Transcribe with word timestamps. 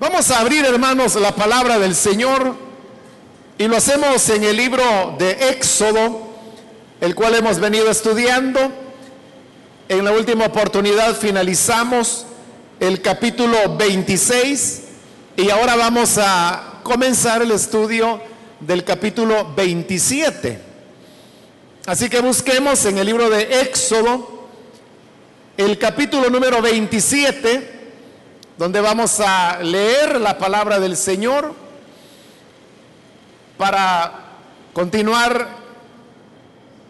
Vamos 0.00 0.30
a 0.30 0.38
abrir, 0.38 0.64
hermanos, 0.64 1.16
la 1.16 1.34
palabra 1.34 1.76
del 1.80 1.92
Señor 1.92 2.54
y 3.58 3.66
lo 3.66 3.76
hacemos 3.76 4.28
en 4.28 4.44
el 4.44 4.56
libro 4.56 5.16
de 5.18 5.32
Éxodo, 5.50 6.28
el 7.00 7.16
cual 7.16 7.34
hemos 7.34 7.58
venido 7.58 7.90
estudiando. 7.90 8.60
En 9.88 10.04
la 10.04 10.12
última 10.12 10.46
oportunidad 10.46 11.16
finalizamos 11.16 12.26
el 12.78 13.02
capítulo 13.02 13.76
26 13.76 14.82
y 15.36 15.50
ahora 15.50 15.74
vamos 15.74 16.16
a 16.16 16.78
comenzar 16.84 17.42
el 17.42 17.50
estudio 17.50 18.20
del 18.60 18.84
capítulo 18.84 19.52
27. 19.56 20.60
Así 21.86 22.08
que 22.08 22.20
busquemos 22.20 22.84
en 22.84 22.98
el 22.98 23.06
libro 23.06 23.28
de 23.28 23.62
Éxodo 23.62 24.46
el 25.56 25.76
capítulo 25.76 26.30
número 26.30 26.62
27 26.62 27.77
donde 28.58 28.80
vamos 28.80 29.20
a 29.20 29.60
leer 29.62 30.20
la 30.20 30.36
palabra 30.36 30.80
del 30.80 30.96
Señor 30.96 31.54
para 33.56 34.12
continuar 34.72 35.48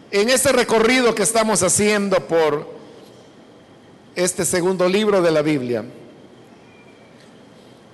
en 0.09 0.29
este 0.29 0.51
recorrido 0.51 1.13
que 1.13 1.21
estamos 1.21 1.61
haciendo 1.61 2.27
por 2.27 2.67
este 4.15 4.45
segundo 4.45 4.89
libro 4.89 5.21
de 5.21 5.29
la 5.29 5.43
Biblia. 5.43 5.85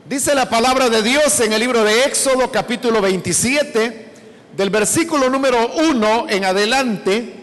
Dice 0.07 0.34
la 0.34 0.49
palabra 0.49 0.89
de 0.89 1.01
Dios 1.01 1.37
en 1.41 1.51
el 1.51 1.59
libro 1.59 1.84
de 1.84 2.05
Éxodo 2.05 2.49
capítulo 2.49 3.01
27, 3.01 4.09
del 4.55 4.70
versículo 4.70 5.29
número 5.29 5.73
1 5.89 6.27
en 6.29 6.45
adelante, 6.45 7.34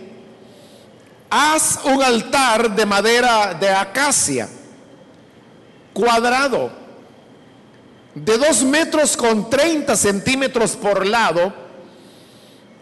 haz 1.29 1.81
un 1.85 2.03
altar 2.03 2.75
de 2.75 2.87
madera 2.87 3.53
de 3.53 3.69
acacia 3.69 4.49
cuadrado 5.93 6.71
de 8.15 8.39
dos 8.39 8.63
metros 8.63 9.17
con 9.17 9.49
30 9.49 9.97
centímetros 9.97 10.77
por 10.77 11.07
lado 11.07 11.53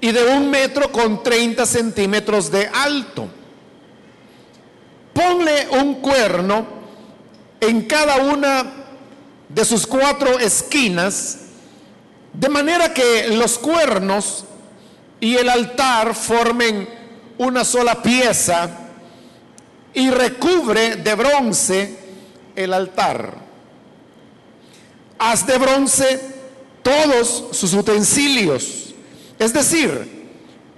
y 0.01 0.11
de 0.13 0.25
un 0.25 0.51
metro 0.51 0.91
con 0.91 1.23
30 1.23 1.67
centímetros 1.67 2.51
de 2.51 2.67
alto. 2.67 3.29
Ponle 5.13 5.69
un 5.83 5.97
cuerno 5.97 6.67
en 7.61 7.83
cada 7.83 8.17
una 8.17 8.81
de 9.49 9.65
sus 9.65 9.87
cuatro 9.87 10.39
esquinas, 10.39 11.39
de 12.33 12.49
manera 12.49 12.95
que 12.95 13.29
los 13.29 13.59
cuernos 13.59 14.45
y 15.21 15.37
el 15.37 15.49
altar 15.49 16.15
formen 16.15 16.89
una 17.39 17.65
sola 17.65 18.03
pieza 18.03 18.71
y 19.93 20.11
recubre 20.11 20.97
de 20.97 21.15
bronce 21.15 22.00
el 22.65 22.73
altar. 22.73 23.35
Haz 25.19 25.47
de 25.47 25.59
bronce 25.59 26.21
todos 26.83 27.49
sus 27.53 27.75
utensilios, 27.75 28.95
es 29.39 29.53
decir, 29.53 30.29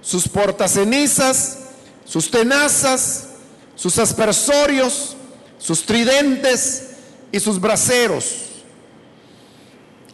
sus 0.01 0.27
portacenizas, 0.27 1.59
sus 2.05 2.29
tenazas, 2.29 3.29
sus 3.75 3.97
aspersorios, 3.97 5.15
sus 5.57 5.85
tridentes 5.85 6.89
y 7.31 7.39
sus 7.39 7.59
braseros. 7.59 8.47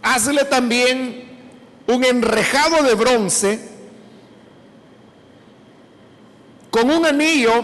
Hazle 0.01 0.45
también 0.45 1.27
un 1.87 2.03
enrejado 2.03 2.83
de 2.83 2.93
bronce 2.93 3.59
con 6.69 6.89
un 6.91 7.05
anillo 7.05 7.63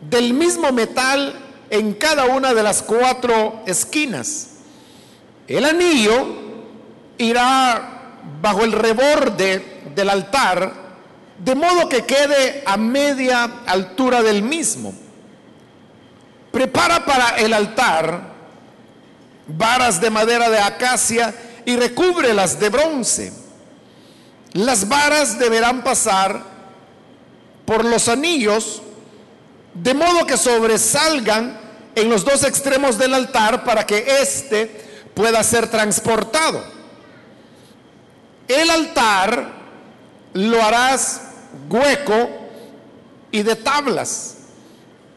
del 0.00 0.32
mismo 0.32 0.72
metal 0.72 1.47
en 1.70 1.94
cada 1.94 2.26
una 2.26 2.54
de 2.54 2.62
las 2.62 2.82
cuatro 2.82 3.62
esquinas. 3.66 4.48
El 5.46 5.64
anillo 5.64 6.26
irá 7.18 8.18
bajo 8.40 8.64
el 8.64 8.72
reborde 8.72 9.80
del 9.94 10.10
altar, 10.10 10.72
de 11.38 11.54
modo 11.54 11.88
que 11.88 12.04
quede 12.04 12.62
a 12.66 12.76
media 12.76 13.44
altura 13.66 14.22
del 14.22 14.42
mismo. 14.42 14.92
Prepara 16.50 17.04
para 17.04 17.36
el 17.38 17.52
altar 17.52 18.38
varas 19.46 20.00
de 20.00 20.10
madera 20.10 20.50
de 20.50 20.58
acacia 20.58 21.34
y 21.64 21.76
recúbrelas 21.76 22.60
de 22.60 22.68
bronce. 22.68 23.32
Las 24.52 24.88
varas 24.88 25.38
deberán 25.38 25.82
pasar 25.82 26.42
por 27.64 27.84
los 27.84 28.08
anillos 28.08 28.82
de 29.74 29.94
modo 29.94 30.26
que 30.26 30.36
sobresalgan 30.36 31.67
en 31.94 32.08
los 32.08 32.24
dos 32.24 32.44
extremos 32.44 32.98
del 32.98 33.14
altar 33.14 33.64
para 33.64 33.84
que 33.86 34.04
éste 34.20 35.10
pueda 35.14 35.42
ser 35.42 35.68
transportado. 35.68 36.62
El 38.46 38.70
altar 38.70 39.52
lo 40.32 40.62
harás 40.62 41.22
hueco 41.68 42.30
y 43.30 43.42
de 43.42 43.56
tablas, 43.56 44.36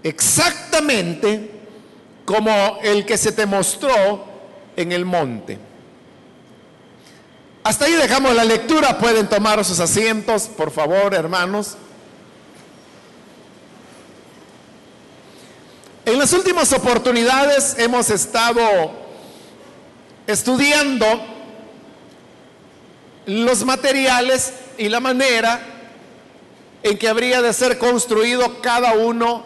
exactamente 0.04 1.52
como 2.26 2.80
el 2.84 3.06
que 3.06 3.18
se 3.18 3.31
te 3.31 3.46
mostró 3.46 4.26
en 4.76 4.92
el 4.92 5.06
monte. 5.06 5.60
Hasta 7.64 7.86
ahí 7.86 7.94
dejamos 7.94 8.34
la 8.34 8.44
lectura, 8.44 8.98
pueden 8.98 9.28
tomar 9.28 9.64
sus 9.64 9.80
asientos, 9.80 10.44
por 10.44 10.72
favor, 10.72 11.14
hermanos. 11.14 11.78
En 16.12 16.20
las 16.20 16.34
últimas 16.34 16.74
oportunidades 16.74 17.78
hemos 17.78 18.10
estado 18.10 18.60
estudiando 20.28 21.06
los 23.28 23.64
materiales 23.64 24.52
y 24.78 24.90
la 24.90 25.00
manera 25.00 25.62
en 26.84 26.98
que 26.98 27.08
habría 27.08 27.42
de 27.42 27.54
ser 27.54 27.78
construido 27.78 28.60
cada 28.60 28.92
uno 28.92 29.46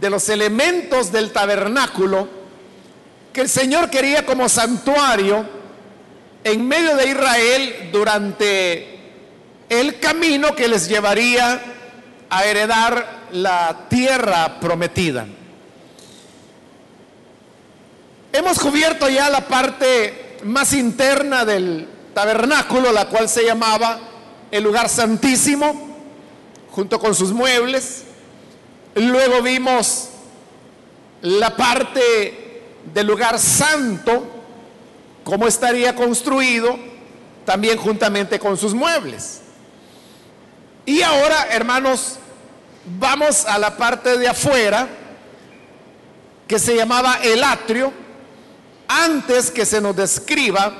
de 0.00 0.10
los 0.10 0.28
elementos 0.28 1.12
del 1.12 1.30
tabernáculo 1.30 2.26
que 3.32 3.42
el 3.42 3.48
Señor 3.48 3.88
quería 3.88 4.26
como 4.26 4.48
santuario 4.48 5.46
en 6.42 6.66
medio 6.66 6.96
de 6.96 7.08
Israel 7.08 7.88
durante 7.92 8.98
el 9.68 10.00
camino 10.00 10.56
que 10.56 10.66
les 10.66 10.88
llevaría 10.88 11.62
a 12.28 12.44
heredar 12.46 13.28
la 13.30 13.86
tierra 13.88 14.58
prometida. 14.58 15.28
Hemos 18.32 18.60
cubierto 18.60 19.08
ya 19.08 19.28
la 19.28 19.46
parte 19.46 20.38
más 20.44 20.72
interna 20.72 21.44
del 21.44 21.88
tabernáculo, 22.14 22.92
la 22.92 23.08
cual 23.08 23.28
se 23.28 23.44
llamaba 23.44 23.98
el 24.52 24.62
lugar 24.62 24.88
santísimo, 24.88 25.88
junto 26.70 27.00
con 27.00 27.14
sus 27.14 27.32
muebles. 27.32 28.04
Luego 28.94 29.42
vimos 29.42 30.10
la 31.22 31.56
parte 31.56 32.62
del 32.94 33.06
lugar 33.06 33.38
santo, 33.38 34.24
cómo 35.24 35.48
estaría 35.48 35.94
construido, 35.96 36.78
también 37.44 37.78
juntamente 37.78 38.38
con 38.38 38.56
sus 38.56 38.74
muebles. 38.74 39.40
Y 40.86 41.02
ahora, 41.02 41.48
hermanos, 41.50 42.18
vamos 42.98 43.44
a 43.44 43.58
la 43.58 43.76
parte 43.76 44.18
de 44.18 44.28
afuera, 44.28 44.88
que 46.46 46.58
se 46.58 46.74
llamaba 46.74 47.18
el 47.22 47.42
atrio, 47.44 47.92
antes 48.90 49.52
que 49.52 49.64
se 49.64 49.80
nos 49.80 49.94
describa 49.94 50.74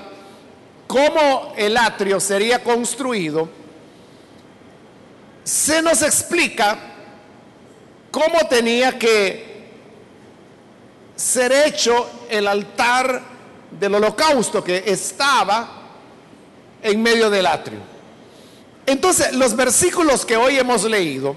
cómo 0.89 1.53
el 1.57 1.77
atrio 1.77 2.19
sería 2.19 2.65
construido, 2.65 3.49
se 5.45 5.81
nos 5.81 6.03
explica 6.03 6.77
cómo 8.11 8.41
tenía 8.49 8.99
que 8.99 9.71
ser 11.15 11.53
hecho 11.53 12.11
el 12.29 12.49
altar 12.49 13.23
del 13.79 13.95
holocausto 13.95 14.65
que 14.65 14.83
estaba 14.87 15.69
en 16.83 17.01
medio 17.01 17.31
del 17.31 17.47
atrio. 17.47 17.79
Entonces, 18.87 19.33
los 19.35 19.55
versículos 19.55 20.27
que 20.27 20.37
hoy 20.37 20.59
hemos 20.59 20.83
leído 20.83 21.37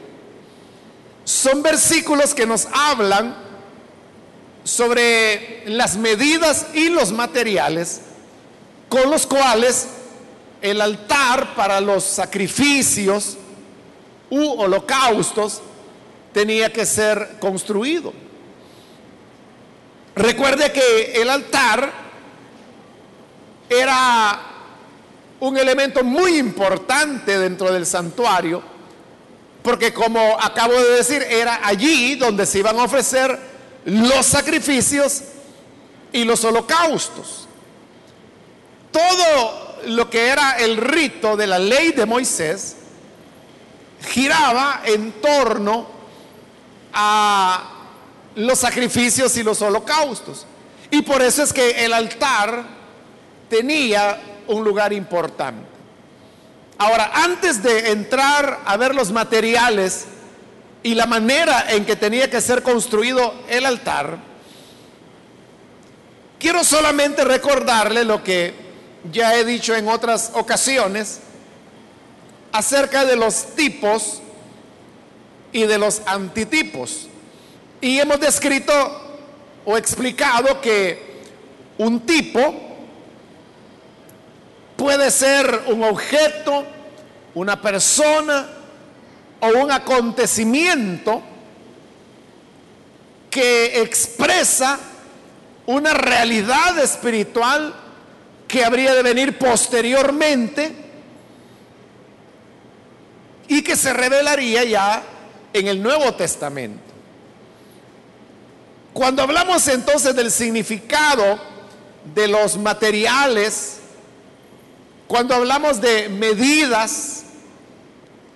son 1.23 1.61
versículos 1.61 2.33
que 2.33 2.47
nos 2.47 2.67
hablan 2.73 3.52
sobre 4.63 5.63
las 5.65 5.97
medidas 5.97 6.67
y 6.73 6.89
los 6.89 7.11
materiales 7.11 8.01
con 8.89 9.09
los 9.09 9.25
cuales 9.25 9.87
el 10.61 10.79
altar 10.79 11.55
para 11.55 11.81
los 11.81 12.03
sacrificios 12.03 13.37
u 14.29 14.61
holocaustos 14.61 15.61
tenía 16.31 16.71
que 16.71 16.85
ser 16.85 17.37
construido. 17.39 18.13
Recuerde 20.15 20.71
que 20.71 21.21
el 21.21 21.29
altar 21.29 21.91
era 23.69 24.39
un 25.39 25.57
elemento 25.57 26.03
muy 26.03 26.37
importante 26.37 27.37
dentro 27.37 27.73
del 27.73 27.85
santuario, 27.85 28.61
porque 29.61 29.93
como 29.93 30.37
acabo 30.39 30.73
de 30.73 30.97
decir, 30.97 31.21
era 31.23 31.61
allí 31.63 32.15
donde 32.15 32.45
se 32.45 32.59
iban 32.59 32.79
a 32.79 32.83
ofrecer 32.83 33.52
los 33.85 34.25
sacrificios 34.25 35.21
y 36.11 36.23
los 36.23 36.43
holocaustos. 36.43 37.47
todo 38.91 39.73
lo 39.87 40.09
que 40.09 40.27
era 40.27 40.57
el 40.59 40.77
rito 40.77 41.35
de 41.35 41.47
la 41.47 41.59
ley 41.59 41.91
de 41.91 42.05
Moisés 42.05 42.77
giraba 44.07 44.81
en 44.85 45.11
torno 45.13 45.87
a 46.93 47.71
los 48.35 48.59
sacrificios 48.59 49.35
y 49.37 49.43
los 49.43 49.61
holocaustos. 49.61 50.45
Y 50.91 51.01
por 51.01 51.21
eso 51.21 51.43
es 51.43 51.51
que 51.51 51.83
el 51.83 51.93
altar 51.93 52.63
tenía 53.49 54.21
un 54.47 54.63
lugar 54.63 54.93
importante. 54.93 55.65
Ahora, 56.77 57.11
antes 57.13 57.63
de 57.63 57.91
entrar 57.91 58.61
a 58.65 58.77
ver 58.77 58.93
los 58.93 59.11
materiales 59.11 60.05
y 60.83 60.95
la 60.95 61.05
manera 61.05 61.65
en 61.69 61.85
que 61.85 61.95
tenía 61.95 62.29
que 62.29 62.41
ser 62.41 62.61
construido 62.61 63.33
el 63.47 63.65
altar, 63.65 64.17
quiero 66.37 66.63
solamente 66.65 67.23
recordarle 67.23 68.03
lo 68.03 68.21
que 68.21 68.53
ya 69.11 69.35
he 69.35 69.45
dicho 69.45 69.73
en 69.75 69.87
otras 69.87 70.31
ocasiones 70.33 71.21
acerca 72.51 73.05
de 73.05 73.15
los 73.15 73.55
tipos 73.55 74.21
y 75.53 75.63
de 75.63 75.77
los 75.77 76.01
antitipos. 76.05 77.07
Y 77.79 77.99
hemos 77.99 78.19
descrito 78.19 78.73
o 79.65 79.77
explicado 79.77 80.59
que 80.59 81.21
un 81.77 82.01
tipo 82.01 82.53
puede 84.75 85.09
ser 85.11 85.63
un 85.67 85.83
objeto, 85.83 86.65
una 87.35 87.61
persona 87.61 88.62
o 89.43 89.61
un 89.61 89.71
acontecimiento 89.71 91.21
que 93.29 93.81
expresa 93.81 94.79
una 95.65 95.93
realidad 95.93 96.79
espiritual 96.79 97.73
que 98.47 98.63
habría 98.63 98.93
de 98.95 99.03
venir 99.03 99.37
posteriormente 99.37 100.73
y 103.49 103.61
que 103.61 103.75
se 103.75 103.91
revelaría 103.91 104.63
ya 104.63 105.03
en 105.51 105.67
el 105.67 105.83
Nuevo 105.83 106.13
Testamento. 106.13 106.93
Cuando 108.93 109.23
hablamos 109.23 109.67
entonces 109.67 110.15
del 110.15 110.31
significado 110.31 111.37
de 112.15 112.29
los 112.29 112.55
materiales, 112.55 113.79
cuando 115.05 115.35
hablamos 115.35 115.81
de 115.81 116.07
medidas, 116.07 117.22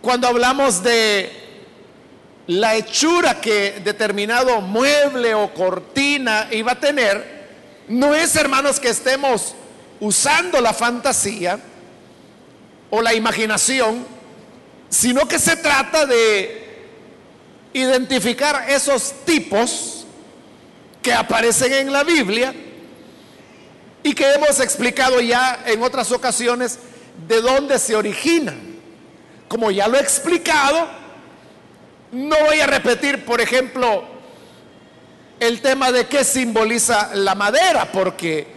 cuando 0.08 0.30
hablamos 0.30 0.82
de 0.84 1.30
la 2.48 2.78
hechura 2.78 3.42
que 3.42 3.82
determinado 3.84 4.62
mueble 4.62 5.36
o 5.36 5.54
cortina 5.54 6.48
iba 6.50 6.72
a 6.72 6.80
tener, 6.80 7.50
no 7.90 8.16
es, 8.16 8.34
hermanos, 8.38 8.80
que 8.80 8.88
estemos 8.88 9.54
usando 10.00 10.62
la 10.62 10.72
fantasía 10.72 11.60
o 12.90 13.02
la 13.02 13.14
imaginación, 13.16 14.08
sino 14.88 15.28
que 15.28 15.40
se 15.40 15.58
trata 15.58 16.06
de 16.06 16.86
identificar 17.74 18.64
esos 18.70 19.12
tipos 19.26 20.06
que 21.02 21.12
aparecen 21.12 21.74
en 21.74 21.92
la 21.92 22.06
Biblia 22.06 22.56
y 24.04 24.14
que 24.14 24.36
hemos 24.36 24.62
explicado 24.62 25.20
ya 25.20 25.64
en 25.66 25.84
otras 25.84 26.14
ocasiones 26.14 26.80
de 27.28 27.42
dónde 27.42 27.78
se 27.78 27.94
originan. 27.94 28.77
Como 29.48 29.72
ya 29.72 29.88
lo 29.88 29.98
he 29.98 30.02
explicado, 30.02 30.88
no 32.12 32.36
voy 32.46 32.60
a 32.60 32.68
repetir, 32.68 33.26
por 33.26 33.42
ejemplo, 33.42 34.04
el 35.40 35.62
tema 35.62 35.92
de 35.92 36.08
qué 36.08 36.24
simboliza 36.24 37.12
la 37.16 37.36
madera, 37.36 37.92
porque 37.92 38.48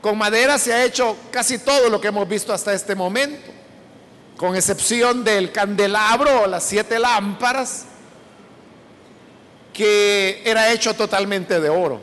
con 0.00 0.18
madera 0.18 0.58
se 0.58 0.72
ha 0.72 0.84
hecho 0.84 1.16
casi 1.30 1.58
todo 1.58 1.88
lo 1.88 2.00
que 2.00 2.08
hemos 2.08 2.28
visto 2.28 2.52
hasta 2.52 2.72
este 2.72 2.94
momento, 2.94 3.52
con 4.36 4.56
excepción 4.56 5.22
del 5.24 5.52
candelabro 5.52 6.42
o 6.42 6.46
las 6.46 6.64
siete 6.64 6.98
lámparas, 6.98 7.86
que 9.72 10.42
era 10.44 10.72
hecho 10.72 10.94
totalmente 10.94 11.60
de 11.60 11.68
oro. 11.68 12.00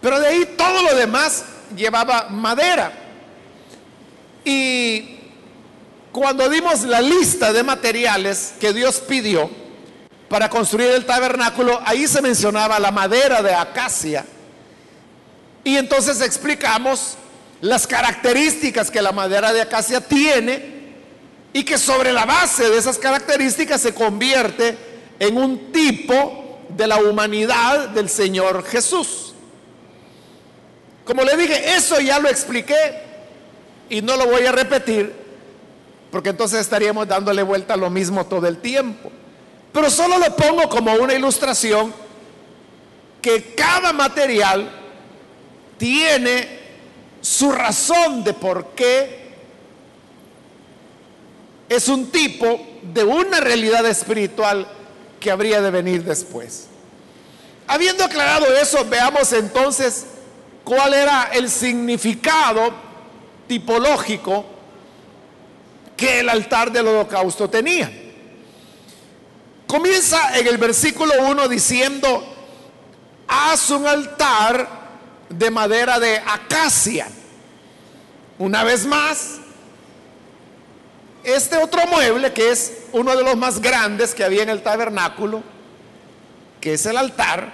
Pero 0.00 0.20
de 0.20 0.28
ahí 0.28 0.54
todo 0.56 0.82
lo 0.82 0.94
demás 0.94 1.44
llevaba 1.74 2.28
madera. 2.28 2.92
Y 4.44 5.15
cuando 6.16 6.48
dimos 6.48 6.84
la 6.84 7.02
lista 7.02 7.52
de 7.52 7.62
materiales 7.62 8.54
que 8.58 8.72
Dios 8.72 9.02
pidió 9.06 9.50
para 10.30 10.48
construir 10.48 10.92
el 10.92 11.04
tabernáculo, 11.04 11.78
ahí 11.84 12.08
se 12.08 12.22
mencionaba 12.22 12.80
la 12.80 12.90
madera 12.90 13.42
de 13.42 13.52
acacia. 13.52 14.24
Y 15.62 15.76
entonces 15.76 16.22
explicamos 16.22 17.18
las 17.60 17.86
características 17.86 18.90
que 18.90 19.02
la 19.02 19.12
madera 19.12 19.52
de 19.52 19.60
acacia 19.60 20.00
tiene 20.00 20.94
y 21.52 21.62
que 21.64 21.76
sobre 21.76 22.14
la 22.14 22.24
base 22.24 22.70
de 22.70 22.78
esas 22.78 22.96
características 22.96 23.82
se 23.82 23.92
convierte 23.92 24.78
en 25.18 25.36
un 25.36 25.70
tipo 25.70 26.60
de 26.70 26.86
la 26.86 26.96
humanidad 26.96 27.90
del 27.90 28.08
Señor 28.08 28.64
Jesús. 28.64 29.34
Como 31.04 31.24
le 31.24 31.36
dije, 31.36 31.74
eso 31.74 32.00
ya 32.00 32.18
lo 32.18 32.30
expliqué 32.30 33.02
y 33.90 34.00
no 34.00 34.16
lo 34.16 34.28
voy 34.28 34.46
a 34.46 34.52
repetir 34.52 35.25
porque 36.16 36.30
entonces 36.30 36.60
estaríamos 36.60 37.06
dándole 37.06 37.42
vuelta 37.42 37.74
a 37.74 37.76
lo 37.76 37.90
mismo 37.90 38.24
todo 38.24 38.46
el 38.46 38.56
tiempo. 38.56 39.12
Pero 39.70 39.90
solo 39.90 40.16
lo 40.16 40.34
pongo 40.34 40.66
como 40.66 40.94
una 40.94 41.12
ilustración 41.12 41.92
que 43.20 43.54
cada 43.54 43.92
material 43.92 44.66
tiene 45.76 46.58
su 47.20 47.52
razón 47.52 48.24
de 48.24 48.32
por 48.32 48.68
qué 48.68 49.34
es 51.68 51.86
un 51.86 52.10
tipo 52.10 52.66
de 52.94 53.04
una 53.04 53.38
realidad 53.40 53.84
espiritual 53.84 54.66
que 55.20 55.30
habría 55.30 55.60
de 55.60 55.70
venir 55.70 56.02
después. 56.02 56.68
Habiendo 57.66 58.04
aclarado 58.04 58.46
eso, 58.56 58.86
veamos 58.86 59.34
entonces 59.34 60.06
cuál 60.64 60.94
era 60.94 61.24
el 61.34 61.50
significado 61.50 62.72
tipológico 63.46 64.55
que 65.96 66.20
el 66.20 66.28
altar 66.28 66.70
del 66.70 66.88
holocausto 66.88 67.48
tenía. 67.48 67.90
Comienza 69.66 70.38
en 70.38 70.46
el 70.46 70.58
versículo 70.58 71.12
1 71.28 71.48
diciendo, 71.48 72.24
haz 73.26 73.70
un 73.70 73.86
altar 73.86 74.68
de 75.28 75.50
madera 75.50 75.98
de 75.98 76.18
acacia. 76.18 77.08
Una 78.38 78.62
vez 78.62 78.86
más, 78.86 79.38
este 81.24 81.56
otro 81.56 81.84
mueble, 81.86 82.32
que 82.32 82.50
es 82.50 82.84
uno 82.92 83.16
de 83.16 83.24
los 83.24 83.36
más 83.36 83.60
grandes 83.60 84.14
que 84.14 84.22
había 84.22 84.42
en 84.42 84.50
el 84.50 84.62
tabernáculo, 84.62 85.42
que 86.60 86.74
es 86.74 86.86
el 86.86 86.96
altar, 86.96 87.50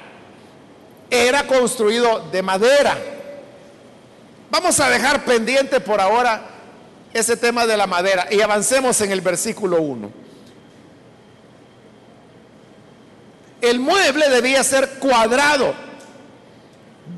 era 1.08 1.46
construido 1.46 2.28
de 2.30 2.42
madera. 2.42 2.98
Vamos 4.50 4.78
a 4.80 4.90
dejar 4.90 5.24
pendiente 5.24 5.80
por 5.80 6.00
ahora 6.00 6.51
ese 7.12 7.36
tema 7.36 7.66
de 7.66 7.76
la 7.76 7.86
madera 7.86 8.28
y 8.30 8.40
avancemos 8.40 9.00
en 9.00 9.12
el 9.12 9.20
versículo 9.20 9.80
1. 9.80 10.10
El 13.60 13.78
mueble 13.78 14.28
debía 14.28 14.64
ser 14.64 14.98
cuadrado 14.98 15.74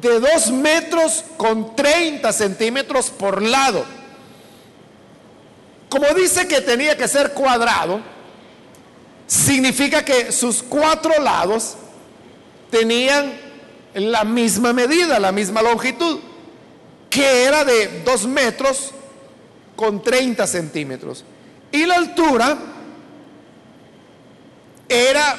de 0.01 0.21
2 0.21 0.51
metros 0.53 1.25
con 1.37 1.75
30 1.75 2.33
centímetros 2.33 3.11
por 3.11 3.43
lado 3.43 3.85
como 5.95 6.09
dice 6.09 6.49
que 6.49 6.61
tenía 6.61 6.97
que 6.97 7.07
ser 7.07 7.35
cuadrado, 7.35 8.01
significa 9.29 10.05
que 10.05 10.33
sus 10.33 10.61
cuatro 10.61 11.23
lados 11.23 11.77
tenían 12.69 13.33
la 13.95 14.25
misma 14.25 14.73
medida, 14.73 15.21
la 15.21 15.31
misma 15.31 15.63
longitud, 15.63 16.19
que 17.09 17.45
era 17.45 17.65
de 17.65 18.03
2 18.05 18.27
metros 18.27 18.91
con 19.77 20.03
30 20.03 20.47
centímetros. 20.47 21.25
Y 21.73 21.87
la 21.87 21.97
altura 21.97 22.57
era 24.89 25.37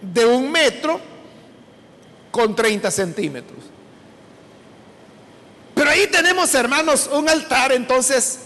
de 0.00 0.26
un 0.26 0.50
metro 0.50 1.00
con 2.30 2.54
30 2.54 2.90
centímetros. 2.90 3.58
Pero 5.74 5.90
ahí 5.90 6.06
tenemos, 6.06 6.54
hermanos, 6.54 7.10
un 7.12 7.28
altar 7.28 7.72
entonces 7.72 8.40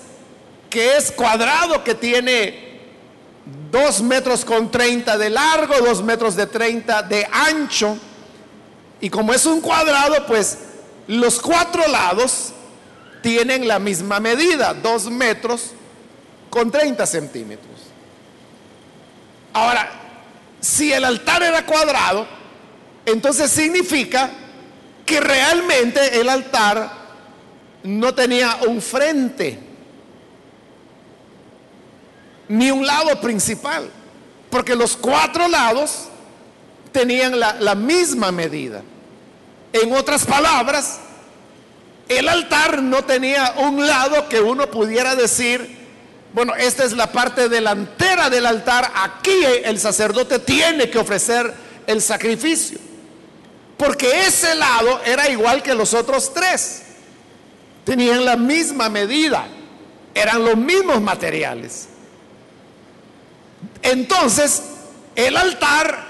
que 0.69 0.97
es 0.97 1.13
cuadrado, 1.13 1.83
que 1.85 1.95
tiene 1.95 2.81
2 3.71 4.03
metros 4.03 4.45
con 4.45 4.71
30 4.71 5.19
de 5.19 5.31
largo, 5.31 5.75
2 5.79 6.03
metros 6.03 6.37
de 6.37 6.47
30 6.47 7.03
de 7.03 7.27
ancho. 7.31 7.97
Y 9.01 9.11
como 9.11 9.33
es 9.33 9.47
un 9.47 9.61
cuadrado, 9.61 10.27
pues 10.27 10.59
los 11.07 11.41
cuatro 11.41 11.87
lados 11.89 12.53
tienen 13.23 13.69
la 13.69 13.79
misma 13.79 14.21
medida, 14.21 14.75
2 14.75 15.11
metros 15.11 15.73
con 16.49 16.71
30 16.71 17.07
centímetros. 17.07 17.71
Ahora, 19.53 19.91
si 20.61 20.93
el 20.93 21.05
altar 21.05 21.43
era 21.43 21.65
cuadrado, 21.65 22.27
entonces 23.07 23.51
significa 23.51 24.31
que 25.07 25.21
realmente 25.21 26.21
el 26.21 26.29
altar 26.29 26.93
no 27.83 28.15
tenía 28.15 28.59
un 28.69 28.81
frente, 28.83 29.59
ni 32.49 32.71
un 32.71 32.87
lado 32.87 33.21
principal, 33.21 33.91
porque 34.51 34.75
los 34.75 34.97
cuatro 34.97 35.49
lados 35.49 36.09
tenían 36.93 37.39
la, 37.39 37.55
la 37.55 37.75
misma 37.75 38.33
medida. 38.33 38.83
En 39.73 39.93
otras 39.95 40.27
palabras, 40.27 41.01
el 42.11 42.29
altar 42.29 42.83
no 42.83 43.05
tenía 43.05 43.55
un 43.59 43.87
lado 43.87 44.29
que 44.29 44.41
uno 44.41 44.69
pudiera 44.69 45.15
decir, 45.15 45.79
bueno, 46.33 46.57
esta 46.57 46.83
es 46.83 46.93
la 46.93 47.13
parte 47.13 47.49
delantera 47.49 48.29
del 48.29 48.47
altar, 48.47 48.91
aquí 48.97 49.45
el 49.63 49.79
sacerdote 49.79 50.41
tiene 50.41 50.91
que 50.91 50.99
ofrecer 50.99 51.55
el 51.87 52.03
sacrificio. 52.03 52.81
Porque 53.77 54.27
ese 54.27 54.57
lado 54.57 55.01
era 55.07 55.29
igual 55.29 55.63
que 55.63 55.73
los 55.73 55.95
otros 55.95 56.35
tres. 56.35 56.83
Tenían 57.85 58.25
la 58.25 58.37
misma 58.37 58.89
medida, 58.89 59.47
eran 60.13 60.45
los 60.45 60.57
mismos 60.57 61.01
materiales. 61.01 61.87
Entonces, 63.83 64.65
el 65.15 65.37
altar, 65.37 66.07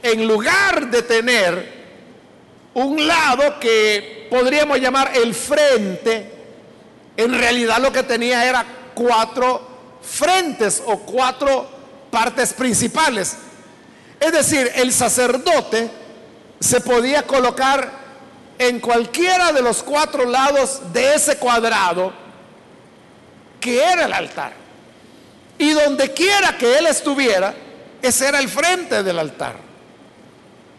en 0.00 0.28
lugar 0.28 0.92
de 0.92 1.02
tener 1.02 1.73
un 2.74 3.06
lado 3.06 3.58
que 3.60 4.26
podríamos 4.30 4.78
llamar 4.80 5.12
el 5.16 5.34
frente, 5.34 6.32
en 7.16 7.38
realidad 7.38 7.78
lo 7.78 7.92
que 7.92 8.02
tenía 8.02 8.44
era 8.44 8.64
cuatro 8.94 9.68
frentes 10.02 10.82
o 10.84 10.98
cuatro 10.98 11.68
partes 12.10 12.52
principales. 12.52 13.36
Es 14.18 14.32
decir, 14.32 14.70
el 14.74 14.92
sacerdote 14.92 15.88
se 16.58 16.80
podía 16.80 17.22
colocar 17.22 18.04
en 18.58 18.80
cualquiera 18.80 19.52
de 19.52 19.62
los 19.62 19.82
cuatro 19.82 20.24
lados 20.24 20.92
de 20.92 21.14
ese 21.14 21.36
cuadrado 21.36 22.12
que 23.60 23.82
era 23.82 24.06
el 24.06 24.12
altar. 24.12 24.52
Y 25.58 25.70
donde 25.70 26.12
quiera 26.12 26.58
que 26.58 26.78
él 26.78 26.86
estuviera, 26.86 27.54
ese 28.02 28.28
era 28.28 28.40
el 28.40 28.48
frente 28.48 29.02
del 29.02 29.18
altar 29.18 29.63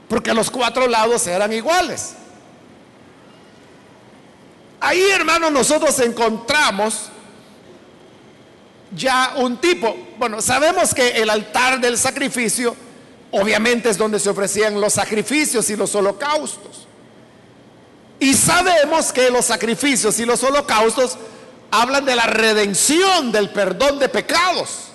porque 0.08 0.34
los 0.34 0.52
cuatro 0.52 0.88
lados 0.88 1.26
eran 1.28 1.52
iguales. 1.54 2.14
Ahí, 4.80 5.02
hermanos, 5.10 5.52
nosotros 5.52 6.00
encontramos 6.00 7.10
ya 8.96 9.34
un 9.38 9.58
tipo, 9.58 9.96
bueno, 10.18 10.42
sabemos 10.42 10.94
que 10.94 11.10
el 11.10 11.30
altar 11.30 11.82
del 11.82 11.98
sacrificio 11.98 12.76
obviamente 13.32 13.90
es 13.90 13.98
donde 13.98 14.20
se 14.20 14.30
ofrecían 14.30 14.80
los 14.80 14.94
sacrificios 14.94 15.70
y 15.70 15.76
los 15.76 15.94
holocaustos. 15.96 16.88
Y 18.20 18.34
sabemos 18.34 19.12
que 19.12 19.30
los 19.30 19.46
sacrificios 19.46 20.20
y 20.20 20.26
los 20.26 20.42
holocaustos 20.44 21.18
hablan 21.72 22.06
de 22.06 22.16
la 22.16 22.28
redención, 22.28 23.32
del 23.32 23.50
perdón 23.50 24.00
de 24.00 24.08
pecados. 24.08 24.86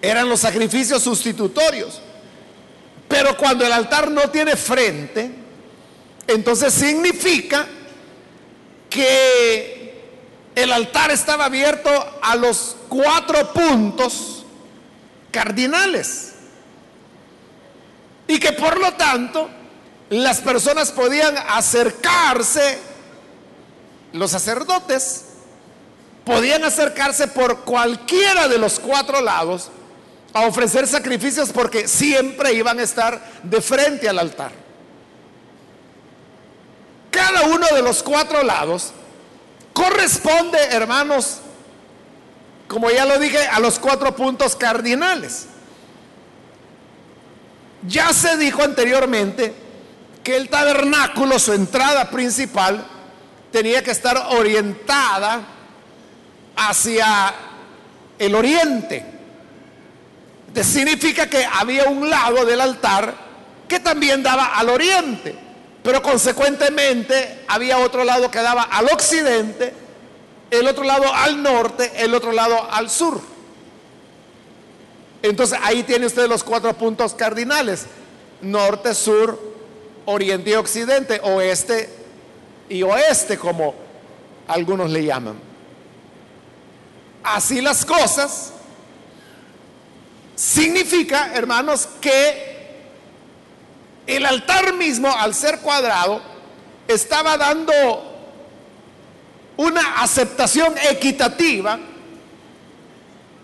Eran 0.00 0.28
los 0.28 0.40
sacrificios 0.40 1.02
sustitutorios. 1.02 2.00
Pero 3.10 3.36
cuando 3.36 3.66
el 3.66 3.72
altar 3.72 4.08
no 4.08 4.30
tiene 4.30 4.54
frente, 4.54 5.28
entonces 6.28 6.72
significa 6.72 7.66
que 8.88 10.00
el 10.54 10.70
altar 10.70 11.10
estaba 11.10 11.46
abierto 11.46 11.90
a 12.22 12.36
los 12.36 12.76
cuatro 12.88 13.52
puntos 13.52 14.44
cardinales. 15.32 16.34
Y 18.28 18.38
que 18.38 18.52
por 18.52 18.78
lo 18.78 18.92
tanto 18.92 19.50
las 20.10 20.40
personas 20.40 20.92
podían 20.92 21.36
acercarse, 21.36 22.78
los 24.12 24.30
sacerdotes 24.30 25.24
podían 26.24 26.62
acercarse 26.62 27.26
por 27.26 27.62
cualquiera 27.64 28.46
de 28.46 28.58
los 28.58 28.78
cuatro 28.78 29.20
lados 29.20 29.72
a 30.32 30.46
ofrecer 30.46 30.86
sacrificios 30.86 31.50
porque 31.50 31.88
siempre 31.88 32.52
iban 32.52 32.78
a 32.78 32.82
estar 32.82 33.20
de 33.42 33.60
frente 33.60 34.08
al 34.08 34.18
altar. 34.18 34.52
Cada 37.10 37.42
uno 37.42 37.66
de 37.74 37.82
los 37.82 38.02
cuatro 38.02 38.42
lados 38.42 38.92
corresponde, 39.72 40.58
hermanos, 40.70 41.38
como 42.68 42.90
ya 42.90 43.04
lo 43.04 43.18
dije, 43.18 43.38
a 43.46 43.58
los 43.58 43.78
cuatro 43.78 44.14
puntos 44.14 44.54
cardinales. 44.54 45.46
Ya 47.86 48.12
se 48.12 48.36
dijo 48.36 48.62
anteriormente 48.62 49.52
que 50.22 50.36
el 50.36 50.48
tabernáculo, 50.48 51.38
su 51.38 51.52
entrada 51.52 52.10
principal, 52.10 52.86
tenía 53.50 53.82
que 53.82 53.90
estar 53.90 54.16
orientada 54.30 55.40
hacia 56.56 57.34
el 58.18 58.34
oriente 58.34 59.09
significa 60.62 61.28
que 61.28 61.44
había 61.44 61.84
un 61.84 62.10
lado 62.10 62.44
del 62.44 62.60
altar 62.60 63.14
que 63.68 63.80
también 63.80 64.22
daba 64.22 64.58
al 64.58 64.68
oriente, 64.68 65.34
pero 65.82 66.02
consecuentemente 66.02 67.44
había 67.48 67.78
otro 67.78 68.04
lado 68.04 68.30
que 68.30 68.40
daba 68.40 68.62
al 68.62 68.86
occidente, 68.86 69.72
el 70.50 70.66
otro 70.66 70.84
lado 70.84 71.12
al 71.14 71.42
norte, 71.42 71.92
el 71.96 72.14
otro 72.14 72.32
lado 72.32 72.70
al 72.70 72.90
sur. 72.90 73.20
Entonces 75.22 75.58
ahí 75.62 75.82
tiene 75.82 76.06
usted 76.06 76.28
los 76.28 76.42
cuatro 76.42 76.72
puntos 76.74 77.14
cardinales, 77.14 77.86
norte, 78.40 78.94
sur, 78.94 79.38
oriente 80.06 80.50
y 80.50 80.54
occidente, 80.54 81.20
oeste 81.22 81.88
y 82.68 82.82
oeste, 82.82 83.38
como 83.38 83.74
algunos 84.48 84.90
le 84.90 85.04
llaman. 85.04 85.38
Así 87.22 87.60
las 87.60 87.84
cosas, 87.84 88.52
Significa, 90.40 91.32
hermanos, 91.34 91.86
que 92.00 92.78
el 94.06 94.24
altar 94.24 94.72
mismo, 94.72 95.14
al 95.14 95.34
ser 95.34 95.58
cuadrado, 95.58 96.22
estaba 96.88 97.36
dando 97.36 97.74
una 99.58 100.00
aceptación 100.00 100.72
equitativa 100.90 101.78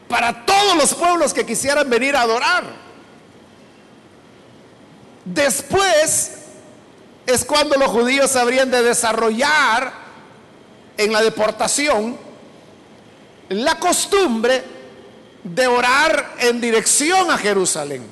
para 0.09 0.47
todos 0.47 0.75
los 0.75 0.95
pueblos 0.95 1.35
que 1.35 1.45
quisieran 1.45 1.91
venir 1.91 2.17
a 2.17 2.23
adorar. 2.23 2.65
Después 5.27 6.39
es 7.27 7.45
cuando 7.45 7.77
los 7.77 7.89
judíos 7.89 8.35
habrían 8.37 8.71
de 8.71 8.83
desarrollar 8.83 9.93
en 10.97 11.13
la 11.13 11.21
deportación 11.21 12.17
la 13.51 13.75
costumbre 13.75 14.76
de 15.55 15.67
orar 15.67 16.35
en 16.41 16.61
dirección 16.61 17.31
a 17.31 17.39
Jerusalén. 17.39 18.05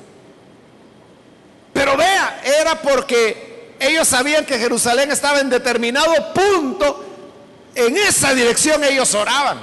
Pero 1.73 1.97
vea, 1.97 2.41
era 2.61 2.81
porque 2.81 3.75
ellos 3.79 4.07
sabían 4.07 4.45
que 4.45 4.57
Jerusalén 4.57 5.11
estaba 5.11 5.39
en 5.39 5.49
determinado 5.49 6.33
punto, 6.33 7.05
en 7.75 7.97
esa 7.97 8.33
dirección 8.33 8.83
ellos 8.85 9.13
oraban. 9.13 9.59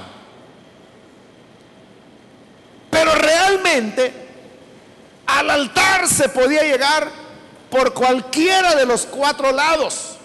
Pero 2.91 3.15
realmente 3.15 4.13
al 5.25 5.49
altar 5.49 6.07
se 6.07 6.29
podía 6.29 6.61
llegar 6.61 7.09
por 7.71 7.93
cualquiera 7.95 8.75
de 8.75 8.85
los 8.85 9.07
cuatro 9.07 9.51
lados. 9.51 10.17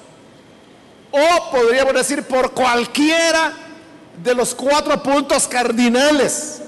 O 1.10 1.50
podríamos 1.50 1.94
decir 1.94 2.24
por 2.24 2.52
cualquiera 2.52 3.54
de 4.22 4.34
los 4.34 4.54
cuatro 4.54 5.02
puntos 5.02 5.48
cardinales 5.48 6.58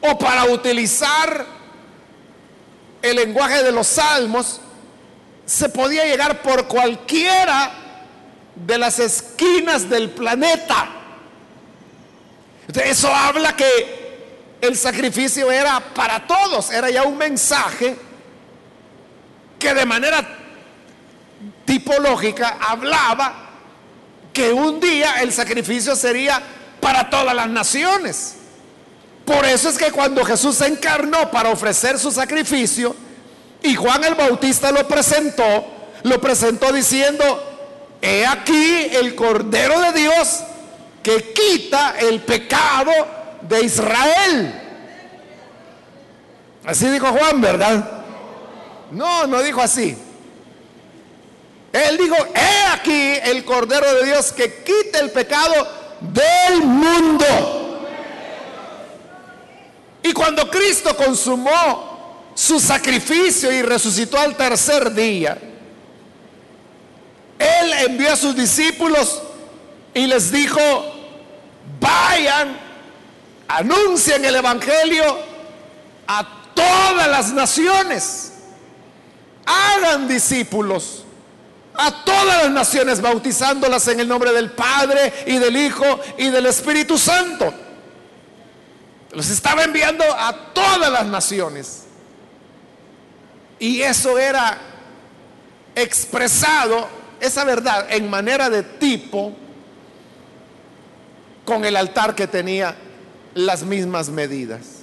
o 0.00 0.18
para 0.18 0.44
utilizar 0.46 1.46
el 3.02 3.16
lenguaje 3.16 3.62
de 3.62 3.72
los 3.72 3.86
salmos, 3.86 4.60
se 5.44 5.68
podía 5.68 6.04
llegar 6.04 6.42
por 6.42 6.68
cualquiera 6.68 7.72
de 8.54 8.78
las 8.78 8.98
esquinas 8.98 9.88
del 9.88 10.10
planeta. 10.10 10.88
eso 12.84 13.12
habla 13.12 13.56
que 13.56 14.10
el 14.60 14.76
sacrificio 14.76 15.50
era 15.50 15.80
para 15.80 16.26
todos, 16.26 16.70
era 16.70 16.90
ya 16.90 17.02
un 17.02 17.16
mensaje 17.16 17.96
que 19.58 19.74
de 19.74 19.86
manera 19.86 20.26
tipológica 21.64 22.58
hablaba 22.60 23.48
que 24.32 24.52
un 24.52 24.80
día 24.80 25.20
el 25.20 25.32
sacrificio 25.32 25.96
sería 25.96 26.40
para 26.80 27.10
todas 27.10 27.34
las 27.34 27.48
naciones. 27.48 28.36
Por 29.30 29.46
eso 29.46 29.68
es 29.68 29.78
que 29.78 29.92
cuando 29.92 30.24
Jesús 30.24 30.56
se 30.56 30.66
encarnó 30.66 31.30
para 31.30 31.50
ofrecer 31.50 32.00
su 32.00 32.10
sacrificio 32.10 32.96
y 33.62 33.76
Juan 33.76 34.02
el 34.02 34.16
Bautista 34.16 34.72
lo 34.72 34.88
presentó, 34.88 35.66
lo 36.02 36.20
presentó 36.20 36.72
diciendo, 36.72 37.24
he 38.02 38.26
aquí 38.26 38.88
el 38.90 39.14
Cordero 39.14 39.80
de 39.82 39.92
Dios 39.92 40.40
que 41.00 41.32
quita 41.32 41.94
el 42.00 42.22
pecado 42.22 42.90
de 43.42 43.62
Israel. 43.62 44.62
Así 46.64 46.88
dijo 46.88 47.06
Juan, 47.06 47.40
¿verdad? 47.40 47.88
No, 48.90 49.28
no 49.28 49.42
dijo 49.42 49.60
así. 49.60 49.96
Él 51.72 51.96
dijo, 51.98 52.16
he 52.34 52.72
aquí 52.72 53.12
el 53.30 53.44
Cordero 53.44 53.94
de 53.94 54.06
Dios 54.06 54.32
que 54.32 54.64
quita 54.64 54.98
el 54.98 55.12
pecado 55.12 55.54
del 56.00 56.64
mundo. 56.64 57.59
Y 60.02 60.12
cuando 60.12 60.50
Cristo 60.50 60.96
consumó 60.96 62.32
su 62.34 62.58
sacrificio 62.58 63.52
y 63.52 63.62
resucitó 63.62 64.18
al 64.18 64.36
tercer 64.36 64.92
día, 64.94 65.36
Él 67.38 67.72
envió 67.86 68.12
a 68.12 68.16
sus 68.16 68.34
discípulos 68.34 69.22
y 69.92 70.06
les 70.06 70.30
dijo, 70.32 70.60
vayan, 71.78 72.56
anuncien 73.48 74.24
el 74.24 74.36
Evangelio 74.36 75.18
a 76.06 76.26
todas 76.54 77.08
las 77.08 77.32
naciones, 77.32 78.32
hagan 79.44 80.08
discípulos 80.08 81.04
a 81.74 82.04
todas 82.04 82.44
las 82.44 82.50
naciones, 82.50 83.00
bautizándolas 83.00 83.88
en 83.88 84.00
el 84.00 84.08
nombre 84.08 84.32
del 84.32 84.50
Padre 84.50 85.12
y 85.26 85.38
del 85.38 85.56
Hijo 85.56 86.00
y 86.18 86.28
del 86.28 86.46
Espíritu 86.46 86.98
Santo. 86.98 87.52
Los 89.12 89.28
estaba 89.30 89.64
enviando 89.64 90.04
a 90.04 90.52
todas 90.52 90.90
las 90.90 91.06
naciones. 91.06 91.84
Y 93.58 93.82
eso 93.82 94.18
era 94.18 94.58
expresado, 95.74 96.88
esa 97.20 97.44
verdad, 97.44 97.86
en 97.90 98.08
manera 98.08 98.48
de 98.48 98.62
tipo, 98.62 99.34
con 101.44 101.64
el 101.64 101.76
altar 101.76 102.14
que 102.14 102.26
tenía 102.26 102.76
las 103.34 103.62
mismas 103.62 104.08
medidas. 104.08 104.80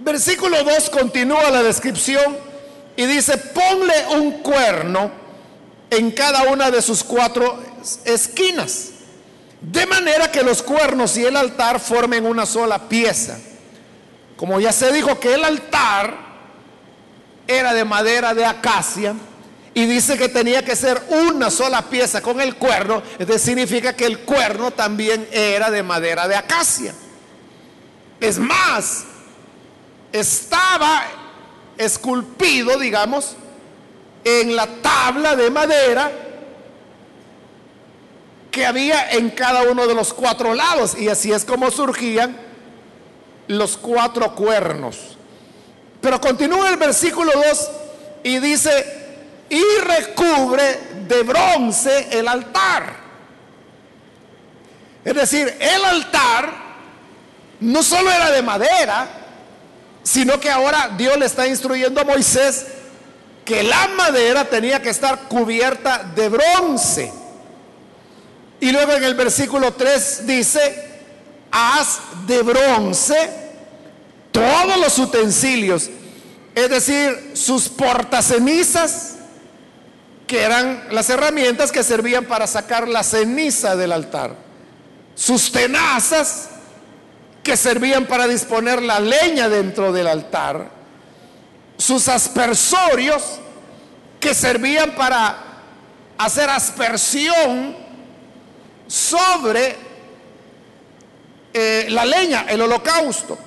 Versículo 0.00 0.64
2 0.64 0.90
continúa 0.90 1.50
la 1.50 1.62
descripción 1.62 2.36
y 2.96 3.06
dice, 3.06 3.36
ponle 3.36 3.94
un 4.16 4.32
cuerno 4.42 5.10
en 5.90 6.10
cada 6.12 6.44
una 6.44 6.70
de 6.70 6.80
sus 6.80 7.04
cuatro 7.04 7.58
esquinas, 8.04 8.89
de 9.60 9.86
manera 9.86 10.30
que 10.30 10.42
los 10.42 10.62
cuernos 10.62 11.16
y 11.16 11.24
el 11.24 11.36
altar 11.36 11.80
formen 11.80 12.26
una 12.26 12.46
sola 12.46 12.88
pieza. 12.88 13.38
Como 14.36 14.58
ya 14.58 14.72
se 14.72 14.92
dijo 14.92 15.20
que 15.20 15.34
el 15.34 15.44
altar 15.44 16.16
era 17.46 17.74
de 17.74 17.84
madera 17.84 18.32
de 18.32 18.44
acacia, 18.44 19.14
y 19.72 19.86
dice 19.86 20.18
que 20.18 20.28
tenía 20.28 20.64
que 20.64 20.74
ser 20.74 21.00
una 21.08 21.50
sola 21.50 21.82
pieza 21.82 22.20
con 22.20 22.40
el 22.40 22.56
cuerno, 22.56 23.02
esto 23.18 23.38
significa 23.38 23.94
que 23.94 24.06
el 24.06 24.20
cuerno 24.20 24.72
también 24.72 25.28
era 25.30 25.70
de 25.70 25.82
madera 25.82 26.26
de 26.26 26.36
acacia. 26.36 26.92
Es 28.18 28.38
más, 28.38 29.04
estaba 30.12 31.04
esculpido, 31.78 32.78
digamos, 32.78 33.36
en 34.24 34.56
la 34.56 34.66
tabla 34.82 35.36
de 35.36 35.50
madera 35.50 36.10
que 38.50 38.66
había 38.66 39.10
en 39.10 39.30
cada 39.30 39.62
uno 39.62 39.86
de 39.86 39.94
los 39.94 40.12
cuatro 40.12 40.54
lados. 40.54 40.96
Y 40.98 41.08
así 41.08 41.32
es 41.32 41.44
como 41.44 41.70
surgían 41.70 42.36
los 43.46 43.76
cuatro 43.76 44.34
cuernos. 44.34 45.16
Pero 46.00 46.20
continúa 46.20 46.68
el 46.70 46.76
versículo 46.76 47.32
2 47.34 47.70
y 48.24 48.38
dice, 48.38 49.00
y 49.48 49.62
recubre 49.82 50.78
de 51.08 51.22
bronce 51.22 52.08
el 52.18 52.28
altar. 52.28 52.96
Es 55.04 55.14
decir, 55.14 55.54
el 55.58 55.84
altar 55.84 56.52
no 57.60 57.82
solo 57.82 58.10
era 58.10 58.30
de 58.30 58.42
madera, 58.42 59.08
sino 60.02 60.40
que 60.40 60.50
ahora 60.50 60.90
Dios 60.96 61.18
le 61.18 61.26
está 61.26 61.46
instruyendo 61.46 62.00
a 62.00 62.04
Moisés 62.04 62.66
que 63.44 63.62
la 63.62 63.88
madera 63.96 64.44
tenía 64.44 64.80
que 64.80 64.90
estar 64.90 65.28
cubierta 65.28 66.04
de 66.14 66.28
bronce. 66.28 67.12
Y 68.60 68.72
luego 68.72 68.92
en 68.92 69.04
el 69.04 69.14
versículo 69.14 69.72
3 69.72 70.26
dice, 70.26 70.90
haz 71.50 72.00
de 72.26 72.42
bronce 72.42 73.30
todos 74.30 74.76
los 74.78 74.98
utensilios, 74.98 75.88
es 76.54 76.70
decir, 76.70 77.32
sus 77.34 77.68
portacenizas, 77.68 79.16
que 80.26 80.42
eran 80.42 80.84
las 80.92 81.10
herramientas 81.10 81.72
que 81.72 81.82
servían 81.82 82.26
para 82.26 82.46
sacar 82.46 82.86
la 82.86 83.02
ceniza 83.02 83.74
del 83.74 83.90
altar, 83.90 84.36
sus 85.14 85.50
tenazas, 85.50 86.50
que 87.42 87.56
servían 87.56 88.06
para 88.06 88.28
disponer 88.28 88.82
la 88.82 89.00
leña 89.00 89.48
dentro 89.48 89.90
del 89.92 90.06
altar, 90.06 90.70
sus 91.78 92.08
aspersorios, 92.08 93.40
que 94.20 94.34
servían 94.34 94.94
para 94.94 95.36
hacer 96.18 96.50
aspersión 96.50 97.79
sobre 98.90 99.76
eh, 101.54 101.86
la 101.90 102.04
leña, 102.04 102.46
el 102.48 102.60
holocausto, 102.60 103.38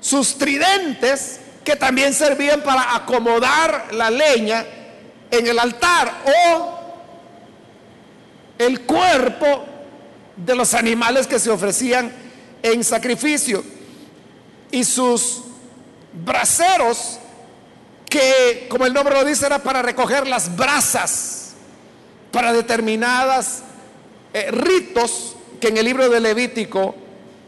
sus 0.00 0.38
tridentes, 0.38 1.40
que 1.62 1.76
también 1.76 2.14
servían 2.14 2.62
para 2.62 2.94
acomodar 2.96 3.88
la 3.92 4.08
leña 4.08 4.64
en 5.30 5.46
el 5.46 5.58
altar 5.58 6.22
o 6.24 6.78
el 8.56 8.80
cuerpo 8.86 9.66
de 10.34 10.54
los 10.54 10.72
animales 10.72 11.26
que 11.26 11.38
se 11.38 11.50
ofrecían 11.50 12.10
en 12.62 12.82
sacrificio. 12.82 13.62
Y 14.70 14.84
sus 14.84 15.42
braseros 16.14 17.18
que 18.08 18.68
como 18.70 18.86
el 18.86 18.94
nombre 18.94 19.14
lo 19.14 19.24
dice 19.26 19.44
era 19.44 19.58
para 19.58 19.82
recoger 19.82 20.26
las 20.26 20.56
brasas 20.56 21.52
para 22.32 22.54
determinadas 22.54 23.64
eh, 24.32 24.50
ritos 24.50 25.36
que 25.60 25.68
en 25.68 25.78
el 25.78 25.84
libro 25.84 26.08
de 26.08 26.20
Levítico 26.20 26.94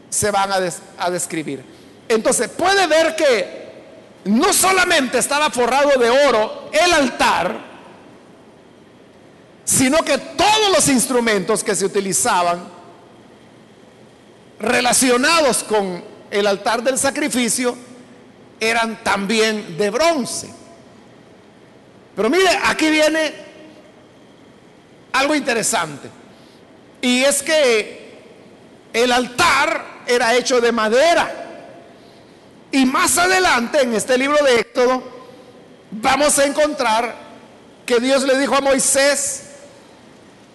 se 0.09 0.31
van 0.31 0.51
a, 0.51 0.59
a 0.97 1.09
describir. 1.09 1.63
Entonces 2.07 2.49
puede 2.49 2.87
ver 2.87 3.15
que 3.15 3.61
no 4.25 4.53
solamente 4.53 5.17
estaba 5.17 5.49
forrado 5.49 5.97
de 5.99 6.09
oro 6.09 6.69
el 6.71 6.93
altar, 6.93 7.71
sino 9.63 9.99
que 9.99 10.17
todos 10.17 10.71
los 10.75 10.87
instrumentos 10.89 11.63
que 11.63 11.75
se 11.75 11.85
utilizaban 11.85 12.61
relacionados 14.59 15.63
con 15.63 16.03
el 16.29 16.47
altar 16.47 16.83
del 16.83 16.97
sacrificio 16.97 17.75
eran 18.59 19.03
también 19.03 19.77
de 19.77 19.89
bronce. 19.89 20.49
Pero 22.15 22.29
mire, 22.29 22.49
aquí 22.63 22.89
viene 22.89 23.33
algo 25.13 25.33
interesante. 25.33 26.09
Y 27.01 27.23
es 27.23 27.41
que 27.41 28.01
el 28.93 29.11
altar 29.11 30.03
era 30.05 30.35
hecho 30.35 30.61
de 30.61 30.71
madera. 30.71 31.31
Y 32.71 32.85
más 32.85 33.17
adelante 33.17 33.81
en 33.81 33.93
este 33.95 34.17
libro 34.17 34.37
de 34.43 34.59
Éxodo 34.61 35.03
vamos 35.91 36.37
a 36.39 36.45
encontrar 36.45 37.15
que 37.85 37.99
Dios 37.99 38.23
le 38.23 38.37
dijo 38.37 38.55
a 38.55 38.61
Moisés, 38.61 39.43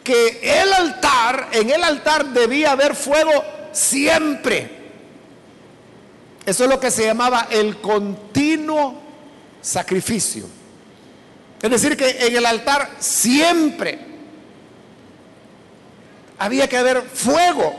que 0.03 0.39
el 0.63 0.73
altar, 0.73 1.49
en 1.53 1.69
el 1.69 1.83
altar 1.83 2.27
debía 2.27 2.71
haber 2.71 2.95
fuego 2.95 3.45
siempre. 3.73 4.71
Eso 6.47 6.65
es 6.65 6.71
lo 6.71 6.79
que 6.79 6.93
se 6.93 7.05
llamaba 7.05 7.49
el 7.51 7.81
continuo 7.81 9.03
sacrificio. 9.61 10.47
Es 11.61 11.71
decir, 11.71 11.97
que 11.97 12.09
en 12.29 12.37
el 12.37 12.47
altar 12.47 12.93
siempre 13.01 14.06
había 16.39 16.69
que 16.69 16.77
haber 16.77 17.03
fuego 17.03 17.75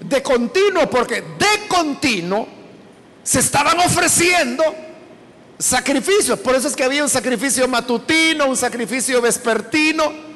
de 0.00 0.22
continuo, 0.22 0.88
porque 0.90 1.22
de 1.22 1.68
continuo 1.68 2.46
se 3.22 3.40
estaban 3.40 3.78
ofreciendo 3.80 4.62
sacrificios. 5.58 6.38
Por 6.38 6.54
eso 6.54 6.68
es 6.68 6.76
que 6.76 6.84
había 6.84 7.02
un 7.02 7.08
sacrificio 7.08 7.66
matutino, 7.68 8.46
un 8.46 8.56
sacrificio 8.56 9.20
vespertino 9.22 10.34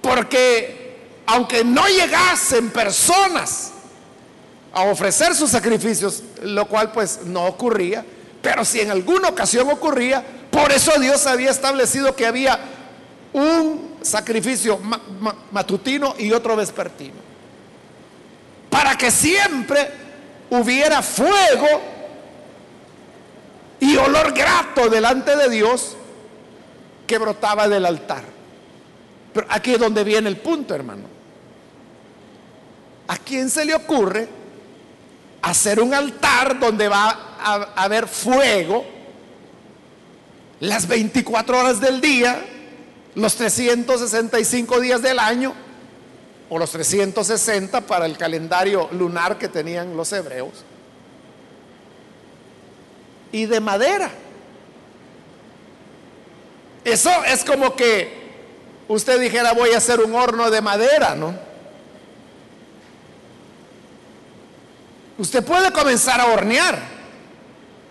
porque 0.00 0.96
aunque 1.26 1.64
no 1.64 1.86
llegasen 1.86 2.70
personas 2.70 3.72
a 4.72 4.82
ofrecer 4.82 5.34
sus 5.34 5.50
sacrificios, 5.50 6.22
lo 6.42 6.66
cual 6.66 6.92
pues 6.92 7.20
no 7.24 7.46
ocurría, 7.46 8.04
pero 8.42 8.64
si 8.64 8.80
en 8.80 8.90
alguna 8.90 9.28
ocasión 9.28 9.68
ocurría, 9.70 10.24
por 10.50 10.72
eso 10.72 10.92
Dios 10.98 11.26
había 11.26 11.50
establecido 11.50 12.16
que 12.16 12.26
había 12.26 12.58
un 13.32 13.89
sacrificio 14.02 14.78
matutino 15.50 16.14
y 16.18 16.32
otro 16.32 16.56
vespertino. 16.56 17.14
Para 18.68 18.96
que 18.96 19.10
siempre 19.10 19.90
hubiera 20.50 21.02
fuego 21.02 21.66
y 23.80 23.96
olor 23.96 24.32
grato 24.32 24.88
delante 24.88 25.36
de 25.36 25.48
Dios 25.48 25.96
que 27.06 27.18
brotaba 27.18 27.68
del 27.68 27.86
altar. 27.86 28.22
Pero 29.32 29.46
aquí 29.50 29.74
es 29.74 29.78
donde 29.78 30.04
viene 30.04 30.28
el 30.28 30.36
punto, 30.36 30.74
hermano. 30.74 31.04
¿A 33.08 33.16
quién 33.16 33.50
se 33.50 33.64
le 33.64 33.74
ocurre 33.74 34.28
hacer 35.42 35.80
un 35.80 35.94
altar 35.94 36.58
donde 36.58 36.88
va 36.88 37.36
a 37.42 37.54
haber 37.82 38.06
fuego 38.06 38.84
las 40.60 40.86
24 40.86 41.58
horas 41.58 41.80
del 41.80 42.00
día, 42.00 42.38
los 43.14 43.34
365 43.36 44.80
días 44.80 45.02
del 45.02 45.18
año, 45.18 45.54
o 46.48 46.58
los 46.58 46.70
360 46.70 47.82
para 47.82 48.06
el 48.06 48.16
calendario 48.16 48.88
lunar 48.92 49.38
que 49.38 49.48
tenían 49.48 49.96
los 49.96 50.12
hebreos, 50.12 50.64
y 53.32 53.46
de 53.46 53.60
madera. 53.60 54.10
Eso 56.84 57.10
es 57.24 57.44
como 57.44 57.76
que 57.76 58.20
usted 58.88 59.20
dijera 59.20 59.52
voy 59.52 59.70
a 59.70 59.78
hacer 59.78 60.00
un 60.00 60.14
horno 60.14 60.50
de 60.50 60.60
madera, 60.60 61.14
¿no? 61.14 61.50
Usted 65.18 65.44
puede 65.44 65.70
comenzar 65.70 66.20
a 66.20 66.26
hornear 66.26 66.78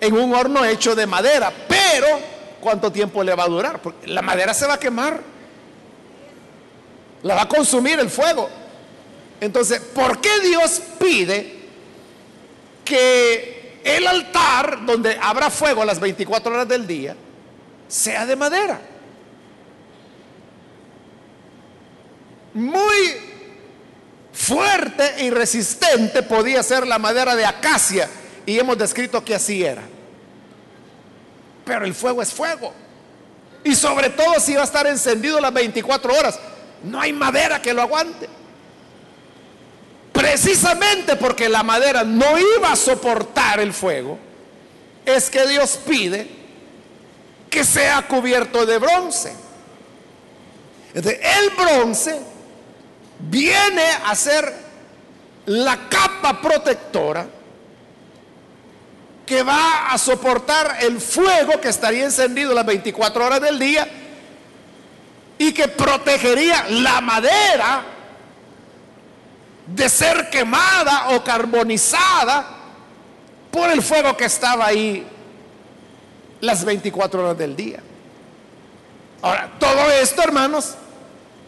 en 0.02 0.14
un 0.16 0.34
horno 0.34 0.66
hecho 0.66 0.96
de 0.96 1.06
madera, 1.06 1.54
pero 1.68 2.08
¿cuánto 2.60 2.92
tiempo 2.92 3.24
le 3.24 3.36
va 3.36 3.44
a 3.44 3.48
durar? 3.48 3.82
Porque 3.82 4.08
la 4.08 4.22
madera 4.22 4.54
se 4.54 4.68
va 4.68 4.76
a 4.76 4.80
quemar, 4.80 5.22
la 7.24 7.36
va 7.36 7.42
a 7.44 7.48
consumir 7.48 8.00
el 8.00 8.10
fuego. 8.10 8.50
Entonces, 9.42 9.80
¿por 9.80 10.20
qué 10.20 10.40
Dios 10.42 10.82
pide 11.00 11.60
que 12.84 13.80
el 13.84 14.06
altar 14.06 14.86
donde 14.86 15.18
habrá 15.22 15.50
fuego 15.50 15.86
las 15.86 16.00
24 16.00 16.54
horas 16.54 16.68
del 16.68 16.86
día 16.86 17.16
sea 17.88 18.26
de 18.26 18.36
madera? 18.36 18.82
Muy 22.54 23.30
fuerte 24.34 25.24
y 25.24 25.30
resistente 25.30 26.24
podía 26.24 26.64
ser 26.64 26.88
la 26.88 26.98
madera 26.98 27.36
de 27.36 27.46
acacia 27.46 28.10
y 28.46 28.58
hemos 28.58 28.78
descrito 28.78 29.24
que 29.24 29.36
así 29.36 29.64
era. 29.64 29.84
Pero 31.70 31.86
el 31.86 31.94
fuego 31.94 32.24
es 32.24 32.34
fuego. 32.34 32.74
Y 33.64 33.76
sobre 33.76 34.10
todo 34.10 34.40
si 34.40 34.56
va 34.56 34.62
a 34.62 34.64
estar 34.64 34.88
encendido 34.88 35.40
las 35.40 35.54
24 35.54 36.12
horas. 36.12 36.40
No 36.84 37.00
hay 37.00 37.14
madera 37.14 37.62
que 37.62 37.76
lo 37.76 37.84
aguante. 37.84 38.28
Precisamente 40.12 41.16
porque 41.16 41.48
la 41.48 41.62
madera 41.62 42.04
no 42.04 42.40
iba 42.58 42.72
a 42.72 42.76
soportar 42.76 43.60
el 43.60 43.72
fuego, 43.72 44.18
es 45.06 45.30
que 45.30 45.46
Dios 45.48 45.80
pide 45.88 46.28
que 47.52 47.64
sea 47.64 48.02
cubierto 48.08 48.66
de 48.66 48.80
bronce. 48.80 49.32
el 50.96 51.50
bronce 51.56 52.20
viene 53.20 53.86
a 54.08 54.16
ser 54.16 54.52
la 55.46 55.88
capa 55.88 56.42
protectora 56.42 57.28
que 59.30 59.44
va 59.44 59.92
a 59.92 59.98
soportar 60.00 60.78
el 60.82 61.00
fuego 61.00 61.62
que 61.62 61.70
estaría 61.70 62.04
encendido 62.04 62.52
las 62.52 62.66
24 62.66 63.24
horas 63.28 63.40
del 63.40 63.60
día 63.60 63.88
y 65.38 65.54
que 65.54 65.68
protegería 65.68 66.66
la 66.68 67.00
madera 67.00 67.84
de 69.68 69.88
ser 69.88 70.32
quemada 70.32 71.10
o 71.10 71.24
carbonizada 71.24 72.44
por 73.52 73.70
el 73.70 73.84
fuego 73.84 74.18
que 74.18 74.26
estaba 74.26 74.66
ahí 74.66 75.06
las 76.42 76.66
24 76.66 77.24
horas 77.24 77.38
del 77.38 77.56
día. 77.56 77.84
Ahora, 79.22 79.52
todo 79.60 79.92
esto, 79.92 80.24
hermanos, 80.24 80.74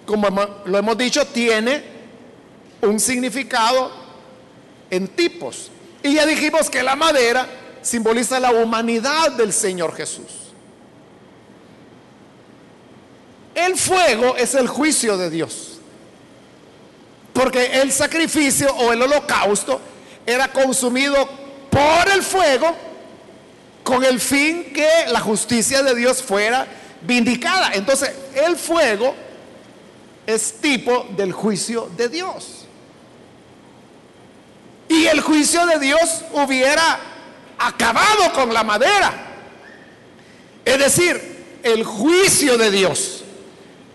como 0.06 0.28
lo 0.66 0.78
hemos 0.78 0.98
dicho, 1.00 1.26
tiene 1.26 1.82
un 2.82 3.00
significado 3.00 3.92
en 4.92 5.08
tipos. 5.08 5.72
Y 6.04 6.14
ya 6.14 6.28
dijimos 6.28 6.70
que 6.70 6.84
la 6.84 6.96
madera 6.96 7.48
simboliza 7.82 8.40
la 8.40 8.52
humanidad 8.52 9.32
del 9.32 9.54
Señor 9.54 9.96
Jesús. 9.96 10.42
El 13.54 13.78
fuego 13.78 14.36
es 14.38 14.56
el 14.56 14.68
juicio 14.68 15.18
de 15.18 15.30
Dios. 15.30 15.80
Porque 17.34 17.82
el 17.82 17.92
sacrificio 17.92 18.74
o 18.76 18.92
el 18.92 19.02
holocausto 19.02 19.80
era 20.26 20.52
consumido 20.52 21.28
por 21.70 22.10
el 22.14 22.22
fuego 22.22 22.76
con 23.84 24.04
el 24.04 24.20
fin 24.20 24.72
que 24.74 24.90
la 25.10 25.20
justicia 25.20 25.82
de 25.82 25.96
Dios 25.96 26.22
fuera 26.22 26.68
vindicada. 27.02 27.72
Entonces, 27.74 28.12
el 28.36 28.56
fuego 28.56 29.16
es 30.26 30.54
tipo 30.62 31.08
del 31.16 31.32
juicio 31.32 31.90
de 31.98 32.10
Dios. 32.10 32.66
Y 34.88 35.08
el 35.08 35.22
juicio 35.22 35.66
de 35.66 35.80
Dios 35.80 36.22
hubiera 36.34 37.00
acabado 37.68 38.32
con 38.34 38.54
la 38.54 38.64
madera. 38.64 39.12
Es 40.66 40.78
decir, 40.78 41.60
el 41.64 41.84
juicio 41.84 42.58
de 42.58 42.72
Dios 42.72 43.24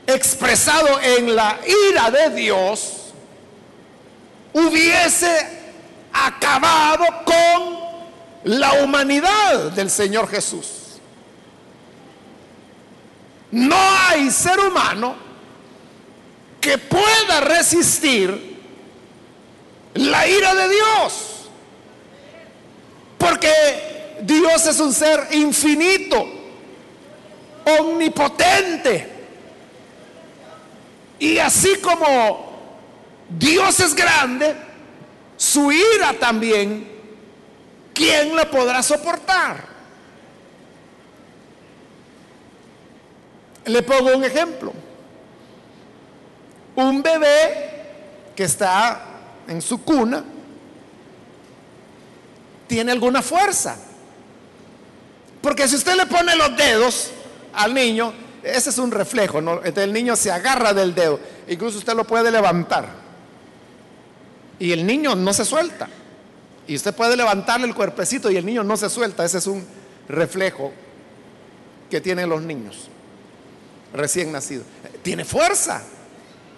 expresado 0.07 1.01
en 1.01 1.35
la 1.35 1.59
ira 1.91 2.11
de 2.11 2.31
Dios 2.31 3.13
hubiese 4.53 5.57
acabado 6.13 7.05
con 7.25 7.77
la 8.45 8.85
humanidad 8.85 9.73
del 9.73 9.91
Señor 9.91 10.29
Jesús. 10.29 10.99
No 13.51 13.77
hay 14.09 14.31
ser 14.31 14.59
humano 14.61 15.17
que 16.61 16.79
pueda 16.79 17.41
resistir 17.41 18.57
la 19.95 20.29
ira 20.29 20.55
de 20.55 20.69
Dios. 20.69 21.36
Porque 23.27 24.17
Dios 24.21 24.67
es 24.67 24.79
un 24.79 24.93
ser 24.93 25.29
infinito, 25.33 26.29
omnipotente. 27.81 29.09
Y 31.19 31.39
así 31.39 31.77
como 31.79 32.57
Dios 33.29 33.81
es 33.81 33.95
grande, 33.97 34.55
su 35.37 35.73
ira 35.73 36.13
también, 36.21 36.89
¿quién 37.93 38.37
la 38.37 38.49
podrá 38.49 38.81
soportar? 38.83 39.65
Le 43.65 43.83
pongo 43.83 44.17
un 44.17 44.25
ejemplo 44.25 44.73
un 46.77 47.03
bebé 47.03 48.33
que 48.37 48.45
está 48.45 49.01
en 49.49 49.63
su 49.63 49.83
cuna 49.83 50.23
tiene 52.67 52.93
alguna 52.93 53.23
fuerza. 53.23 53.77
Porque 55.41 55.69
si 55.69 55.77
usted 55.77 55.95
le 55.95 56.07
pone 56.07 56.35
los 56.37 56.57
dedos 56.57 57.11
al 57.55 57.73
niño, 57.73 58.13
ese 58.43 58.71
es 58.71 58.79
un 58.79 58.91
reflejo, 58.91 59.39
el 59.39 59.93
niño 59.93 60.17
se 60.17 60.31
agarra 60.31 60.73
del 60.73 60.95
dedo, 60.95 61.21
incluso 61.49 61.79
usted 61.79 61.95
lo 61.95 62.05
puede 62.05 62.31
levantar. 62.31 62.89
Y 64.59 64.73
el 64.73 64.87
niño 64.87 65.15
no 65.15 65.33
se 65.33 65.45
suelta. 65.45 65.89
Y 66.67 66.75
usted 66.75 66.95
puede 66.95 67.17
levantarle 67.17 67.67
el 67.67 67.75
cuerpecito 67.75 68.31
y 68.31 68.37
el 68.37 68.47
niño 68.47 68.65
no 68.65 68.77
se 68.77 68.89
suelta. 68.89 69.25
Ese 69.25 69.39
es 69.39 69.47
un 69.47 69.65
reflejo 70.09 70.73
que 71.91 72.01
tienen 72.01 72.29
los 72.29 72.43
niños 72.43 72.89
recién 73.93 74.33
nacidos. 74.33 74.67
Tiene 75.03 75.25
fuerza. 75.25 75.83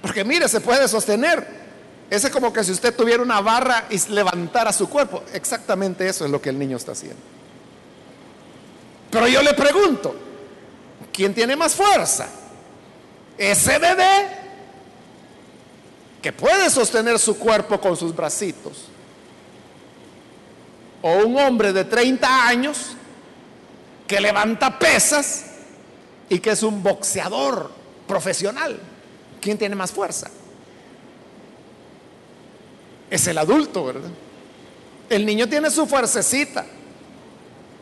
Porque 0.00 0.24
mire, 0.24 0.48
se 0.48 0.60
puede 0.60 0.86
sostener. 0.88 1.57
Ese 2.10 2.28
es 2.28 2.32
como 2.32 2.52
que 2.52 2.64
si 2.64 2.72
usted 2.72 2.94
tuviera 2.94 3.22
una 3.22 3.40
barra 3.40 3.86
y 3.90 3.98
levantara 4.10 4.72
su 4.72 4.88
cuerpo. 4.88 5.22
Exactamente 5.32 6.08
eso 6.08 6.24
es 6.24 6.30
lo 6.30 6.40
que 6.40 6.48
el 6.48 6.58
niño 6.58 6.76
está 6.76 6.92
haciendo. 6.92 7.20
Pero 9.10 9.28
yo 9.28 9.42
le 9.42 9.52
pregunto, 9.54 10.14
¿quién 11.12 11.34
tiene 11.34 11.54
más 11.54 11.74
fuerza? 11.74 12.28
¿Ese 13.36 13.78
bebé 13.78 14.28
que 16.22 16.32
puede 16.32 16.70
sostener 16.70 17.18
su 17.18 17.38
cuerpo 17.38 17.80
con 17.80 17.96
sus 17.96 18.14
bracitos? 18.14 18.86
¿O 21.02 21.12
un 21.26 21.38
hombre 21.38 21.72
de 21.72 21.84
30 21.84 22.48
años 22.48 22.96
que 24.06 24.20
levanta 24.20 24.78
pesas 24.78 25.44
y 26.28 26.38
que 26.38 26.50
es 26.50 26.62
un 26.62 26.82
boxeador 26.82 27.70
profesional? 28.06 28.80
¿Quién 29.40 29.58
tiene 29.58 29.76
más 29.76 29.92
fuerza? 29.92 30.30
Es 33.10 33.26
el 33.26 33.38
adulto, 33.38 33.84
¿verdad? 33.84 34.10
El 35.08 35.24
niño 35.24 35.48
tiene 35.48 35.70
su 35.70 35.86
fuercecita, 35.86 36.66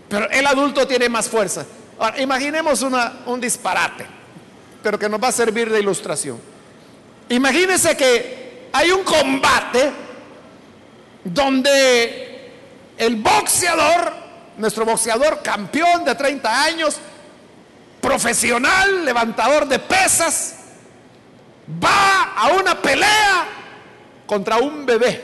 pero 0.08 0.30
el 0.30 0.46
adulto 0.46 0.86
tiene 0.86 1.08
más 1.08 1.28
fuerza. 1.28 1.66
Ahora, 1.98 2.20
imaginemos 2.20 2.82
un 3.26 3.40
disparate, 3.40 4.06
pero 4.82 4.98
que 4.98 5.08
nos 5.08 5.22
va 5.22 5.28
a 5.28 5.32
servir 5.32 5.70
de 5.70 5.80
ilustración. 5.80 6.38
Imagínense 7.28 7.96
que 7.96 8.68
hay 8.72 8.90
un 8.90 9.02
combate 9.02 9.90
donde 11.24 12.52
el 12.96 13.16
boxeador, 13.16 14.12
nuestro 14.58 14.84
boxeador 14.84 15.42
campeón 15.42 16.04
de 16.04 16.14
30 16.14 16.62
años, 16.62 16.96
profesional, 18.00 19.04
levantador 19.04 19.66
de 19.66 19.80
pesas, 19.80 20.54
va 21.82 22.34
a 22.36 22.50
una 22.50 22.80
pelea 22.80 23.48
contra 24.26 24.58
un 24.58 24.86
bebé 24.86 25.20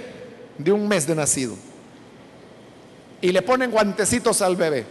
de 0.59 0.73
un 0.73 0.87
mes 0.89 1.07
de 1.07 1.15
nacido. 1.15 1.57
Y 3.21 3.31
le 3.33 3.43
ponen 3.43 3.71
guantecitos 3.71 4.43
al 4.43 4.57
bebé. 4.57 4.85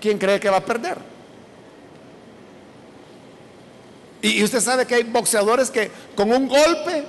¿quién 0.00 0.18
cree 0.18 0.40
que 0.40 0.50
va 0.50 0.58
a 0.58 0.64
perder? 0.64 0.98
Y, 4.20 4.42
usted 4.42 4.60
sabe 4.60 4.86
que 4.86 4.96
hay 4.96 5.04
boxeadores 5.04 5.70
que 5.70 5.90
con 6.16 6.32
un 6.32 6.48
golpe 6.48 7.04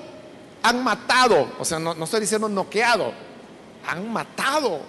han 0.61 0.83
matado, 0.83 1.49
o 1.57 1.65
sea, 1.65 1.79
no, 1.79 1.91
estoy 2.03 2.21
diciendo 2.21 2.47
noqueado, 2.47 3.13
han 3.87 4.11
matado 4.11 4.81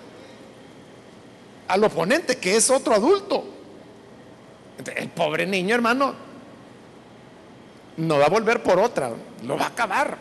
al 1.66 1.84
oponente 1.84 2.36
que 2.36 2.56
es 2.56 2.68
otro 2.68 2.94
adulto. 2.94 3.44
El 4.96 5.08
pobre 5.10 5.46
niño, 5.46 5.74
hermano, 5.74 6.14
no 7.96 8.18
va 8.18 8.26
a 8.26 8.30
volver 8.30 8.62
por 8.62 8.78
otra, 8.78 9.12
lo 9.44 9.57
va 9.57 9.64
a 9.64 9.68
acabar. 9.68 10.16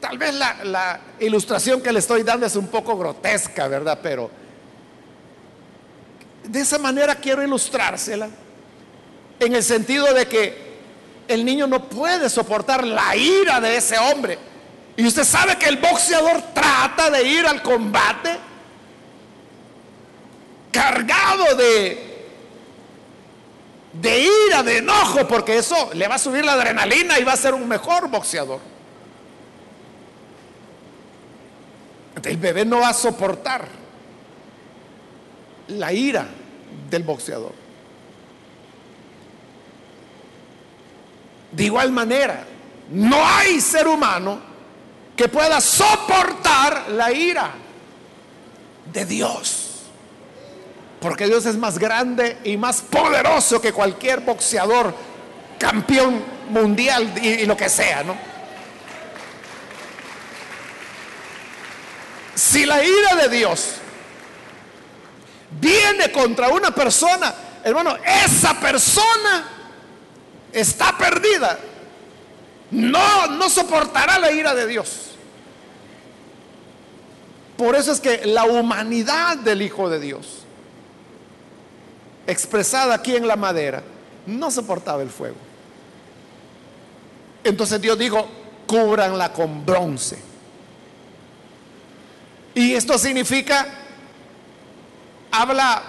Tal 0.00 0.18
vez 0.18 0.34
la, 0.34 0.64
la, 0.64 1.00
ilustración 1.20 1.80
que 1.80 1.92
le 1.92 1.98
estoy 1.98 2.22
dando 2.22 2.46
es 2.46 2.56
un 2.56 2.68
poco 2.68 2.96
grotesca, 2.96 3.66
¿verdad? 3.66 3.98
Pero 4.02 4.30
de 6.44 6.60
esa 6.60 6.78
manera 6.78 7.14
quiero 7.16 7.42
ilustrársela, 7.42 8.28
en 9.40 9.54
el 9.54 9.62
sentido 9.62 10.12
de 10.14 10.26
que 10.26 10.66
el 11.28 11.44
niño 11.44 11.66
no 11.66 11.88
puede 11.88 12.30
soportar 12.30 12.86
la 12.86 13.16
ira 13.16 13.60
de 13.60 13.76
ese 13.76 13.98
hombre. 13.98 14.38
Y 14.96 15.06
usted 15.06 15.24
sabe 15.24 15.56
que 15.58 15.66
el 15.66 15.76
boxeador 15.76 16.40
trata 16.54 17.10
de 17.10 17.22
ir 17.22 17.46
al 17.46 17.62
combate 17.62 18.38
cargado 20.72 21.54
de, 21.56 22.05
de 24.00 24.28
ira, 24.46 24.62
de 24.62 24.78
enojo, 24.78 25.26
porque 25.26 25.58
eso 25.58 25.90
le 25.94 26.06
va 26.08 26.16
a 26.16 26.18
subir 26.18 26.44
la 26.44 26.52
adrenalina 26.52 27.18
y 27.18 27.24
va 27.24 27.32
a 27.32 27.36
ser 27.36 27.54
un 27.54 27.66
mejor 27.66 28.08
boxeador. 28.08 28.60
El 32.22 32.36
bebé 32.38 32.64
no 32.64 32.80
va 32.80 32.88
a 32.88 32.94
soportar 32.94 33.68
la 35.68 35.92
ira 35.92 36.26
del 36.90 37.02
boxeador. 37.02 37.52
De 41.52 41.64
igual 41.64 41.92
manera, 41.92 42.44
no 42.90 43.24
hay 43.24 43.60
ser 43.60 43.86
humano 43.86 44.40
que 45.16 45.28
pueda 45.28 45.60
soportar 45.60 46.90
la 46.90 47.12
ira 47.12 47.52
de 48.92 49.06
Dios. 49.06 49.65
Porque 51.00 51.26
Dios 51.26 51.44
es 51.46 51.56
más 51.56 51.78
grande 51.78 52.38
y 52.44 52.56
más 52.56 52.80
poderoso 52.80 53.60
que 53.60 53.72
cualquier 53.72 54.20
boxeador, 54.20 54.94
campeón 55.58 56.22
mundial 56.48 57.12
y, 57.22 57.44
lo 57.44 57.56
que 57.56 57.68
sea, 57.68 58.02
¿no? 58.02 58.16
Si 62.34 62.64
la 62.66 62.82
ira 62.82 63.14
de 63.16 63.28
Dios 63.28 63.74
viene 65.60 66.10
contra 66.12 66.48
una 66.48 66.70
persona, 66.70 67.34
hermano, 67.64 67.96
esa 68.24 68.58
persona 68.58 69.48
está 70.52 70.96
perdida. 70.96 71.58
No, 72.70 73.26
no 73.28 73.48
soportará 73.48 74.18
la 74.18 74.32
ira 74.32 74.54
de 74.54 74.66
Dios. 74.66 75.12
Por 77.56 77.74
eso 77.74 77.92
es 77.92 78.00
que 78.00 78.26
la 78.26 78.44
humanidad 78.44 79.38
del 79.38 79.62
Hijo 79.62 79.88
de 79.88 80.00
Dios 80.00 80.45
expresada 82.26 82.94
aquí 82.94 83.16
en 83.16 83.26
la 83.26 83.36
madera, 83.36 83.82
no 84.26 84.50
soportaba 84.50 85.02
el 85.02 85.10
fuego. 85.10 85.36
Entonces 87.44 87.80
Dios 87.80 87.98
dijo, 87.98 88.26
cúbranla 88.66 89.32
con 89.32 89.64
bronce. 89.64 90.18
Y 92.54 92.72
esto 92.74 92.98
significa, 92.98 93.66
habla 95.30 95.82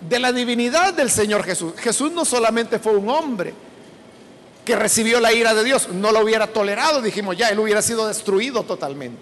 de 0.00 0.18
la 0.18 0.32
divinidad 0.32 0.94
del 0.94 1.10
Señor 1.10 1.44
Jesús. 1.44 1.74
Jesús 1.78 2.12
no 2.12 2.24
solamente 2.24 2.78
fue 2.78 2.96
un 2.96 3.08
hombre 3.10 3.52
que 4.64 4.76
recibió 4.76 5.20
la 5.20 5.32
ira 5.32 5.54
de 5.54 5.64
Dios, 5.64 5.88
no 5.88 6.12
lo 6.12 6.20
hubiera 6.20 6.46
tolerado, 6.46 7.02
dijimos 7.02 7.36
ya, 7.36 7.48
él 7.48 7.58
hubiera 7.58 7.82
sido 7.82 8.06
destruido 8.06 8.62
totalmente. 8.62 9.20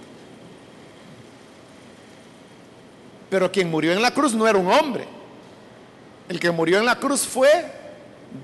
Pero 3.31 3.51
quien 3.51 3.71
murió 3.71 3.93
en 3.93 4.03
la 4.03 4.13
cruz 4.13 4.35
no 4.35 4.47
era 4.47 4.59
un 4.59 4.71
hombre, 4.71 5.07
el 6.31 6.39
que 6.39 6.53
murió 6.53 6.79
en 6.79 6.87
la 6.87 6.95
cruz 6.95 7.23
fue 7.23 7.51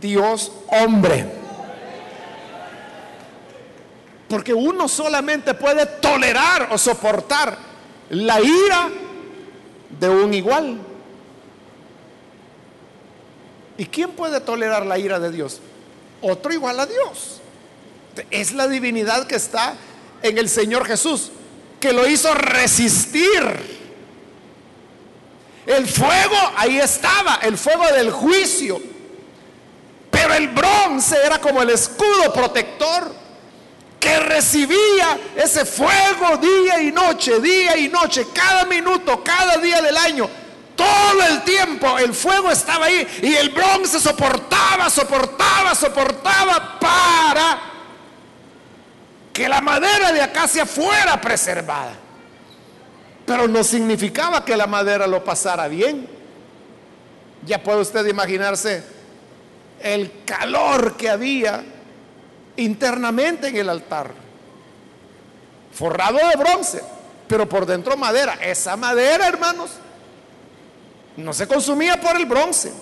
Dios 0.01 0.51
hombre. 0.67 1.25
Porque 4.29 4.53
uno 4.53 4.89
solamente 4.89 5.55
puede 5.55 5.87
tolerar 5.87 6.71
o 6.73 6.79
soportar 6.79 7.57
la 8.11 8.41
ira 8.41 8.89
de 10.01 10.09
un 10.09 10.35
igual. 10.35 10.81
¿Y 13.79 13.87
quién 13.87 14.11
puede 14.11 14.41
tolerar 14.41 14.85
la 14.85 14.99
ira 14.99 15.21
de 15.21 15.31
Dios? 15.31 15.61
Otro 16.21 16.53
igual 16.53 16.81
a 16.81 16.87
Dios. 16.87 17.41
Es 18.33 18.51
la 18.51 18.67
divinidad 18.67 19.29
que 19.29 19.37
está 19.37 19.77
en 20.23 20.39
el 20.39 20.49
Señor 20.49 20.87
Jesús, 20.87 21.31
que 21.79 21.93
lo 21.93 22.05
hizo 22.09 22.35
resistir 22.35 23.76
el 25.67 25.87
fuego 25.87 26.37
ahí 26.57 26.79
estaba, 26.79 27.41
el 27.43 27.59
fuego 27.59 27.87
del 27.89 28.11
juicio. 28.11 28.81
Pero 30.11 30.35
el 30.35 30.49
bronce 30.49 31.17
era 31.25 31.41
como 31.41 31.63
el 31.63 31.71
escudo 31.71 32.33
protector 32.33 33.13
que 33.99 34.21
recibía 34.21 35.19
ese 35.37 35.65
fuego 35.65 36.37
día 36.37 36.81
y 36.81 36.93
noche, 36.93 37.41
día 37.41 37.77
y 37.77 37.89
noche, 37.89 38.27
cada 38.33 38.65
minuto, 38.65 39.23
cada 39.25 39.57
día 39.57 39.83
del 39.83 39.97
año. 39.97 40.31
Todo 40.77 41.23
el 41.29 41.43
tiempo 41.43 41.99
el 41.99 42.15
fuego 42.15 42.51
estaba 42.51 42.87
ahí 42.87 43.07
y 43.23 43.35
el 43.35 43.49
bronce 43.49 43.99
soportaba, 43.99 44.89
soportaba, 44.91 45.75
soportaba 45.75 46.79
para 46.79 47.61
que 49.33 49.49
la 49.49 49.61
madera 49.61 50.13
de 50.13 50.23
acacia 50.23 50.65
fuera 50.65 51.21
preservada. 51.21 52.06
Pero 53.27 53.49
no 53.49 53.65
significaba 53.65 54.45
que 54.45 54.57
la 54.57 54.69
madera 54.69 55.07
lo 55.09 55.25
pasara 55.25 55.67
bien. 55.67 56.09
Ya 57.45 57.63
puede 57.63 57.81
usted 57.81 58.07
imaginarse 58.07 58.85
el 59.83 60.25
calor 60.25 60.97
que 60.97 61.11
había 61.11 61.65
internamente 62.57 63.49
en 63.49 63.57
el 63.57 63.69
altar. 63.69 64.13
Forrado 65.73 66.19
de 66.19 66.37
bronce, 66.37 66.83
pero 67.27 67.49
por 67.49 67.67
dentro 67.67 67.97
madera. 67.97 68.35
Esa 68.35 68.77
madera, 68.77 69.27
hermanos, 69.27 69.73
no 71.17 71.33
se 71.33 71.49
consumía 71.49 72.01
por 72.01 72.17
el 72.17 72.27
bronce, 72.27 72.73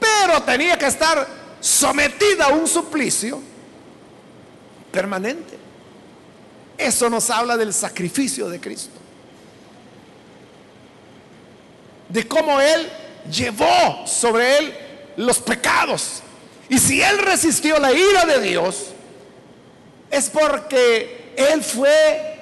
pero 0.00 0.42
tenía 0.42 0.78
que 0.78 0.86
estar 0.86 1.26
sometida 1.60 2.46
a 2.46 2.48
un 2.48 2.66
suplicio 2.66 3.40
permanente. 4.90 5.58
Eso 6.78 7.10
nos 7.10 7.28
habla 7.28 7.56
del 7.56 7.74
sacrificio 7.74 8.48
de 8.48 8.60
Cristo 8.60 8.97
de 12.08 12.26
cómo 12.26 12.60
Él 12.60 12.88
llevó 13.30 14.06
sobre 14.06 14.58
Él 14.58 14.74
los 15.16 15.38
pecados. 15.38 16.22
Y 16.68 16.78
si 16.78 17.02
Él 17.02 17.18
resistió 17.18 17.78
la 17.78 17.92
ira 17.92 18.24
de 18.24 18.40
Dios, 18.40 18.86
es 20.10 20.28
porque 20.30 21.32
Él 21.36 21.62
fue 21.62 22.38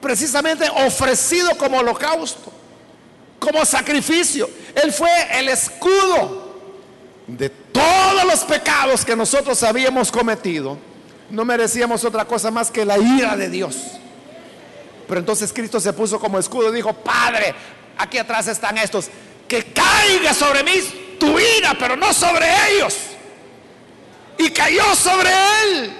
precisamente 0.00 0.68
ofrecido 0.86 1.56
como 1.56 1.78
holocausto, 1.78 2.52
como 3.38 3.64
sacrificio. 3.64 4.48
Él 4.74 4.92
fue 4.92 5.10
el 5.38 5.48
escudo 5.48 6.52
de 7.26 7.48
todos 7.48 8.24
los 8.24 8.40
pecados 8.40 9.04
que 9.04 9.16
nosotros 9.16 9.62
habíamos 9.62 10.10
cometido. 10.10 10.76
No 11.30 11.44
merecíamos 11.44 12.04
otra 12.04 12.24
cosa 12.26 12.50
más 12.50 12.70
que 12.70 12.84
la 12.84 12.98
ira 12.98 13.36
de 13.36 13.48
Dios. 13.48 13.76
Pero 15.08 15.20
entonces 15.20 15.52
Cristo 15.52 15.80
se 15.80 15.92
puso 15.92 16.18
como 16.18 16.38
escudo 16.38 16.70
y 16.70 16.76
dijo, 16.76 16.92
Padre, 16.92 17.54
aquí 18.02 18.18
atrás 18.18 18.48
están 18.48 18.78
estos, 18.78 19.08
que 19.48 19.72
caiga 19.72 20.34
sobre 20.34 20.62
mí 20.62 21.16
tu 21.18 21.38
ira, 21.38 21.74
pero 21.78 21.96
no 21.96 22.12
sobre 22.12 22.46
ellos. 22.70 22.96
Y 24.38 24.50
cayó 24.50 24.94
sobre 24.94 25.30
él. 25.62 25.92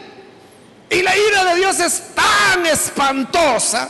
Y 0.91 1.03
la 1.03 1.17
ira 1.17 1.45
de 1.45 1.57
Dios 1.57 1.81
es 1.81 2.15
tan 2.15 2.67
espantosa 2.67 3.89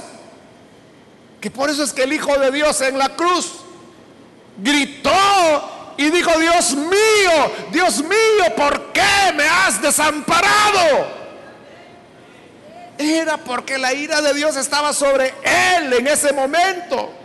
que 1.40 1.51
por 1.51 1.68
eso 1.70 1.83
es 1.83 1.92
que 1.92 2.05
el 2.05 2.12
Hijo 2.12 2.38
de 2.38 2.53
Dios 2.53 2.81
en 2.83 2.96
la 2.96 3.16
cruz 3.16 3.55
gritó 4.59 5.94
y 5.96 6.11
dijo, 6.11 6.38
Dios 6.38 6.75
mío, 6.75 7.53
Dios 7.72 7.98
mío, 8.05 8.55
¿por 8.57 8.92
qué 8.92 9.33
me 9.35 9.44
has 9.44 9.83
desamparado? 9.83 11.22
Era 12.96 13.38
porque 13.38 13.79
la 13.79 13.92
ira 13.92 14.20
de 14.20 14.35
Dios 14.35 14.57
estaba 14.57 14.92
sobre 14.92 15.35
él 15.42 15.92
en 15.94 16.07
ese 16.07 16.33
momento. 16.33 17.22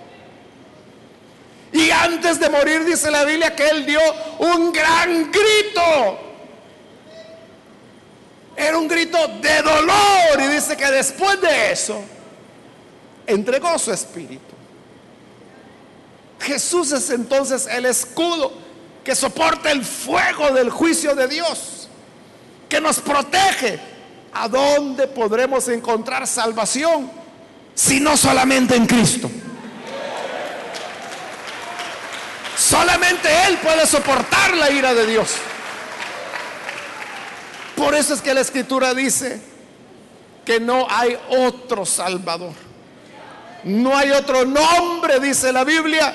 Y 1.71 1.91
antes 1.91 2.39
de 2.39 2.49
morir 2.49 2.83
dice 2.85 3.11
la 3.11 3.25
Biblia 3.25 3.55
que 3.55 3.67
él 3.67 3.85
dio 3.85 3.99
un 4.39 4.71
gran 4.71 5.31
grito. 5.31 6.19
Era 8.55 8.77
un 8.77 8.87
grito 8.87 9.17
de 9.39 9.61
dolor 9.61 10.39
y 10.39 10.47
dice 10.47 10.75
que 10.75 10.87
después 10.87 11.39
de 11.41 11.71
eso 11.71 12.01
entregó 13.27 13.77
su 13.77 13.91
espíritu. 13.91 14.55
Jesús 16.39 16.91
es 16.91 17.09
entonces 17.09 17.67
el 17.67 17.85
escudo 17.85 18.53
que 19.03 19.15
soporta 19.15 19.71
el 19.71 19.83
fuego 19.85 20.51
del 20.51 20.69
juicio 20.69 21.15
de 21.15 21.27
Dios, 21.27 21.87
que 22.67 22.81
nos 22.81 22.99
protege. 22.99 23.79
¿A 24.33 24.47
dónde 24.47 25.07
podremos 25.07 25.67
encontrar 25.67 26.27
salvación? 26.27 27.09
Si 27.73 27.99
no 27.99 28.15
solamente 28.17 28.75
en 28.75 28.85
Cristo. 28.85 29.29
Solamente 32.67 33.29
Él 33.47 33.57
puede 33.59 33.87
soportar 33.87 34.53
la 34.57 34.69
ira 34.69 34.93
de 34.93 35.05
Dios. 35.05 35.35
Por 37.77 37.95
eso 37.95 38.13
es 38.13 38.21
que 38.21 38.33
la 38.33 38.41
escritura 38.41 38.93
dice 38.93 39.39
que 40.43 40.59
no 40.59 40.85
hay 40.89 41.17
otro 41.29 41.85
Salvador. 41.85 42.51
No 43.63 43.95
hay 43.95 44.11
otro 44.11 44.43
nombre, 44.43 45.21
dice 45.21 45.53
la 45.53 45.63
Biblia, 45.63 46.13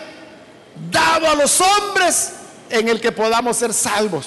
dado 0.90 1.30
a 1.30 1.34
los 1.36 1.58
hombres 1.62 2.34
en 2.68 2.86
el 2.86 3.00
que 3.00 3.12
podamos 3.12 3.56
ser 3.56 3.72
salvos. 3.72 4.26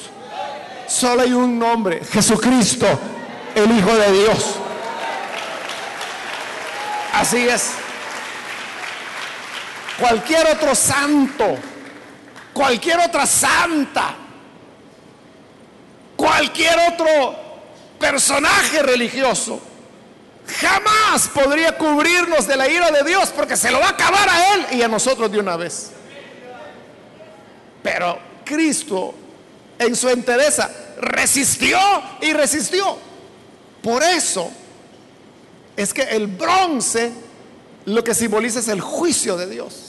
Solo 0.88 1.22
hay 1.22 1.34
un 1.34 1.60
nombre, 1.60 2.02
Jesucristo, 2.12 2.88
el 3.54 3.78
Hijo 3.78 3.96
de 3.96 4.12
Dios. 4.12 4.56
Así 7.14 7.48
es. 7.48 7.70
Cualquier 10.00 10.48
otro 10.48 10.74
santo, 10.74 11.58
cualquier 12.56 13.00
otra 13.00 13.28
santa, 13.28 14.16
cualquier 16.16 16.80
otro 16.94 17.36
personaje 18.00 18.82
religioso, 18.82 19.60
jamás 20.62 21.28
podría 21.28 21.78
cubrirnos 21.78 22.48
de 22.48 22.56
la 22.56 22.70
ira 22.70 22.92
de 22.92 23.04
Dios 23.04 23.34
porque 23.36 23.58
se 23.58 23.70
lo 23.72 23.80
va 23.82 23.88
a 23.88 23.90
acabar 23.90 24.30
a 24.30 24.54
Él 24.54 24.66
y 24.72 24.82
a 24.82 24.88
nosotros 24.88 25.30
de 25.30 25.38
una 25.38 25.58
vez. 25.58 25.92
Pero 27.84 28.18
Cristo 28.46 29.14
en 29.78 29.94
su 29.94 30.08
entereza 30.08 30.72
resistió 31.02 31.78
y 32.22 32.32
resistió. 32.32 32.98
Por 33.84 34.02
eso 34.02 34.50
es 35.76 35.94
que 35.94 36.04
el 36.04 36.28
bronce 36.28 37.12
lo 37.84 38.02
que 38.02 38.16
simboliza 38.16 38.60
es 38.60 38.70
el 38.70 38.80
juicio 38.80 39.36
de 39.36 39.48
Dios. 39.48 39.85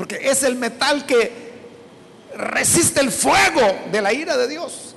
Porque 0.00 0.18
es 0.30 0.44
el 0.44 0.56
metal 0.56 1.04
que 1.04 1.30
resiste 2.34 3.02
el 3.02 3.12
fuego 3.12 3.60
de 3.92 4.00
la 4.00 4.14
ira 4.14 4.34
de 4.38 4.48
Dios. 4.48 4.94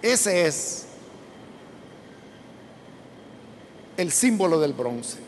Ese 0.00 0.46
es 0.46 0.86
el 3.98 4.10
símbolo 4.10 4.58
del 4.58 4.72
bronce. 4.72 5.18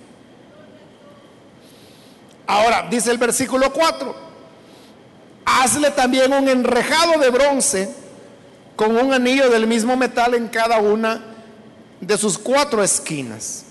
Ahora, 2.46 2.88
dice 2.88 3.10
el 3.10 3.18
versículo 3.18 3.74
4, 3.74 4.16
hazle 5.44 5.90
también 5.90 6.32
un 6.32 6.48
enrejado 6.48 7.20
de 7.20 7.28
bronce 7.28 7.94
con 8.74 8.96
un 8.96 9.12
anillo 9.12 9.50
del 9.50 9.66
mismo 9.66 9.98
metal 9.98 10.32
en 10.32 10.48
cada 10.48 10.78
una 10.78 11.22
de 12.00 12.16
sus 12.16 12.38
cuatro 12.38 12.82
esquinas. 12.82 13.66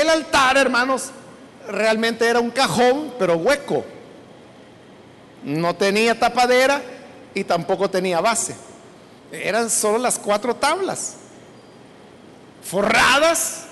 El 0.00 0.10
altar, 0.10 0.56
hermanos, 0.56 1.10
realmente 1.68 2.26
era 2.26 2.40
un 2.40 2.50
cajón, 2.50 3.14
pero 3.18 3.36
hueco. 3.36 3.84
No 5.42 5.74
tenía 5.76 6.18
tapadera 6.18 6.82
y 7.34 7.44
tampoco 7.44 7.90
tenía 7.90 8.20
base. 8.20 8.56
Eran 9.30 9.68
solo 9.68 9.98
las 9.98 10.18
cuatro 10.18 10.54
tablas, 10.54 11.14
forradas 12.62 13.64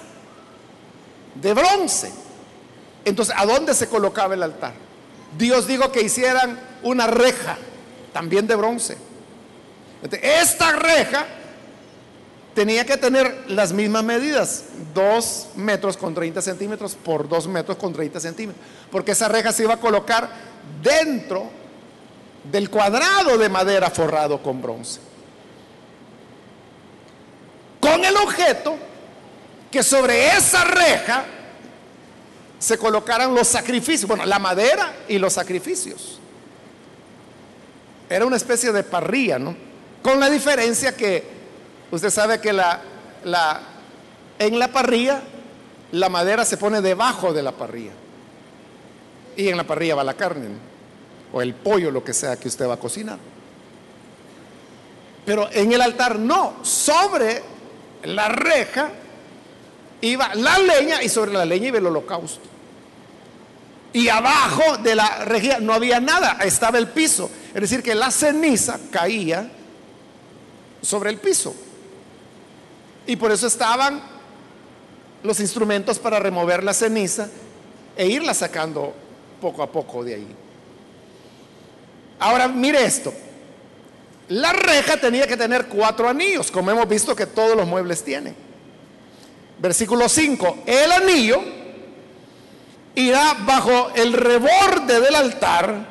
de 1.34 1.54
bronce. 1.54 2.12
Entonces, 3.04 3.34
¿a 3.36 3.46
dónde 3.46 3.74
se 3.74 3.88
colocaba 3.88 4.34
el 4.34 4.42
altar? 4.42 4.74
Dios 5.38 5.66
dijo 5.66 5.90
que 5.92 6.02
hicieran 6.02 6.58
una 6.82 7.06
reja, 7.06 7.56
también 8.12 8.46
de 8.46 8.54
bronce. 8.54 8.98
esta 10.20 10.72
reja 10.72 11.26
tenía 12.54 12.84
que 12.84 12.96
tener 12.96 13.44
las 13.48 13.72
mismas 13.72 14.04
medidas, 14.04 14.64
2 14.94 15.48
metros 15.56 15.96
con 15.96 16.14
30 16.14 16.42
centímetros 16.42 16.94
por 16.94 17.28
2 17.28 17.48
metros 17.48 17.76
con 17.76 17.92
30 17.92 18.20
centímetros, 18.20 18.64
porque 18.90 19.12
esa 19.12 19.28
reja 19.28 19.52
se 19.52 19.64
iba 19.64 19.74
a 19.74 19.80
colocar 19.80 20.28
dentro 20.82 21.50
del 22.50 22.68
cuadrado 22.70 23.38
de 23.38 23.48
madera 23.48 23.90
forrado 23.90 24.42
con 24.42 24.60
bronce. 24.60 25.00
Con 27.80 28.04
el 28.04 28.16
objeto 28.16 28.76
que 29.70 29.82
sobre 29.82 30.28
esa 30.36 30.64
reja 30.64 31.24
se 32.58 32.78
colocaran 32.78 33.34
los 33.34 33.48
sacrificios, 33.48 34.06
bueno, 34.06 34.24
la 34.24 34.38
madera 34.38 34.94
y 35.08 35.18
los 35.18 35.32
sacrificios. 35.32 36.20
Era 38.08 38.26
una 38.26 38.36
especie 38.36 38.70
de 38.70 38.84
parrilla, 38.84 39.38
¿no? 39.38 39.56
Con 40.02 40.20
la 40.20 40.28
diferencia 40.28 40.94
que 40.94 41.41
usted 41.92 42.10
sabe 42.10 42.40
que 42.40 42.50
en 44.38 44.58
la 44.58 44.68
parrilla 44.72 45.22
la 45.92 46.08
madera 46.08 46.44
se 46.44 46.56
pone 46.56 46.80
debajo 46.80 47.32
de 47.32 47.42
la 47.42 47.52
parrilla. 47.52 47.92
Y 49.36 49.48
en 49.48 49.56
la 49.56 49.64
parrilla 49.64 49.94
va 49.94 50.04
la 50.04 50.14
carne, 50.14 50.48
o 51.32 51.40
el 51.40 51.54
pollo, 51.54 51.90
lo 51.90 52.02
que 52.02 52.12
sea 52.12 52.36
que 52.36 52.48
usted 52.48 52.68
va 52.68 52.74
a 52.74 52.78
cocinar. 52.78 53.18
Pero 55.24 55.48
en 55.52 55.72
el 55.72 55.80
altar 55.80 56.18
no, 56.18 56.56
sobre 56.62 57.42
la 58.04 58.28
reja 58.28 58.90
iba 60.00 60.34
la 60.34 60.58
leña 60.58 61.02
y 61.02 61.08
sobre 61.08 61.32
la 61.32 61.44
leña 61.44 61.68
iba 61.68 61.78
el 61.78 61.86
holocausto. 61.86 62.48
Y 63.92 64.08
abajo 64.08 64.78
de 64.78 64.94
la 64.94 65.24
regia 65.24 65.60
no 65.60 65.74
había 65.74 66.00
nada, 66.00 66.38
estaba 66.42 66.78
el 66.78 66.88
piso. 66.88 67.30
Es 67.54 67.60
decir, 67.60 67.82
que 67.82 67.94
la 67.94 68.10
ceniza 68.10 68.80
caía 68.90 69.50
sobre 70.80 71.10
el 71.10 71.18
piso. 71.18 71.54
Y 73.06 73.16
por 73.16 73.32
eso 73.32 73.46
estaban 73.46 74.00
los 75.22 75.40
instrumentos 75.40 75.98
para 75.98 76.18
remover 76.18 76.62
la 76.62 76.74
ceniza 76.74 77.28
e 77.96 78.06
irla 78.06 78.34
sacando 78.34 78.94
poco 79.40 79.62
a 79.62 79.70
poco 79.70 80.04
de 80.04 80.14
ahí. 80.14 80.36
Ahora, 82.18 82.48
mire 82.48 82.84
esto. 82.84 83.12
La 84.28 84.52
reja 84.52 84.96
tenía 84.96 85.26
que 85.26 85.36
tener 85.36 85.66
cuatro 85.66 86.08
anillos, 86.08 86.50
como 86.50 86.70
hemos 86.70 86.88
visto 86.88 87.14
que 87.14 87.26
todos 87.26 87.56
los 87.56 87.66
muebles 87.66 88.04
tienen. 88.04 88.34
Versículo 89.58 90.08
5, 90.08 90.64
el 90.66 90.92
anillo 90.92 91.42
irá 92.94 93.34
bajo 93.44 93.90
el 93.94 94.12
reborde 94.12 95.00
del 95.00 95.14
altar, 95.14 95.86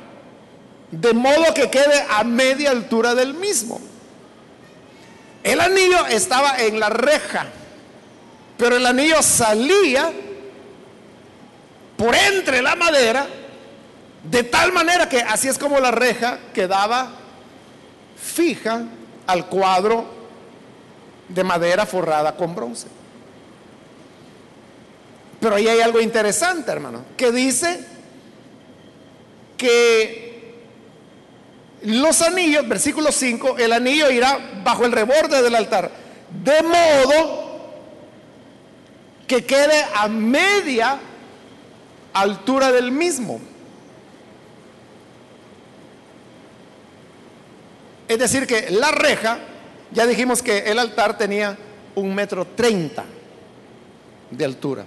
de 0.90 1.14
modo 1.14 1.54
que 1.54 1.70
quede 1.70 2.06
a 2.10 2.24
media 2.24 2.72
altura 2.72 3.14
del 3.16 3.34
mismo. 3.34 3.80
El 5.44 5.60
anillo 5.60 6.06
estaba 6.08 6.58
en 6.60 6.80
la 6.80 6.90
reja, 6.90 7.48
pero 8.58 8.76
el 8.76 8.86
anillo 8.86 9.22
salía 9.22 10.12
por 11.98 12.16
entre 12.16 12.62
la 12.62 12.76
madera, 12.76 13.28
de 14.24 14.44
tal 14.44 14.72
manera 14.72 15.10
que 15.10 15.20
así 15.20 15.48
es 15.48 15.58
como 15.58 15.80
la 15.80 15.92
reja 15.92 16.38
quedaba 16.54 17.12
fija 18.16 18.84
al 19.26 19.48
cuadro 19.48 20.06
de 21.28 21.44
madera 21.44 21.86
forrada 21.86 22.36
con 22.36 22.54
bronce. 22.54 22.88
Pero 25.40 25.56
ahí 25.56 25.68
hay 25.68 25.82
algo 25.82 26.00
interesante, 26.00 26.72
hermano, 26.72 27.04
que 27.18 27.32
dice 27.32 27.84
que 29.58 30.21
los 31.84 32.22
anillos, 32.22 32.68
versículo 32.68 33.12
5, 33.12 33.58
el 33.58 33.74
anillo 33.74 34.10
irá 34.12 34.38
bajo 34.64 34.86
el 34.86 34.92
reborde 34.92 35.42
del 35.42 35.56
altar, 35.56 35.92
de 36.44 36.62
modo 36.62 37.52
que 39.28 39.46
quede 39.46 39.84
a 39.96 40.08
media 40.08 41.00
altura 42.14 42.72
del 42.72 42.92
mismo. 42.92 43.40
Es 48.08 48.20
decir, 48.20 48.46
que 48.46 48.70
la 48.70 48.92
reja, 48.92 49.40
ya 49.92 50.06
dijimos 50.06 50.44
que 50.44 50.60
el 50.60 50.78
altar 50.78 51.18
tenía 51.18 51.58
un 51.96 52.14
metro 52.14 52.46
treinta 52.46 53.06
de 54.30 54.46
altura. 54.46 54.86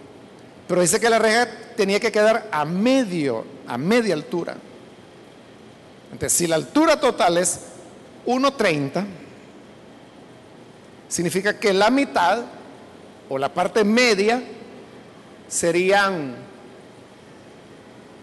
Pero 0.69 0.81
dice 0.81 1.01
que 1.01 1.11
la 1.11 1.19
reja 1.19 1.49
tenía 1.77 1.99
que 2.01 2.13
quedar 2.13 2.49
a 2.53 2.65
medio, 2.65 3.45
a 3.67 3.79
media 3.79 4.15
altura. 4.15 4.57
Entonces, 6.15 6.39
si 6.39 6.47
la 6.47 6.55
altura 6.55 7.01
total 7.01 7.39
es 7.39 7.59
1.30, 8.25 9.05
significa 11.09 11.59
que 11.59 11.73
la 11.73 11.91
mitad 11.91 12.45
o 13.29 13.37
la 13.37 13.53
parte 13.53 13.83
media 13.83 14.41
serían 15.49 16.37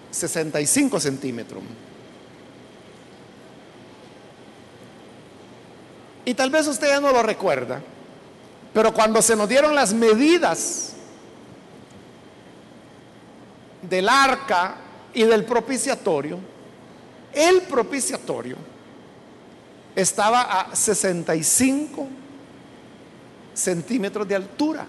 65 0.10 1.02
centímetros. 1.02 1.62
Y 6.24 6.34
tal 6.34 6.50
vez 6.50 6.66
usted 6.68 6.88
ya 6.88 7.02
no 7.02 7.12
lo 7.12 7.22
recuerda, 7.24 7.82
pero 8.74 8.94
cuando 8.94 9.22
se 9.22 9.36
nos 9.36 9.50
dieron 9.50 9.76
las 9.76 9.94
medidas 9.94 10.94
del 13.82 14.08
arca 14.08 14.76
y 15.14 15.24
del 15.24 15.44
propiciatorio, 15.44 16.51
el 17.34 17.62
propiciatorio 17.62 18.58
estaba 19.96 20.42
a 20.42 20.76
65 20.76 22.08
centímetros 23.54 24.28
de 24.28 24.36
altura. 24.36 24.86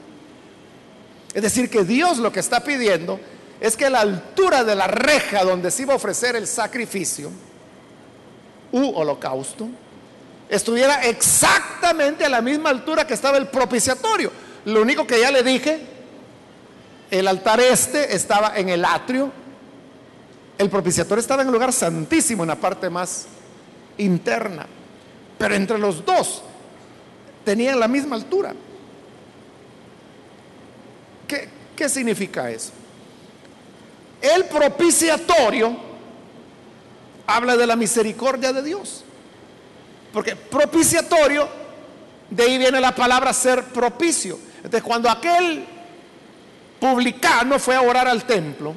Es 1.34 1.42
decir, 1.42 1.70
que 1.70 1.84
Dios 1.84 2.18
lo 2.18 2.32
que 2.32 2.40
está 2.40 2.60
pidiendo 2.60 3.18
es 3.60 3.76
que 3.76 3.88
la 3.88 4.00
altura 4.00 4.64
de 4.64 4.74
la 4.74 4.86
reja 4.86 5.44
donde 5.44 5.70
se 5.70 5.82
iba 5.82 5.92
a 5.92 5.96
ofrecer 5.96 6.36
el 6.36 6.46
sacrificio 6.46 7.30
u 8.72 8.90
holocausto 8.94 9.68
estuviera 10.48 11.04
exactamente 11.04 12.24
a 12.24 12.28
la 12.28 12.42
misma 12.42 12.70
altura 12.70 13.06
que 13.06 13.14
estaba 13.14 13.38
el 13.38 13.46
propiciatorio. 13.48 14.30
Lo 14.64 14.82
único 14.82 15.06
que 15.06 15.20
ya 15.20 15.30
le 15.30 15.42
dije, 15.42 15.80
el 17.10 17.28
altar 17.28 17.60
este 17.60 18.14
estaba 18.14 18.56
en 18.56 18.68
el 18.68 18.84
atrio, 18.84 19.32
el 20.58 20.70
propiciatorio 20.70 21.20
estaba 21.20 21.42
en 21.42 21.48
el 21.48 21.54
lugar 21.54 21.72
santísimo, 21.72 22.44
en 22.44 22.48
la 22.48 22.56
parte 22.56 22.88
más 22.90 23.26
interna, 23.98 24.66
pero 25.38 25.54
entre 25.54 25.78
los 25.78 26.04
dos 26.04 26.42
tenían 27.44 27.80
la 27.80 27.88
misma 27.88 28.16
altura. 28.16 28.54
¿Qué, 31.26 31.48
qué 31.74 31.88
significa 31.88 32.50
eso? 32.50 32.72
El 34.20 34.44
propiciatorio 34.44 35.76
habla 37.26 37.56
de 37.56 37.66
la 37.66 37.76
misericordia 37.76 38.52
de 38.52 38.62
Dios. 38.62 39.04
Porque 40.12 40.36
propiciatorio, 40.36 41.48
de 42.30 42.42
ahí 42.42 42.58
viene 42.58 42.80
la 42.80 42.94
palabra 42.94 43.32
ser 43.32 43.64
propicio. 43.64 44.38
Entonces, 44.56 44.82
cuando 44.82 45.10
aquel 45.10 45.64
publicano 46.78 47.58
fue 47.58 47.74
a 47.74 47.82
orar 47.82 48.06
al 48.06 48.24
templo 48.24 48.74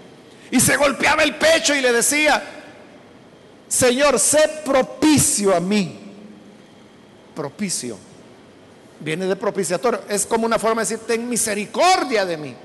y 0.51 0.59
se 0.59 0.77
golpeaba 0.77 1.23
el 1.23 1.35
pecho 1.35 1.73
y 1.75 1.81
le 1.81 1.91
decía, 1.91 2.43
Señor, 3.67 4.19
sé 4.19 4.61
propicio 4.63 5.55
a 5.55 5.59
mí. 5.59 5.99
Propicio. 7.35 7.97
Viene 8.99 9.25
de 9.25 9.35
propiciatorio. 9.35 10.01
Es 10.07 10.25
como 10.25 10.45
una 10.45 10.59
forma 10.59 10.83
de 10.83 10.89
decir, 10.89 11.05
ten 11.05 11.27
misericordia 11.27 12.25
de 12.25 12.37
mí. 12.37 12.55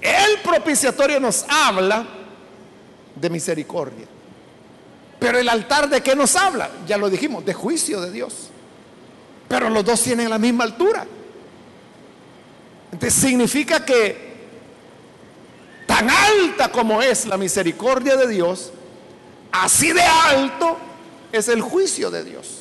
El 0.00 0.40
propiciatorio 0.42 1.18
nos 1.18 1.44
habla 1.48 2.06
de 3.14 3.30
misericordia. 3.30 4.06
Pero 5.18 5.38
el 5.38 5.48
altar 5.48 5.88
de 5.88 6.02
qué 6.02 6.14
nos 6.14 6.36
habla? 6.36 6.70
Ya 6.86 6.96
lo 6.96 7.10
dijimos, 7.10 7.44
de 7.44 7.54
juicio 7.54 8.00
de 8.00 8.12
Dios. 8.12 8.50
Pero 9.48 9.70
los 9.70 9.84
dos 9.84 10.02
tienen 10.02 10.30
la 10.30 10.38
misma 10.38 10.64
altura. 10.64 11.06
Entonces 12.92 13.20
significa 13.20 13.84
que 13.84 14.27
tan 15.98 16.10
alta 16.10 16.70
como 16.70 17.02
es 17.02 17.26
la 17.26 17.36
misericordia 17.36 18.16
de 18.16 18.28
Dios, 18.28 18.70
así 19.50 19.92
de 19.92 20.02
alto 20.02 20.76
es 21.32 21.48
el 21.48 21.60
juicio 21.60 22.08
de 22.10 22.22
Dios. 22.22 22.60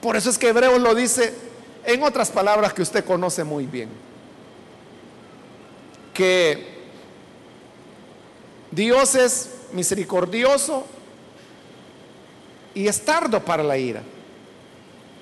Por 0.00 0.14
eso 0.14 0.30
es 0.30 0.38
que 0.38 0.50
Hebreos 0.50 0.80
lo 0.80 0.94
dice 0.94 1.34
en 1.84 2.04
otras 2.04 2.30
palabras 2.30 2.72
que 2.72 2.82
usted 2.82 3.04
conoce 3.04 3.42
muy 3.42 3.66
bien. 3.66 3.88
Que 6.14 6.76
Dios 8.70 9.16
es 9.16 9.50
misericordioso 9.72 10.86
y 12.72 12.86
es 12.86 13.04
tardo 13.04 13.44
para 13.44 13.64
la 13.64 13.76
ira. 13.78 14.02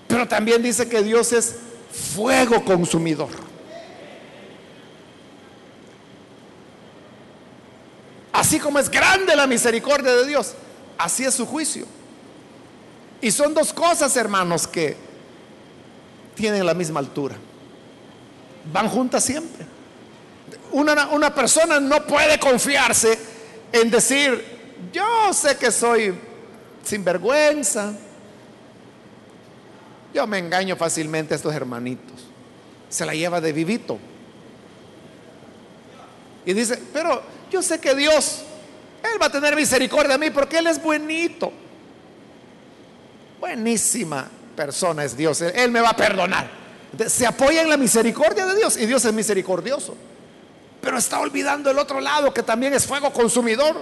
Pero 0.06 0.28
también 0.28 0.62
dice 0.62 0.86
que 0.86 1.02
Dios 1.02 1.32
es 1.32 1.56
fuego 2.14 2.62
consumidor. 2.62 3.43
Así 8.34 8.58
como 8.58 8.80
es 8.80 8.90
grande 8.90 9.36
la 9.36 9.46
misericordia 9.46 10.12
de 10.12 10.26
Dios, 10.26 10.54
así 10.98 11.24
es 11.24 11.34
su 11.34 11.46
juicio. 11.46 11.86
Y 13.20 13.30
son 13.30 13.54
dos 13.54 13.72
cosas, 13.72 14.16
hermanos, 14.16 14.66
que 14.66 14.96
tienen 16.34 16.66
la 16.66 16.74
misma 16.74 16.98
altura. 16.98 17.36
Van 18.72 18.88
juntas 18.88 19.22
siempre. 19.22 19.64
Una, 20.72 21.10
una 21.10 21.32
persona 21.32 21.78
no 21.78 22.04
puede 22.04 22.40
confiarse 22.40 23.16
en 23.70 23.88
decir, 23.88 24.44
yo 24.92 25.32
sé 25.32 25.56
que 25.56 25.70
soy 25.70 26.12
sinvergüenza. 26.82 27.92
Yo 30.12 30.26
me 30.26 30.38
engaño 30.38 30.74
fácilmente 30.74 31.34
a 31.34 31.36
estos 31.36 31.54
hermanitos. 31.54 32.24
Se 32.88 33.06
la 33.06 33.14
lleva 33.14 33.40
de 33.40 33.52
vivito. 33.52 33.96
Y 36.44 36.52
dice, 36.52 36.82
pero 36.92 37.22
yo 37.54 37.62
sé 37.62 37.78
que 37.78 37.94
Dios, 37.94 38.42
Él 39.02 39.22
va 39.22 39.26
a 39.26 39.30
tener 39.30 39.54
misericordia 39.54 40.18
de 40.18 40.18
mí 40.18 40.30
porque 40.30 40.58
Él 40.58 40.66
es 40.66 40.82
buenito. 40.82 41.52
Buenísima 43.38 44.28
persona 44.56 45.04
es 45.04 45.16
Dios. 45.16 45.40
Él 45.40 45.70
me 45.70 45.80
va 45.80 45.90
a 45.90 45.96
perdonar. 45.96 46.50
Se 47.06 47.26
apoya 47.26 47.62
en 47.62 47.68
la 47.68 47.76
misericordia 47.76 48.44
de 48.46 48.56
Dios 48.56 48.76
y 48.76 48.86
Dios 48.86 49.04
es 49.04 49.12
misericordioso. 49.12 49.96
Pero 50.80 50.98
está 50.98 51.20
olvidando 51.20 51.70
el 51.70 51.78
otro 51.78 52.00
lado 52.00 52.34
que 52.34 52.42
también 52.42 52.74
es 52.74 52.86
fuego 52.86 53.12
consumidor. 53.12 53.80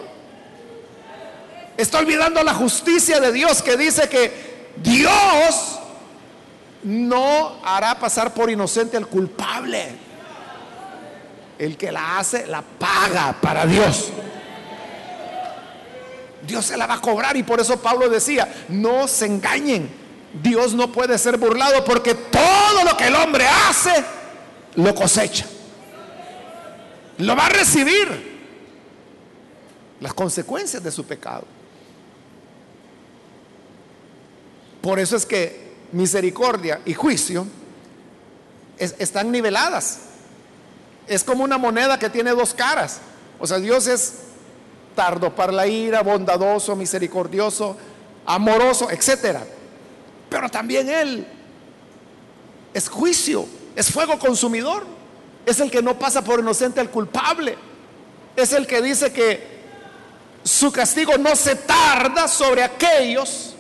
Está 1.77 1.99
olvidando 1.99 2.43
la 2.45 2.55
justicia 2.55 3.21
de 3.21 3.33
Dios 3.33 3.63
que 3.63 3.77
dice 3.79 4.09
que 4.09 4.73
Dios 4.77 5.79
no 6.83 7.59
hará 7.65 7.99
pasar 7.99 8.35
por 8.35 8.51
inocente 8.51 8.99
al 8.99 9.07
culpable. 9.07 10.02
El 11.63 11.77
que 11.77 11.93
la 11.93 12.19
hace, 12.19 12.45
la 12.49 12.61
paga 12.61 13.37
para 13.41 13.65
Dios. 13.67 14.11
Dios 16.45 16.67
se 16.67 16.77
la 16.77 16.89
va 16.89 16.95
a 16.95 17.01
cobrar 17.01 17.37
y 17.37 17.45
por 17.45 17.61
eso 17.61 17.81
Pablo 17.81 18.09
decía, 18.09 18.53
no 18.69 19.07
se 19.07 19.27
engañen. 19.27 19.89
Dios 20.43 20.75
no 20.75 20.91
puede 20.91 21.17
ser 21.19 21.37
burlado 21.39 21.85
porque 21.85 22.17
todo 22.17 22.83
lo 22.85 22.97
que 22.97 23.07
el 23.07 23.15
hombre 23.15 23.47
hace, 23.47 23.93
lo 24.75 24.93
cosecha. 24.93 25.47
Lo 27.19 27.37
va 27.37 27.47
a 27.47 27.51
recibir. 27.51 28.41
Las 30.01 30.15
consecuencias 30.15 30.83
de 30.83 30.91
su 30.91 31.05
pecado. 31.05 31.45
Por 34.81 34.99
eso 34.99 35.15
es 35.15 35.25
que 35.25 35.75
misericordia 35.93 36.81
y 36.85 36.95
juicio 36.95 37.47
están 38.79 39.31
niveladas. 39.31 40.09
Es 41.07 41.25
como 41.25 41.45
una 41.45 41.59
moneda 41.59 41.99
que 41.99 42.11
tiene 42.11 42.31
dos 42.31 42.55
caras. 42.55 43.01
O 43.39 43.47
sea, 43.47 43.59
Dios 43.59 43.87
es 43.87 44.15
tardo 44.95 45.35
para 45.35 45.53
la 45.53 45.67
ira, 45.67 46.03
bondadoso, 46.03 46.77
misericordioso, 46.77 47.77
amoroso, 48.27 48.91
etc. 48.91 49.39
Pero 50.29 50.49
también 50.49 50.89
Él 50.89 51.27
es 52.73 52.89
juicio, 52.89 53.47
es 53.75 53.91
fuego 53.91 54.19
consumidor. 54.19 54.85
Es 55.45 55.59
el 55.61 55.71
que 55.71 55.83
no 55.83 55.99
pasa 55.99 56.23
por 56.23 56.39
inocente 56.39 56.81
al 56.81 56.91
culpable. 56.91 57.57
Es 58.37 58.53
el 58.53 58.67
que 58.67 58.81
dice 58.81 59.13
que 59.13 59.61
su 60.45 60.73
castigo 60.73 61.19
no 61.19 61.35
se 61.37 61.57
tarda 61.57 62.29
sobre 62.29 62.63
aquellos 62.63 63.55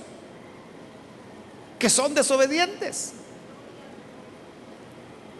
que 1.78 1.90
son 1.90 2.14
desobedientes. 2.14 3.12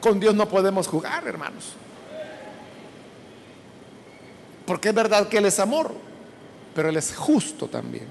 Con 0.01 0.19
Dios 0.19 0.35
no 0.35 0.49
podemos 0.49 0.89
jugar, 0.89 1.27
hermanos. 1.29 1.77
Porque 4.67 4.91
es 4.91 4.95
verdad 4.95 5.29
que 5.29 5.39
Él 5.39 5.47
es 5.47 5.59
amor, 5.59 5.93
pero 6.75 6.89
Él 6.89 6.97
es 6.97 7.15
justo 7.15 7.69
también. 7.69 8.07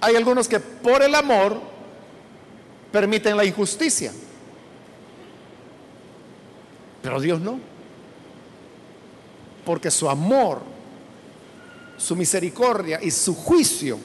Hay 0.00 0.16
algunos 0.16 0.48
que 0.48 0.60
por 0.60 1.02
el 1.02 1.14
amor 1.14 1.60
permiten 2.90 3.36
la 3.36 3.44
injusticia, 3.44 4.12
pero 7.02 7.20
Dios 7.20 7.40
no. 7.40 7.58
Porque 9.64 9.90
su 9.90 10.08
amor, 10.08 10.62
su 11.98 12.16
misericordia 12.16 12.98
y 13.02 13.10
su 13.10 13.34
juicio 13.34 13.98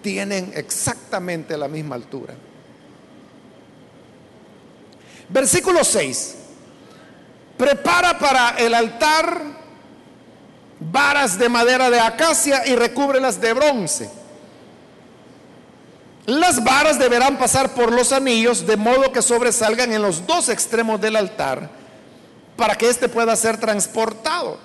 tienen 0.00 0.52
exactamente 0.54 1.56
la 1.56 1.66
misma 1.66 1.96
altura. 1.96 2.34
Versículo 5.28 5.84
6. 5.84 6.37
Prepara 7.58 8.18
para 8.18 8.50
el 8.50 8.72
altar 8.72 9.42
varas 10.80 11.38
de 11.38 11.48
madera 11.48 11.90
de 11.90 11.98
acacia 11.98 12.66
y 12.66 12.76
recúbrelas 12.76 13.40
de 13.40 13.52
bronce. 13.52 14.10
Las 16.24 16.62
varas 16.62 16.98
deberán 16.98 17.38
pasar 17.38 17.70
por 17.70 17.90
los 17.90 18.12
anillos 18.12 18.66
de 18.66 18.76
modo 18.76 19.10
que 19.12 19.22
sobresalgan 19.22 19.92
en 19.92 20.02
los 20.02 20.26
dos 20.26 20.48
extremos 20.48 21.00
del 21.00 21.16
altar 21.16 21.70
para 22.56 22.76
que 22.76 22.88
éste 22.88 23.08
pueda 23.08 23.34
ser 23.34 23.58
transportado. 23.58 24.58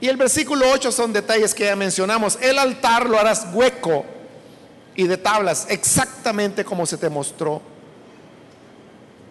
Y 0.00 0.08
el 0.08 0.16
versículo 0.16 0.70
8 0.70 0.90
son 0.90 1.12
detalles 1.12 1.54
que 1.54 1.64
ya 1.64 1.76
mencionamos. 1.76 2.38
El 2.40 2.58
altar 2.58 3.08
lo 3.08 3.18
harás 3.18 3.46
hueco 3.52 4.04
y 4.96 5.06
de 5.06 5.16
tablas, 5.16 5.66
exactamente 5.68 6.64
como 6.64 6.86
se 6.86 6.96
te 6.96 7.08
mostró 7.08 7.60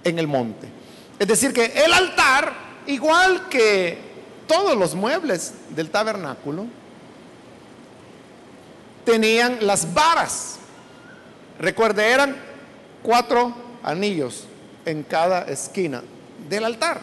en 0.03 0.19
el 0.19 0.27
monte. 0.27 0.82
Es 1.23 1.29
decir, 1.29 1.53
que 1.53 1.67
el 1.85 1.93
altar, 1.93 2.51
igual 2.85 3.47
que 3.47 3.97
todos 4.45 4.75
los 4.75 4.93
muebles 4.93 5.53
del 5.69 5.89
tabernáculo, 5.89 6.65
tenían 9.05 9.59
las 9.61 9.93
varas. 9.93 10.57
Recuerde, 11.61 12.11
eran 12.11 12.35
cuatro 13.01 13.55
anillos 13.83 14.43
en 14.83 15.03
cada 15.03 15.43
esquina 15.43 16.03
del 16.49 16.65
altar. 16.65 16.99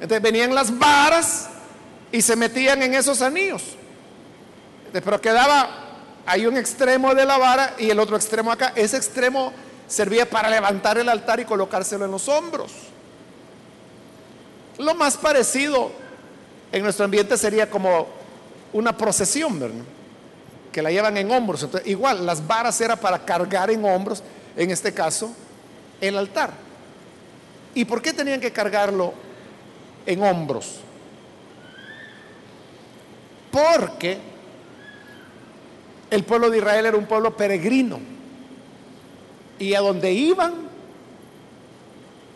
Entonces 0.00 0.22
venían 0.22 0.54
las 0.54 0.78
varas 0.78 1.50
y 2.10 2.22
se 2.22 2.36
metían 2.36 2.82
en 2.82 2.94
esos 2.94 3.20
anillos. 3.20 3.64
pero 4.94 5.20
quedaba, 5.20 5.68
hay 6.24 6.46
un 6.46 6.56
extremo 6.56 7.14
de 7.14 7.26
la 7.26 7.36
vara 7.36 7.74
y 7.76 7.90
el 7.90 8.00
otro 8.00 8.16
extremo 8.16 8.50
acá. 8.50 8.72
Ese 8.74 8.96
extremo 8.96 9.52
servía 9.88 10.24
para 10.24 10.48
levantar 10.48 10.96
el 10.96 11.10
altar 11.10 11.38
y 11.40 11.44
colocárselo 11.44 12.06
en 12.06 12.12
los 12.12 12.30
hombros. 12.30 12.91
Lo 14.82 14.96
más 14.96 15.16
parecido 15.16 15.92
en 16.72 16.82
nuestro 16.82 17.04
ambiente 17.04 17.36
sería 17.36 17.70
como 17.70 18.08
una 18.72 18.96
procesión, 18.96 19.60
¿verdad? 19.60 19.84
Que 20.72 20.82
la 20.82 20.90
llevan 20.90 21.16
en 21.16 21.30
hombros. 21.30 21.68
igual, 21.84 22.26
las 22.26 22.44
varas 22.44 22.80
era 22.80 22.96
para 22.96 23.24
cargar 23.24 23.70
en 23.70 23.84
hombros, 23.84 24.24
en 24.56 24.70
este 24.72 24.92
caso, 24.92 25.30
el 26.00 26.18
altar. 26.18 26.50
¿Y 27.76 27.84
por 27.84 28.02
qué 28.02 28.12
tenían 28.12 28.40
que 28.40 28.50
cargarlo 28.50 29.14
en 30.04 30.20
hombros? 30.20 30.80
Porque 33.52 34.18
el 36.10 36.24
pueblo 36.24 36.50
de 36.50 36.58
Israel 36.58 36.86
era 36.86 36.96
un 36.96 37.06
pueblo 37.06 37.36
peregrino. 37.36 38.00
Y 39.60 39.74
a 39.74 39.80
donde 39.80 40.10
iban, 40.10 40.54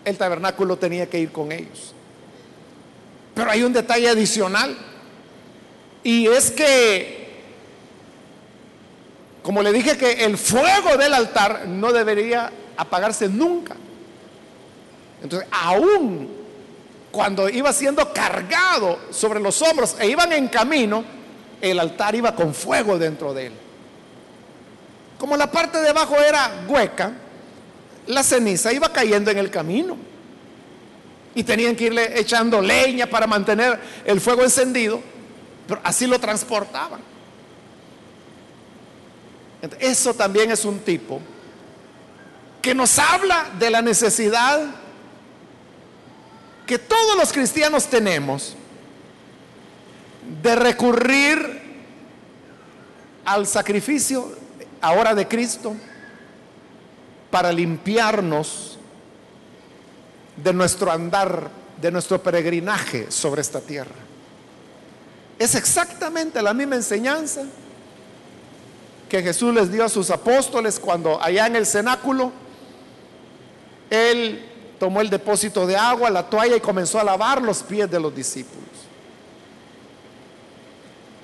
el 0.04 0.16
tabernáculo 0.16 0.76
tenía 0.76 1.10
que 1.10 1.18
ir 1.18 1.32
con 1.32 1.50
ellos. 1.50 1.95
Pero 3.36 3.50
hay 3.50 3.62
un 3.62 3.72
detalle 3.74 4.08
adicional. 4.08 4.74
Y 6.02 6.26
es 6.26 6.50
que, 6.50 7.42
como 9.42 9.62
le 9.62 9.74
dije 9.74 9.98
que 9.98 10.24
el 10.24 10.38
fuego 10.38 10.96
del 10.96 11.12
altar 11.12 11.68
no 11.68 11.92
debería 11.92 12.50
apagarse 12.78 13.28
nunca. 13.28 13.76
Entonces, 15.22 15.46
aún 15.52 16.30
cuando 17.10 17.50
iba 17.50 17.74
siendo 17.74 18.10
cargado 18.14 18.98
sobre 19.10 19.38
los 19.38 19.60
hombros 19.60 19.96
e 20.00 20.08
iban 20.08 20.32
en 20.32 20.48
camino, 20.48 21.04
el 21.60 21.78
altar 21.78 22.14
iba 22.14 22.34
con 22.34 22.54
fuego 22.54 22.98
dentro 22.98 23.34
de 23.34 23.48
él. 23.48 23.52
Como 25.18 25.36
la 25.36 25.50
parte 25.50 25.78
de 25.82 25.90
abajo 25.90 26.16
era 26.16 26.64
hueca, 26.66 27.12
la 28.06 28.22
ceniza 28.22 28.72
iba 28.72 28.90
cayendo 28.90 29.30
en 29.30 29.36
el 29.36 29.50
camino. 29.50 30.05
Y 31.36 31.44
tenían 31.44 31.76
que 31.76 31.84
irle 31.84 32.18
echando 32.18 32.60
leña 32.60 33.06
para 33.06 33.28
mantener 33.28 33.78
el 34.04 34.20
fuego 34.20 34.42
encendido, 34.42 35.00
pero 35.68 35.80
así 35.84 36.08
lo 36.08 36.18
transportaban. 36.18 37.00
Eso 39.78 40.14
también 40.14 40.50
es 40.50 40.64
un 40.64 40.80
tipo 40.80 41.20
que 42.66 42.74
nos 42.74 42.98
habla 42.98 43.50
de 43.58 43.70
la 43.70 43.80
necesidad 43.80 44.60
que 46.66 46.78
todos 46.80 47.16
los 47.16 47.32
cristianos 47.32 47.86
tenemos 47.86 48.56
de 50.42 50.56
recurrir 50.56 51.62
al 53.24 53.46
sacrificio 53.46 54.36
ahora 54.80 55.14
de 55.14 55.28
Cristo 55.28 55.76
para 57.30 57.52
limpiarnos 57.52 58.78
de 60.36 60.52
nuestro 60.52 60.90
andar, 60.90 61.50
de 61.80 61.90
nuestro 61.90 62.22
peregrinaje 62.22 63.10
sobre 63.10 63.40
esta 63.40 63.60
tierra. 63.60 63.94
Es 65.38 65.54
exactamente 65.54 66.40
la 66.42 66.54
misma 66.54 66.76
enseñanza 66.76 67.42
que 69.08 69.22
Jesús 69.22 69.54
les 69.54 69.70
dio 69.70 69.84
a 69.84 69.88
sus 69.88 70.10
apóstoles 70.10 70.80
cuando 70.80 71.22
allá 71.22 71.46
en 71.46 71.56
el 71.56 71.66
cenáculo, 71.66 72.32
Él 73.90 74.44
tomó 74.78 75.00
el 75.00 75.10
depósito 75.10 75.66
de 75.66 75.76
agua, 75.76 76.10
la 76.10 76.24
toalla 76.24 76.56
y 76.56 76.60
comenzó 76.60 76.98
a 76.98 77.04
lavar 77.04 77.40
los 77.40 77.62
pies 77.62 77.90
de 77.90 78.00
los 78.00 78.14
discípulos. 78.14 78.64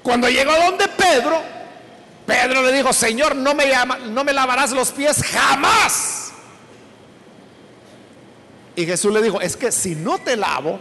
Cuando 0.02 0.28
llegó 0.28 0.52
donde 0.56 0.88
Pedro, 0.88 1.40
Pedro 2.26 2.62
le 2.62 2.72
dijo, 2.72 2.92
Señor, 2.92 3.36
no 3.36 3.54
me, 3.54 3.68
llama, 3.68 3.98
no 3.98 4.24
me 4.24 4.32
lavarás 4.32 4.72
los 4.72 4.90
pies 4.90 5.22
jamás. 5.22 6.21
Y 8.74 8.86
Jesús 8.86 9.12
le 9.12 9.22
dijo, 9.22 9.40
es 9.40 9.56
que 9.56 9.70
si 9.70 9.94
no 9.94 10.18
te 10.18 10.36
lavo, 10.36 10.78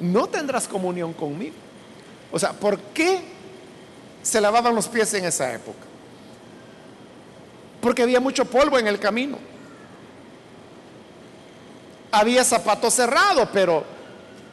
no 0.00 0.28
tendrás 0.28 0.68
comunión 0.68 1.12
conmigo. 1.12 1.54
O 2.30 2.38
sea, 2.38 2.52
¿por 2.52 2.78
qué 2.78 3.20
se 4.22 4.40
lavaban 4.40 4.74
los 4.74 4.88
pies 4.88 5.12
en 5.14 5.24
esa 5.24 5.52
época? 5.52 5.86
Porque 7.80 8.02
había 8.02 8.20
mucho 8.20 8.44
polvo 8.44 8.78
en 8.78 8.86
el 8.86 8.98
camino 8.98 9.38
había 12.12 12.44
zapatos 12.44 12.94
cerrados, 12.94 13.48
pero 13.52 13.84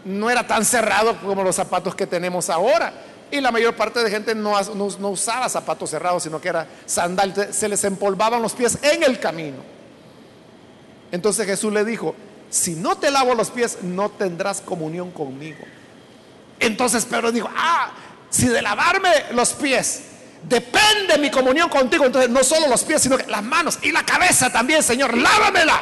no 0.06 0.30
era 0.30 0.48
tan 0.48 0.66
cerrado 0.66 1.20
como 1.20 1.44
los 1.44 1.56
zapatos 1.56 1.94
que 1.94 2.08
tenemos 2.08 2.50
ahora. 2.50 2.94
Y 3.30 3.42
la 3.42 3.52
mayor 3.52 3.76
parte 3.76 4.04
de 4.04 4.10
gente 4.10 4.34
no, 4.34 4.60
no, 4.74 5.10
usaba 5.10 5.48
zapatos 5.50 5.92
cerrados, 5.92 6.24
sino 6.24 6.42
que 6.42 6.48
era 6.48 6.66
sandal. 6.86 7.54
Se 7.54 7.68
les 7.68 7.84
empolvaban 7.84 8.42
los 8.42 8.54
pies 8.54 8.80
en 8.82 9.04
el 9.04 9.20
camino. 9.20 9.58
Entonces 11.12 11.46
Jesús 11.46 11.72
le 11.72 11.86
dijo, 11.86 12.16
si 12.50 12.76
no 12.76 12.98
te 12.98 13.12
lavo 13.12 13.36
los 13.36 13.50
pies, 13.50 13.80
no 13.82 14.10
tendrás 14.10 14.62
comunión 14.62 15.12
conmigo. 15.12 15.60
Entonces 16.60 17.06
Pedro 17.06 17.32
dijo, 17.32 17.50
ah, 17.56 17.92
si 18.30 18.48
de 18.48 18.62
lavarme 18.62 19.10
los 19.32 19.54
pies 19.54 20.04
depende 20.44 21.18
mi 21.20 21.30
comunión 21.30 21.70
contigo, 21.70 22.06
entonces 22.06 22.30
no 22.30 22.44
solo 22.44 22.68
los 22.68 22.84
pies, 22.84 23.02
sino 23.02 23.18
que 23.18 23.28
las 23.28 23.44
manos 23.44 23.80
y 23.82 23.92
la 23.92 24.06
cabeza 24.06 24.52
también, 24.52 24.84
Señor, 24.84 25.16
lávamela. 25.18 25.82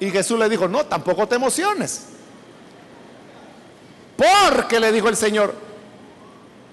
Y 0.00 0.10
Jesús 0.10 0.38
le 0.38 0.48
dijo, 0.48 0.68
no, 0.68 0.86
tampoco 0.86 1.26
te 1.26 1.36
emociones. 1.36 2.06
Porque 4.16 4.80
le 4.80 4.92
dijo 4.92 5.08
el 5.08 5.16
Señor, 5.16 5.54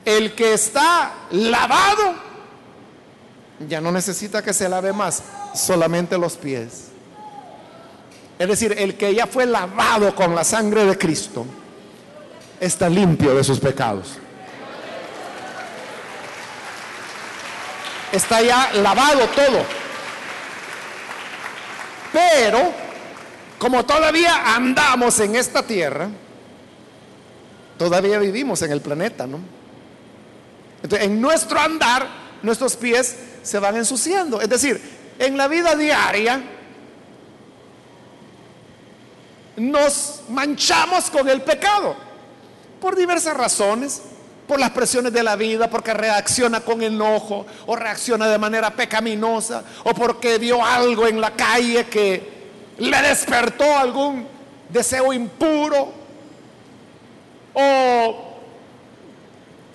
el 0.04 0.34
que 0.36 0.54
está 0.54 1.14
lavado 1.32 2.16
ya 3.68 3.82
no 3.82 3.92
necesita 3.92 4.44
que 4.44 4.54
se 4.54 4.68
lave 4.68 4.94
más, 4.94 5.24
solamente 5.54 6.18
los 6.18 6.36
pies. 6.36 6.90
Es 8.38 8.48
decir, 8.48 8.76
el 8.78 8.96
que 8.96 9.16
ya 9.16 9.28
fue 9.28 9.46
lavado 9.46 10.14
con 10.14 10.36
la 10.36 10.44
sangre 10.44 10.86
de 10.86 10.98
Cristo 10.98 11.46
está 12.60 12.90
limpio 12.90 13.34
de 13.34 13.44
sus 13.44 13.60
pecados. 13.60 14.18
Está 18.12 18.42
ya 18.42 18.72
lavado 18.74 19.28
todo. 19.28 19.64
Pero 22.12 22.74
como 23.58 23.86
todavía 23.86 24.56
andamos 24.56 25.20
en 25.20 25.36
esta 25.36 25.64
tierra, 25.64 26.10
todavía 27.78 28.20
vivimos 28.20 28.62
en 28.62 28.72
el 28.72 28.82
planeta, 28.82 29.26
¿no? 29.28 29.40
Entonces, 30.84 31.08
en 31.08 31.20
nuestro 31.20 31.60
andar, 31.60 32.08
nuestros 32.42 32.76
pies 32.76 33.16
se 33.44 33.60
van 33.60 33.76
ensuciando. 33.76 34.40
Es 34.40 34.50
decir, 34.50 34.82
en 35.20 35.38
la 35.38 35.48
vida 35.48 35.76
diaria, 35.76 36.42
nos 39.58 40.22
manchamos 40.30 41.10
con 41.10 41.28
el 41.30 41.42
pecado. 41.42 41.96
Por 42.82 42.96
diversas 42.96 43.36
razones, 43.36 44.02
por 44.48 44.60
las 44.60 44.72
presiones 44.72 45.12
de 45.12 45.24
la 45.24 45.36
vida, 45.36 45.70
porque 45.70 45.94
reacciona 45.94 46.62
con 46.62 46.82
enojo 46.82 47.46
o 47.66 47.76
reacciona 47.76 48.28
de 48.28 48.38
manera 48.38 48.72
pecaminosa 48.72 49.64
o 49.84 49.94
porque 49.94 50.38
vio 50.38 50.64
algo 50.64 51.08
en 51.08 51.20
la 51.20 51.32
calle 51.32 51.86
que 51.86 52.36
le 52.78 53.02
despertó 53.02 53.78
algún 53.78 54.28
deseo 54.70 55.14
impuro 55.14 55.94
o 57.54 58.36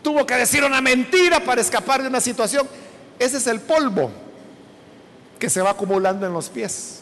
tuvo 0.03 0.27
que 0.27 0.35
decir 0.35 0.63
una 0.65 0.81
mentira 0.81 1.41
para 1.41 1.61
escapar 1.61 2.03
de 2.03 2.09
una 2.09 2.21
situación. 2.21 2.69
Ese 3.19 3.39
es 3.39 3.47
el 3.47 3.61
polvo 3.61 4.11
que 5.39 5.51
se 5.51 5.63
va 5.63 5.71
acumulando 5.71 6.27
en 6.27 6.33
los 6.33 6.49
pies, 6.49 7.00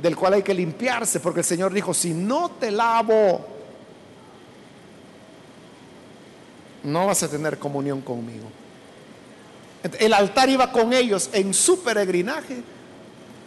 del 0.00 0.16
cual 0.16 0.34
hay 0.34 0.42
que 0.42 0.54
limpiarse, 0.54 1.20
porque 1.20 1.40
el 1.40 1.46
Señor 1.46 1.72
dijo, 1.72 1.94
si 1.94 2.12
no 2.12 2.50
te 2.50 2.70
lavo, 2.70 3.46
no 6.82 7.06
vas 7.06 7.22
a 7.22 7.28
tener 7.28 7.58
comunión 7.58 8.02
conmigo. 8.02 8.46
El 9.98 10.14
altar 10.14 10.48
iba 10.48 10.72
con 10.72 10.92
ellos 10.92 11.30
en 11.32 11.52
su 11.52 11.82
peregrinaje 11.82 12.62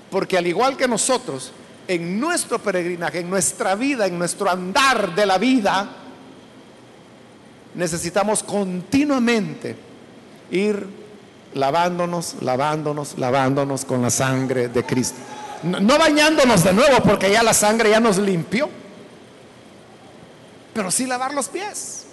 porque 0.10 0.38
al 0.38 0.48
igual 0.48 0.78
que 0.78 0.88
nosotros, 0.88 1.52
en 1.88 2.20
nuestro 2.20 2.60
peregrinaje, 2.60 3.20
en 3.20 3.30
nuestra 3.30 3.76
vida, 3.76 4.06
en 4.06 4.18
nuestro 4.18 4.50
andar 4.50 5.14
de 5.14 5.26
la 5.26 5.38
vida, 5.38 5.89
necesitamos 7.76 8.43
continuamente 8.43 9.76
ir 10.52 10.88
lavándonos, 11.54 12.38
lavándonos, 12.41 13.18
lavándonos 13.18 13.84
con 13.84 14.02
la 14.02 14.10
sangre 14.10 14.70
de 14.70 14.84
Cristo. 14.86 15.18
No 15.64 15.97
bañándonos 15.97 16.64
de 16.64 16.74
nuevo 16.74 17.01
porque 17.03 17.32
ya 17.32 17.43
la 17.43 17.53
sangre 17.53 17.89
ya 17.89 17.99
nos 17.99 18.18
limpió, 18.18 18.70
pero 20.74 20.91
sí 20.91 21.05
lavar 21.05 21.34
los 21.34 21.47
pies. 21.49 22.05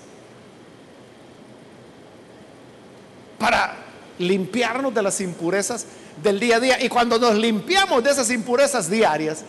Para 3.38 3.76
limpiarnos 4.18 4.94
de 4.94 5.02
las 5.02 5.20
impurezas 5.20 5.86
del 6.22 6.40
día 6.40 6.56
a 6.56 6.60
día. 6.60 6.82
Y 6.82 6.88
cuando 6.88 7.18
nos 7.18 7.34
limpiamos 7.34 8.02
de 8.02 8.10
esas 8.10 8.30
impurezas 8.30 8.88
diarias, 8.88 9.44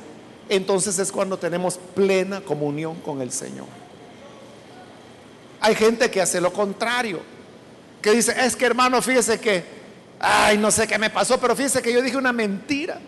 entonces 0.49 0.99
es 0.99 1.11
cuando 1.11 1.37
tenemos 1.37 1.79
plena 1.95 2.41
comunión 2.41 2.99
con 3.01 3.21
el 3.21 3.31
Señor. 3.31 3.67
Hay 5.61 5.75
gente 5.75 6.11
que 6.11 6.21
hace 6.21 6.41
lo 6.41 6.53
contrario, 6.53 7.21
que 8.01 8.11
dice, 8.11 8.35
es 8.45 8.55
que 8.55 8.65
hermano, 8.65 9.01
fíjese 9.01 9.39
que, 9.39 9.63
ay, 10.19 10.57
no 10.57 10.69
sé 10.69 10.87
qué 10.87 10.99
me 10.99 11.09
pasó, 11.09 11.39
pero 11.39 11.55
fíjese 11.55 11.81
que 11.81 11.91
yo 11.91 12.01
dije 12.01 12.17
una 12.17 12.33
mentira. 12.33 12.99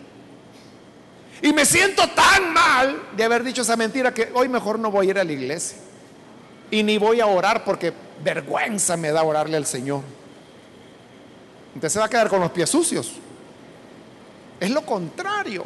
Y 1.42 1.52
me 1.52 1.64
siento 1.64 2.08
tan 2.08 2.52
mal 2.52 3.02
de 3.16 3.24
haber 3.24 3.44
dicho 3.44 3.62
esa 3.62 3.76
mentira 3.76 4.12
que 4.12 4.30
hoy 4.34 4.48
mejor 4.48 4.78
no 4.78 4.90
voy 4.90 5.06
a 5.06 5.10
ir 5.10 5.18
a 5.18 5.24
la 5.24 5.32
iglesia. 5.32 5.78
Y 6.70 6.82
ni 6.82 6.98
voy 6.98 7.20
a 7.20 7.26
orar 7.26 7.64
porque 7.64 7.92
vergüenza 8.22 8.96
me 8.96 9.10
da 9.10 9.22
orarle 9.22 9.56
al 9.56 9.66
Señor. 9.66 10.02
Entonces 11.68 11.92
se 11.92 11.98
va 11.98 12.06
a 12.06 12.08
quedar 12.08 12.28
con 12.28 12.40
los 12.40 12.50
pies 12.50 12.68
sucios. 12.68 13.12
Es 14.58 14.70
lo 14.70 14.82
contrario. 14.82 15.64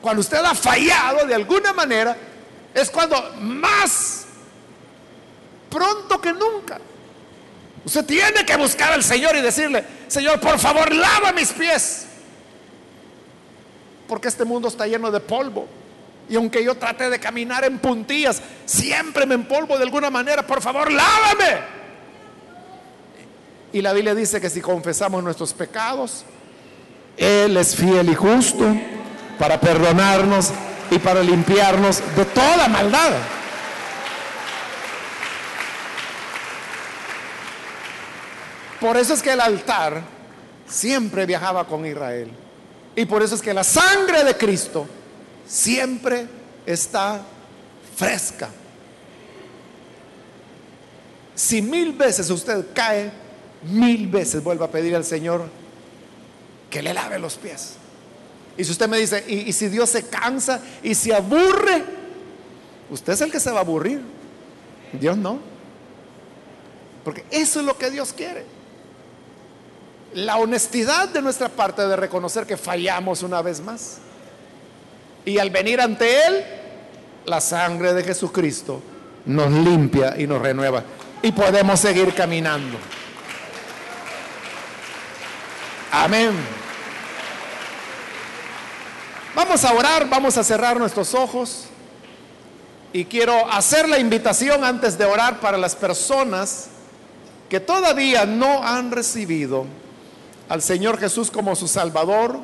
Cuando 0.00 0.20
usted 0.20 0.38
ha 0.38 0.54
fallado 0.54 1.26
de 1.26 1.34
alguna 1.34 1.72
manera, 1.74 2.16
es 2.72 2.90
cuando 2.90 3.22
más 3.40 4.26
pronto 5.68 6.20
que 6.20 6.32
nunca. 6.32 6.80
Usted 7.84 8.04
tiene 8.04 8.44
que 8.44 8.56
buscar 8.56 8.92
al 8.92 9.04
Señor 9.04 9.36
y 9.36 9.40
decirle, 9.40 9.84
Señor, 10.08 10.40
por 10.40 10.58
favor, 10.58 10.94
lava 10.94 11.32
mis 11.32 11.52
pies. 11.52 12.06
Porque 14.10 14.26
este 14.26 14.44
mundo 14.44 14.66
está 14.66 14.88
lleno 14.88 15.08
de 15.12 15.20
polvo. 15.20 15.68
Y 16.28 16.34
aunque 16.34 16.64
yo 16.64 16.74
trate 16.74 17.08
de 17.08 17.20
caminar 17.20 17.64
en 17.64 17.78
puntillas, 17.78 18.42
siempre 18.64 19.24
me 19.24 19.36
empolvo 19.36 19.78
de 19.78 19.84
alguna 19.84 20.10
manera. 20.10 20.44
Por 20.44 20.60
favor, 20.60 20.90
lávame. 20.90 21.60
Y 23.72 23.80
la 23.80 23.92
Biblia 23.92 24.12
dice 24.16 24.40
que 24.40 24.50
si 24.50 24.60
confesamos 24.60 25.22
nuestros 25.22 25.52
pecados, 25.52 26.24
Él 27.16 27.56
es 27.56 27.76
fiel 27.76 28.08
y 28.10 28.16
justo 28.16 28.66
para 29.38 29.60
perdonarnos 29.60 30.50
y 30.90 30.98
para 30.98 31.22
limpiarnos 31.22 32.02
de 32.16 32.24
toda 32.24 32.66
maldad. 32.66 33.12
Por 38.80 38.96
eso 38.96 39.14
es 39.14 39.22
que 39.22 39.30
el 39.30 39.40
altar 39.40 40.02
siempre 40.66 41.26
viajaba 41.26 41.64
con 41.68 41.86
Israel. 41.86 42.49
Y 43.00 43.06
por 43.06 43.22
eso 43.22 43.34
es 43.34 43.40
que 43.40 43.54
la 43.54 43.64
sangre 43.64 44.22
de 44.24 44.36
Cristo 44.36 44.86
siempre 45.48 46.26
está 46.66 47.22
fresca. 47.96 48.50
Si 51.34 51.62
mil 51.62 51.92
veces 51.92 52.28
usted 52.28 52.66
cae, 52.74 53.10
mil 53.62 54.06
veces 54.06 54.44
vuelva 54.44 54.66
a 54.66 54.70
pedir 54.70 54.94
al 54.94 55.06
Señor 55.06 55.48
que 56.68 56.82
le 56.82 56.92
lave 56.92 57.18
los 57.18 57.36
pies. 57.36 57.76
Y 58.58 58.64
si 58.64 58.72
usted 58.72 58.86
me 58.86 58.98
dice, 58.98 59.24
y, 59.26 59.50
si 59.54 59.68
Dios 59.68 59.88
se 59.88 60.02
cansa 60.02 60.60
y 60.82 60.94
se 60.94 61.14
aburre, 61.14 61.82
usted 62.90 63.14
es 63.14 63.22
el 63.22 63.32
que 63.32 63.40
se 63.40 63.50
va 63.50 63.60
a 63.60 63.62
aburrir. 63.62 64.02
Dios 64.92 65.16
no. 65.16 65.38
Porque 67.02 67.24
eso 67.30 67.60
es 67.60 67.64
lo 67.64 67.78
que 67.78 67.90
Dios 67.90 68.12
quiere. 68.12 68.44
La 70.14 70.36
honestidad 70.38 71.08
de 71.08 71.22
nuestra 71.22 71.48
parte 71.48 71.86
de 71.86 71.96
reconocer 71.96 72.46
que 72.46 72.56
fallamos 72.56 73.22
una 73.22 73.42
vez 73.42 73.60
más. 73.60 73.98
Y 75.24 75.38
al 75.38 75.50
venir 75.50 75.80
ante 75.80 76.26
Él, 76.26 76.44
la 77.26 77.40
sangre 77.40 77.94
de 77.94 78.02
Jesucristo 78.02 78.82
nos 79.26 79.50
limpia 79.50 80.14
y 80.18 80.26
nos 80.26 80.40
renueva. 80.42 80.82
Y 81.22 81.32
podemos 81.32 81.78
seguir 81.78 82.14
caminando. 82.14 82.78
Amén. 85.92 86.30
Vamos 89.34 89.64
a 89.64 89.72
orar, 89.72 90.08
vamos 90.08 90.36
a 90.36 90.44
cerrar 90.44 90.78
nuestros 90.78 91.14
ojos. 91.14 91.66
Y 92.92 93.04
quiero 93.04 93.50
hacer 93.50 93.88
la 93.88 93.98
invitación 93.98 94.64
antes 94.64 94.98
de 94.98 95.04
orar 95.04 95.38
para 95.40 95.56
las 95.56 95.76
personas 95.76 96.68
que 97.48 97.60
todavía 97.60 98.26
no 98.26 98.64
han 98.64 98.90
recibido 98.90 99.66
al 100.50 100.60
Señor 100.60 100.98
Jesús 100.98 101.30
como 101.30 101.54
su 101.54 101.68
Salvador. 101.68 102.38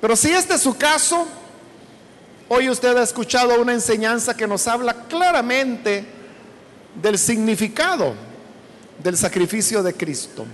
Pero 0.00 0.16
si 0.16 0.30
este 0.30 0.54
es 0.54 0.62
su 0.62 0.76
caso, 0.76 1.26
hoy 2.48 2.70
usted 2.70 2.96
ha 2.96 3.02
escuchado 3.02 3.60
una 3.60 3.74
enseñanza 3.74 4.34
que 4.34 4.46
nos 4.46 4.66
habla 4.66 4.94
claramente 5.06 6.06
del 7.00 7.18
significado 7.18 8.14
del 9.02 9.18
sacrificio 9.18 9.82
de 9.82 9.92
Cristo 9.92 10.46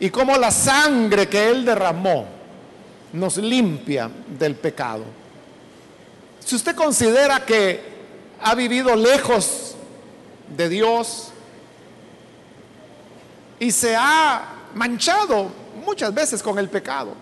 y 0.00 0.08
cómo 0.08 0.38
la 0.38 0.50
sangre 0.50 1.28
que 1.28 1.50
Él 1.50 1.62
derramó 1.62 2.26
nos 3.12 3.36
limpia 3.36 4.10
del 4.38 4.54
pecado. 4.54 5.04
Si 6.40 6.56
usted 6.56 6.74
considera 6.74 7.44
que 7.44 7.92
ha 8.40 8.54
vivido 8.54 8.96
lejos 8.96 9.76
de 10.56 10.70
Dios 10.70 11.28
y 13.58 13.70
se 13.70 13.94
ha 13.94 14.54
manchado 14.74 15.63
muchas 15.74 16.12
veces 16.14 16.42
con 16.42 16.58
el 16.58 16.68
pecado, 16.68 17.14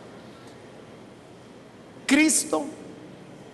Cristo, 2.07 2.65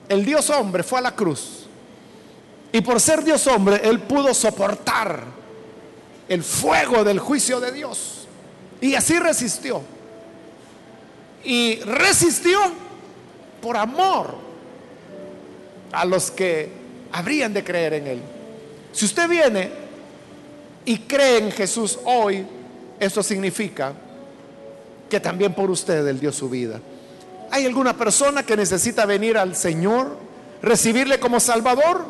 el 0.09 0.25
Dios 0.25 0.51
hombre, 0.51 0.83
fue 0.83 0.99
a 0.99 1.03
la 1.03 1.15
cruz. 1.15 1.67
Y 2.73 2.81
por 2.81 3.01
ser 3.01 3.23
Dios 3.23 3.47
hombre, 3.47 3.81
Él 3.85 4.01
pudo 4.01 4.35
soportar 4.35 5.23
el 6.29 6.43
fuego 6.43 7.05
del 7.05 7.19
juicio 7.19 7.61
de 7.61 7.73
Dios. 7.73 8.27
Y 8.81 8.95
así 8.95 9.19
resistió. 9.19 9.83
Y 11.45 11.81
resistió 11.81 12.59
por 13.63 13.77
amor 13.77 14.35
a 15.93 16.05
los 16.05 16.31
que 16.31 16.71
habrían 17.13 17.55
de 17.55 17.65
creer 17.65 17.95
en 17.95 18.07
Él. 18.07 18.23
Si 18.93 19.05
usted 19.05 19.29
viene 19.29 19.71
y 20.85 20.99
cree 20.99 21.39
en 21.39 21.53
Jesús 21.53 21.99
hoy, 22.05 22.45
eso 23.01 23.23
significa 23.23 23.95
que 25.09 25.21
también 25.21 25.55
por 25.55 25.71
usted 25.71 26.07
Él 26.07 26.21
dio 26.21 26.33
su 26.33 26.49
vida. 26.49 26.81
¿Hay 27.51 27.65
alguna 27.65 27.97
persona 27.97 28.43
que 28.43 28.57
necesita 28.57 29.07
venir 29.07 29.39
al 29.39 29.57
Señor, 29.57 30.17
recibirle 30.63 31.19
como 31.19 31.41
Salvador? 31.41 32.05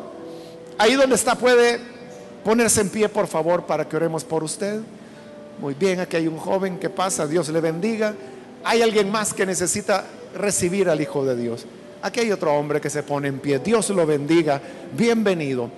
Ahí 0.77 0.95
donde 0.95 1.15
está 1.15 1.35
puede 1.35 1.79
ponerse 2.43 2.81
en 2.81 2.89
pie, 2.89 3.09
por 3.09 3.27
favor, 3.27 3.65
para 3.65 3.87
que 3.87 3.95
oremos 3.95 4.23
por 4.23 4.43
usted. 4.43 4.79
Muy 5.59 5.73
bien, 5.73 5.99
aquí 5.99 6.17
hay 6.17 6.27
un 6.27 6.37
joven 6.37 6.79
que 6.79 6.89
pasa, 6.89 7.27
Dios 7.27 7.49
le 7.49 7.61
bendiga. 7.61 8.13
Hay 8.63 8.81
alguien 8.81 9.11
más 9.11 9.33
que 9.33 9.45
necesita 9.45 10.05
recibir 10.35 10.89
al 10.89 10.99
Hijo 11.01 11.25
de 11.25 11.35
Dios. 11.35 11.65
Aquí 12.01 12.21
hay 12.21 12.31
otro 12.31 12.53
hombre 12.53 12.79
que 12.79 12.89
se 12.89 13.03
pone 13.03 13.27
en 13.27 13.39
pie. 13.39 13.59
Dios 13.59 13.89
lo 13.89 14.05
bendiga. 14.05 14.61
Bienvenido. 14.93 15.69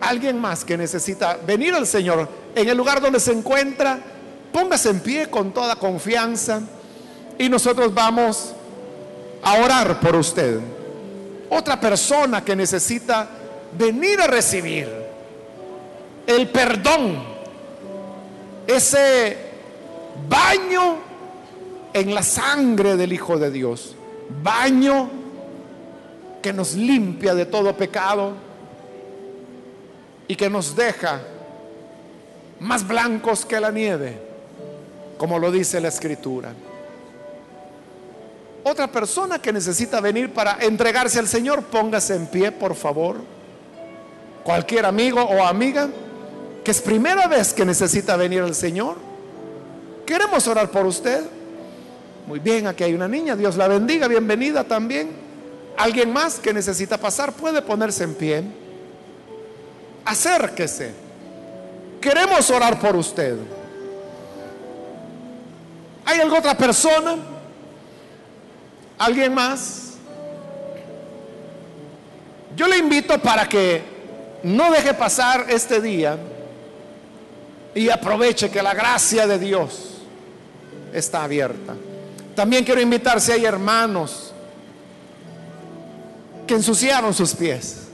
Alguien 0.00 0.40
más 0.40 0.64
que 0.64 0.76
necesita 0.76 1.38
venir 1.46 1.74
al 1.74 1.86
Señor 1.86 2.28
en 2.54 2.68
el 2.68 2.76
lugar 2.76 3.00
donde 3.00 3.20
se 3.20 3.32
encuentra. 3.32 4.00
Póngase 4.52 4.90
en 4.90 5.00
pie 5.00 5.28
con 5.28 5.52
toda 5.52 5.76
confianza 5.76 6.60
y 7.38 7.48
nosotros 7.48 7.92
vamos 7.94 8.54
a 9.42 9.54
orar 9.54 10.00
por 10.00 10.16
usted. 10.16 10.60
Otra 11.50 11.80
persona 11.80 12.44
que 12.44 12.56
necesita 12.56 13.28
venir 13.76 14.20
a 14.20 14.26
recibir 14.26 14.88
el 16.26 16.48
perdón. 16.48 17.38
Ese 18.66 19.36
baño 20.28 20.96
en 21.92 22.14
la 22.14 22.22
sangre 22.22 22.96
del 22.96 23.12
Hijo 23.12 23.38
de 23.38 23.50
Dios, 23.50 23.96
baño 24.42 25.08
que 26.42 26.52
nos 26.52 26.74
limpia 26.74 27.34
de 27.34 27.46
todo 27.46 27.74
pecado 27.76 28.34
y 30.26 30.36
que 30.36 30.50
nos 30.50 30.76
deja 30.76 31.22
más 32.60 32.86
blancos 32.86 33.46
que 33.46 33.58
la 33.58 33.70
nieve, 33.70 34.27
como 35.18 35.38
lo 35.38 35.50
dice 35.50 35.80
la 35.80 35.88
Escritura. 35.88 36.54
Otra 38.64 38.86
persona 38.86 39.40
que 39.40 39.52
necesita 39.52 40.00
venir 40.00 40.32
para 40.32 40.58
entregarse 40.60 41.18
al 41.18 41.28
Señor, 41.28 41.64
póngase 41.64 42.14
en 42.14 42.26
pie, 42.26 42.52
por 42.52 42.74
favor. 42.74 43.16
Cualquier 44.44 44.86
amigo 44.86 45.20
o 45.20 45.44
amiga 45.44 45.88
que 46.64 46.70
es 46.70 46.80
primera 46.80 47.26
vez 47.26 47.52
que 47.52 47.64
necesita 47.64 48.16
venir 48.16 48.42
al 48.42 48.54
Señor. 48.54 48.96
Queremos 50.04 50.46
orar 50.46 50.70
por 50.70 50.86
usted. 50.86 51.24
Muy 52.26 52.40
bien, 52.40 52.66
aquí 52.66 52.84
hay 52.84 52.94
una 52.94 53.08
niña, 53.08 53.34
Dios 53.36 53.56
la 53.56 53.68
bendiga, 53.68 54.06
bienvenida 54.06 54.64
también. 54.64 55.10
Alguien 55.78 56.12
más 56.12 56.38
que 56.38 56.52
necesita 56.52 56.98
pasar 56.98 57.32
puede 57.32 57.62
ponerse 57.62 58.04
en 58.04 58.14
pie. 58.14 58.42
Acérquese. 60.04 60.92
Queremos 62.00 62.50
orar 62.50 62.78
por 62.78 62.96
usted. 62.96 63.36
¿Hay 66.08 66.20
alguna 66.20 66.38
otra 66.38 66.56
persona? 66.56 67.16
¿Alguien 68.96 69.34
más? 69.34 69.92
Yo 72.56 72.66
le 72.66 72.78
invito 72.78 73.18
para 73.18 73.46
que 73.46 73.82
no 74.42 74.72
deje 74.72 74.94
pasar 74.94 75.44
este 75.50 75.82
día 75.82 76.16
y 77.74 77.90
aproveche 77.90 78.50
que 78.50 78.62
la 78.62 78.72
gracia 78.72 79.26
de 79.26 79.38
Dios 79.38 79.98
está 80.94 81.24
abierta. 81.24 81.76
También 82.34 82.64
quiero 82.64 82.80
invitar 82.80 83.20
si 83.20 83.32
hay 83.32 83.44
hermanos 83.44 84.32
que 86.46 86.54
ensuciaron 86.54 87.12
sus 87.12 87.34
pies. 87.34 87.88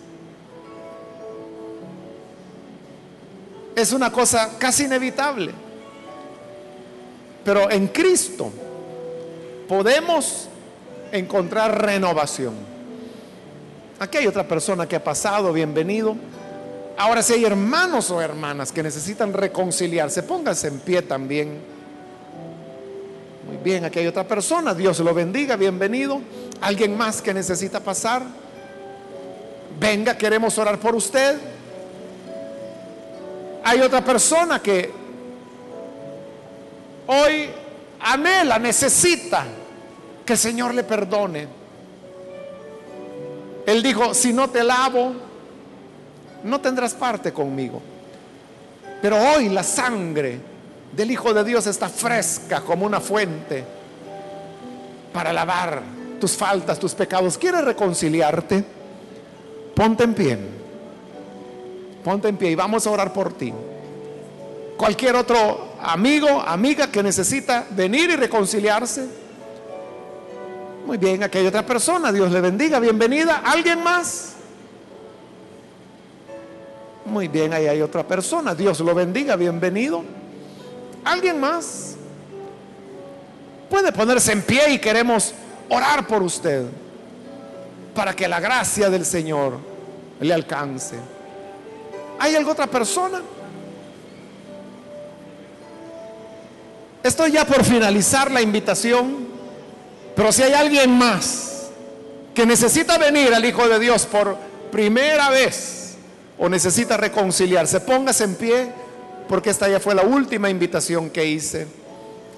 Es 3.74 3.92
una 3.92 4.12
cosa 4.12 4.56
casi 4.56 4.84
inevitable. 4.84 5.63
Pero 7.44 7.70
en 7.70 7.88
Cristo 7.88 8.50
podemos 9.68 10.48
encontrar 11.12 11.84
renovación. 11.84 12.54
Aquí 13.98 14.18
hay 14.18 14.26
otra 14.26 14.46
persona 14.48 14.88
que 14.88 14.96
ha 14.96 15.04
pasado, 15.04 15.52
bienvenido. 15.52 16.16
Ahora 16.96 17.22
si 17.22 17.34
hay 17.34 17.44
hermanos 17.44 18.10
o 18.10 18.20
hermanas 18.20 18.72
que 18.72 18.82
necesitan 18.82 19.32
reconciliarse, 19.32 20.22
pónganse 20.22 20.68
en 20.68 20.78
pie 20.80 21.02
también. 21.02 21.58
Muy 23.46 23.56
bien, 23.58 23.84
aquí 23.84 23.98
hay 23.98 24.06
otra 24.06 24.26
persona, 24.26 24.74
Dios 24.74 24.98
lo 25.00 25.12
bendiga, 25.12 25.56
bienvenido. 25.56 26.20
¿Alguien 26.60 26.96
más 26.96 27.20
que 27.20 27.34
necesita 27.34 27.80
pasar? 27.80 28.22
Venga, 29.78 30.16
queremos 30.16 30.56
orar 30.56 30.78
por 30.78 30.94
usted. 30.94 31.36
Hay 33.64 33.80
otra 33.80 34.04
persona 34.04 34.60
que 34.60 35.03
hoy 37.06 37.50
anhela, 38.00 38.58
necesita 38.58 39.44
que 40.24 40.32
el 40.34 40.38
Señor 40.38 40.74
le 40.74 40.84
perdone. 40.84 41.48
Él 43.66 43.82
dijo, 43.82 44.14
si 44.14 44.32
no 44.32 44.50
te 44.50 44.62
lavo, 44.62 45.12
no 46.44 46.60
tendrás 46.60 46.94
parte 46.94 47.32
conmigo. 47.32 47.80
Pero 49.00 49.18
hoy 49.18 49.48
la 49.48 49.62
sangre 49.62 50.38
del 50.92 51.10
Hijo 51.10 51.32
de 51.34 51.44
Dios 51.44 51.66
está 51.66 51.88
fresca 51.88 52.60
como 52.60 52.86
una 52.86 53.00
fuente 53.00 53.64
para 55.12 55.32
lavar 55.32 55.82
tus 56.20 56.32
faltas, 56.32 56.78
tus 56.78 56.94
pecados. 56.94 57.36
¿Quieres 57.38 57.64
reconciliarte? 57.64 58.64
Ponte 59.74 60.04
en 60.04 60.14
pie. 60.14 60.38
Ponte 62.02 62.28
en 62.28 62.36
pie 62.36 62.50
y 62.50 62.54
vamos 62.54 62.86
a 62.86 62.90
orar 62.90 63.12
por 63.12 63.32
ti. 63.32 63.52
Cualquier 64.76 65.16
otro 65.16 65.73
amigo, 65.84 66.40
amiga 66.40 66.88
que 66.88 67.02
necesita 67.02 67.66
venir 67.70 68.10
y 68.10 68.16
reconciliarse. 68.16 69.06
Muy 70.86 70.98
bien, 70.98 71.22
aquí 71.22 71.38
hay 71.38 71.46
otra 71.46 71.64
persona. 71.64 72.12
Dios 72.12 72.30
le 72.30 72.40
bendiga. 72.40 72.78
Bienvenida. 72.78 73.42
¿Alguien 73.44 73.82
más? 73.82 74.34
Muy 77.04 77.28
bien, 77.28 77.52
ahí 77.52 77.66
hay 77.66 77.82
otra 77.82 78.06
persona. 78.06 78.54
Dios 78.54 78.80
lo 78.80 78.94
bendiga, 78.94 79.36
bienvenido. 79.36 80.02
¿Alguien 81.04 81.38
más? 81.38 81.96
Puede 83.68 83.92
ponerse 83.92 84.32
en 84.32 84.42
pie 84.42 84.72
y 84.72 84.78
queremos 84.78 85.34
orar 85.68 86.06
por 86.06 86.22
usted 86.22 86.66
para 87.94 88.14
que 88.14 88.26
la 88.26 88.40
gracia 88.40 88.90
del 88.90 89.04
Señor 89.04 89.58
le 90.20 90.32
alcance. 90.32 90.96
¿Hay 92.18 92.34
alguna 92.34 92.52
otra 92.52 92.66
persona? 92.66 93.20
Estoy 97.04 97.32
ya 97.32 97.44
por 97.44 97.62
finalizar 97.64 98.30
la 98.30 98.40
invitación, 98.40 99.28
pero 100.16 100.32
si 100.32 100.42
hay 100.42 100.54
alguien 100.54 100.90
más 100.96 101.68
que 102.34 102.46
necesita 102.46 102.96
venir 102.96 103.34
al 103.34 103.44
Hijo 103.44 103.68
de 103.68 103.78
Dios 103.78 104.06
por 104.06 104.38
primera 104.72 105.28
vez, 105.28 105.96
o 106.38 106.48
necesita 106.48 106.96
reconciliarse, 106.96 107.80
póngase 107.80 108.24
en 108.24 108.34
pie 108.36 108.72
porque 109.28 109.50
esta 109.50 109.68
ya 109.68 109.80
fue 109.80 109.94
la 109.94 110.02
última 110.02 110.48
invitación 110.48 111.10
que 111.10 111.26
hice. 111.26 111.66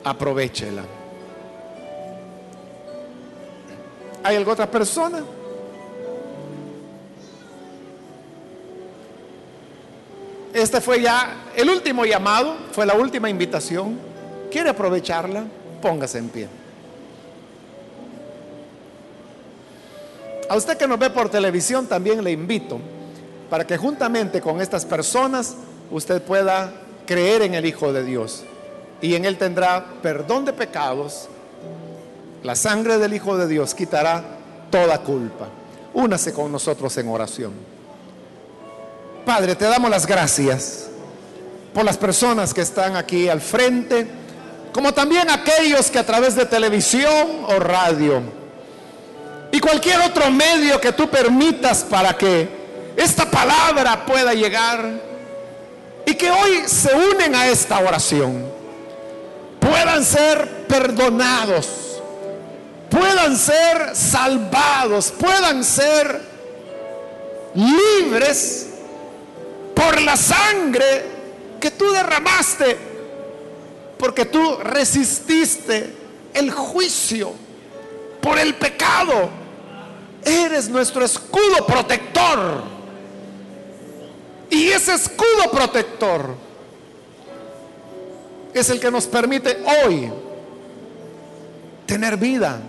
Aprovechela. 0.02 0.82
¿Hay 4.24 4.34
alguna 4.34 4.54
otra 4.54 4.70
persona? 4.70 5.22
Este 10.52 10.80
fue 10.80 11.02
ya 11.02 11.36
el 11.54 11.70
último 11.70 12.04
llamado, 12.04 12.56
fue 12.72 12.84
la 12.84 12.94
última 12.94 13.30
invitación. 13.30 14.15
¿Quiere 14.50 14.70
aprovecharla? 14.70 15.44
Póngase 15.80 16.18
en 16.18 16.28
pie. 16.28 16.48
A 20.48 20.56
usted 20.56 20.76
que 20.76 20.86
nos 20.86 20.98
ve 20.98 21.10
por 21.10 21.28
televisión 21.28 21.86
también 21.86 22.22
le 22.22 22.30
invito 22.30 22.78
para 23.50 23.66
que 23.66 23.76
juntamente 23.76 24.40
con 24.40 24.60
estas 24.60 24.84
personas 24.84 25.56
usted 25.90 26.22
pueda 26.22 26.72
creer 27.06 27.42
en 27.42 27.54
el 27.54 27.66
Hijo 27.66 27.92
de 27.92 28.04
Dios 28.04 28.44
y 29.00 29.14
en 29.14 29.24
Él 29.24 29.38
tendrá 29.38 29.84
perdón 30.02 30.44
de 30.44 30.52
pecados. 30.52 31.28
La 32.42 32.54
sangre 32.54 32.98
del 32.98 33.14
Hijo 33.14 33.36
de 33.36 33.48
Dios 33.48 33.74
quitará 33.74 34.22
toda 34.70 34.98
culpa. 34.98 35.48
Únase 35.94 36.32
con 36.32 36.52
nosotros 36.52 36.96
en 36.98 37.08
oración. 37.08 37.52
Padre, 39.24 39.56
te 39.56 39.64
damos 39.64 39.90
las 39.90 40.06
gracias 40.06 40.88
por 41.74 41.84
las 41.84 41.98
personas 41.98 42.54
que 42.54 42.60
están 42.60 42.96
aquí 42.96 43.28
al 43.28 43.40
frente, 43.40 44.06
como 44.76 44.92
también 44.92 45.30
aquellos 45.30 45.90
que 45.90 45.98
a 45.98 46.04
través 46.04 46.34
de 46.34 46.44
televisión 46.44 47.46
o 47.48 47.58
radio 47.58 48.20
y 49.50 49.58
cualquier 49.58 50.02
otro 50.02 50.30
medio 50.30 50.78
que 50.78 50.92
tú 50.92 51.08
permitas 51.08 51.82
para 51.82 52.12
que 52.12 52.46
esta 52.94 53.24
palabra 53.24 54.04
pueda 54.04 54.34
llegar 54.34 55.00
y 56.04 56.12
que 56.12 56.30
hoy 56.30 56.64
se 56.66 56.94
unen 56.94 57.34
a 57.34 57.46
esta 57.46 57.78
oración, 57.78 58.52
puedan 59.60 60.04
ser 60.04 60.66
perdonados, 60.68 62.02
puedan 62.90 63.34
ser 63.34 63.96
salvados, 63.96 65.10
puedan 65.10 65.64
ser 65.64 66.20
libres 67.54 68.66
por 69.74 70.02
la 70.02 70.18
sangre 70.18 71.06
que 71.58 71.70
tú 71.70 71.90
derramaste, 71.92 72.76
porque 73.98 74.24
tú 74.26 74.58
resististe 74.58 75.92
el 76.34 76.50
juicio 76.50 77.32
por 78.20 78.38
el 78.38 78.54
pecado. 78.54 79.30
Eres 80.24 80.68
nuestro 80.68 81.04
escudo 81.04 81.64
protector 81.66 82.64
y 84.50 84.68
ese 84.68 84.94
escudo 84.94 85.50
protector 85.52 86.34
es 88.52 88.70
el 88.70 88.80
que 88.80 88.90
nos 88.90 89.06
permite 89.06 89.58
hoy 89.84 90.10
tener 91.86 92.16
vida. 92.16 92.60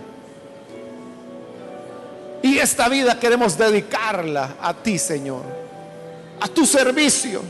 Y 2.42 2.58
esta 2.58 2.88
vida 2.88 3.18
queremos 3.18 3.58
dedicarla 3.58 4.56
a 4.60 4.74
ti, 4.74 4.98
Señor, 4.98 5.42
a 6.40 6.48
tu 6.48 6.64
servicio, 6.64 7.42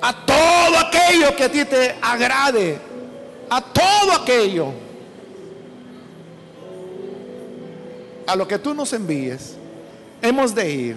a 0.00 0.26
todo 0.26 0.78
aquello 0.78 1.34
que 1.36 1.44
a 1.44 1.48
ti 1.50 1.64
te 1.64 1.96
agrade, 2.00 2.78
a 3.50 3.60
todo 3.60 4.12
aquello, 4.12 4.72
a 8.26 8.36
lo 8.36 8.46
que 8.46 8.58
tú 8.58 8.74
nos 8.74 8.92
envíes, 8.92 9.54
hemos 10.22 10.54
de 10.54 10.70
ir 10.70 10.96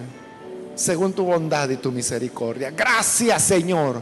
según 0.75 1.13
tu 1.13 1.23
bondad 1.23 1.69
y 1.69 1.77
tu 1.77 1.91
misericordia. 1.91 2.71
Gracias 2.71 3.43
Señor 3.43 4.01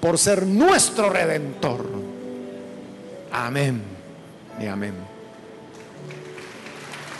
por 0.00 0.18
ser 0.18 0.46
nuestro 0.46 1.10
redentor. 1.10 1.84
Amén 3.32 3.82
y 4.60 4.66
amén. 4.66 4.94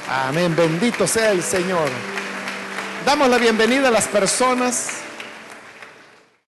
Amén, 0.09 0.57
bendito 0.57 1.07
sea 1.07 1.33
el 1.33 1.43
Señor. 1.43 1.89
Damos 3.05 3.29
la 3.29 3.37
bienvenida 3.37 3.89
a 3.89 3.91
las 3.91 4.07
personas 4.07 5.03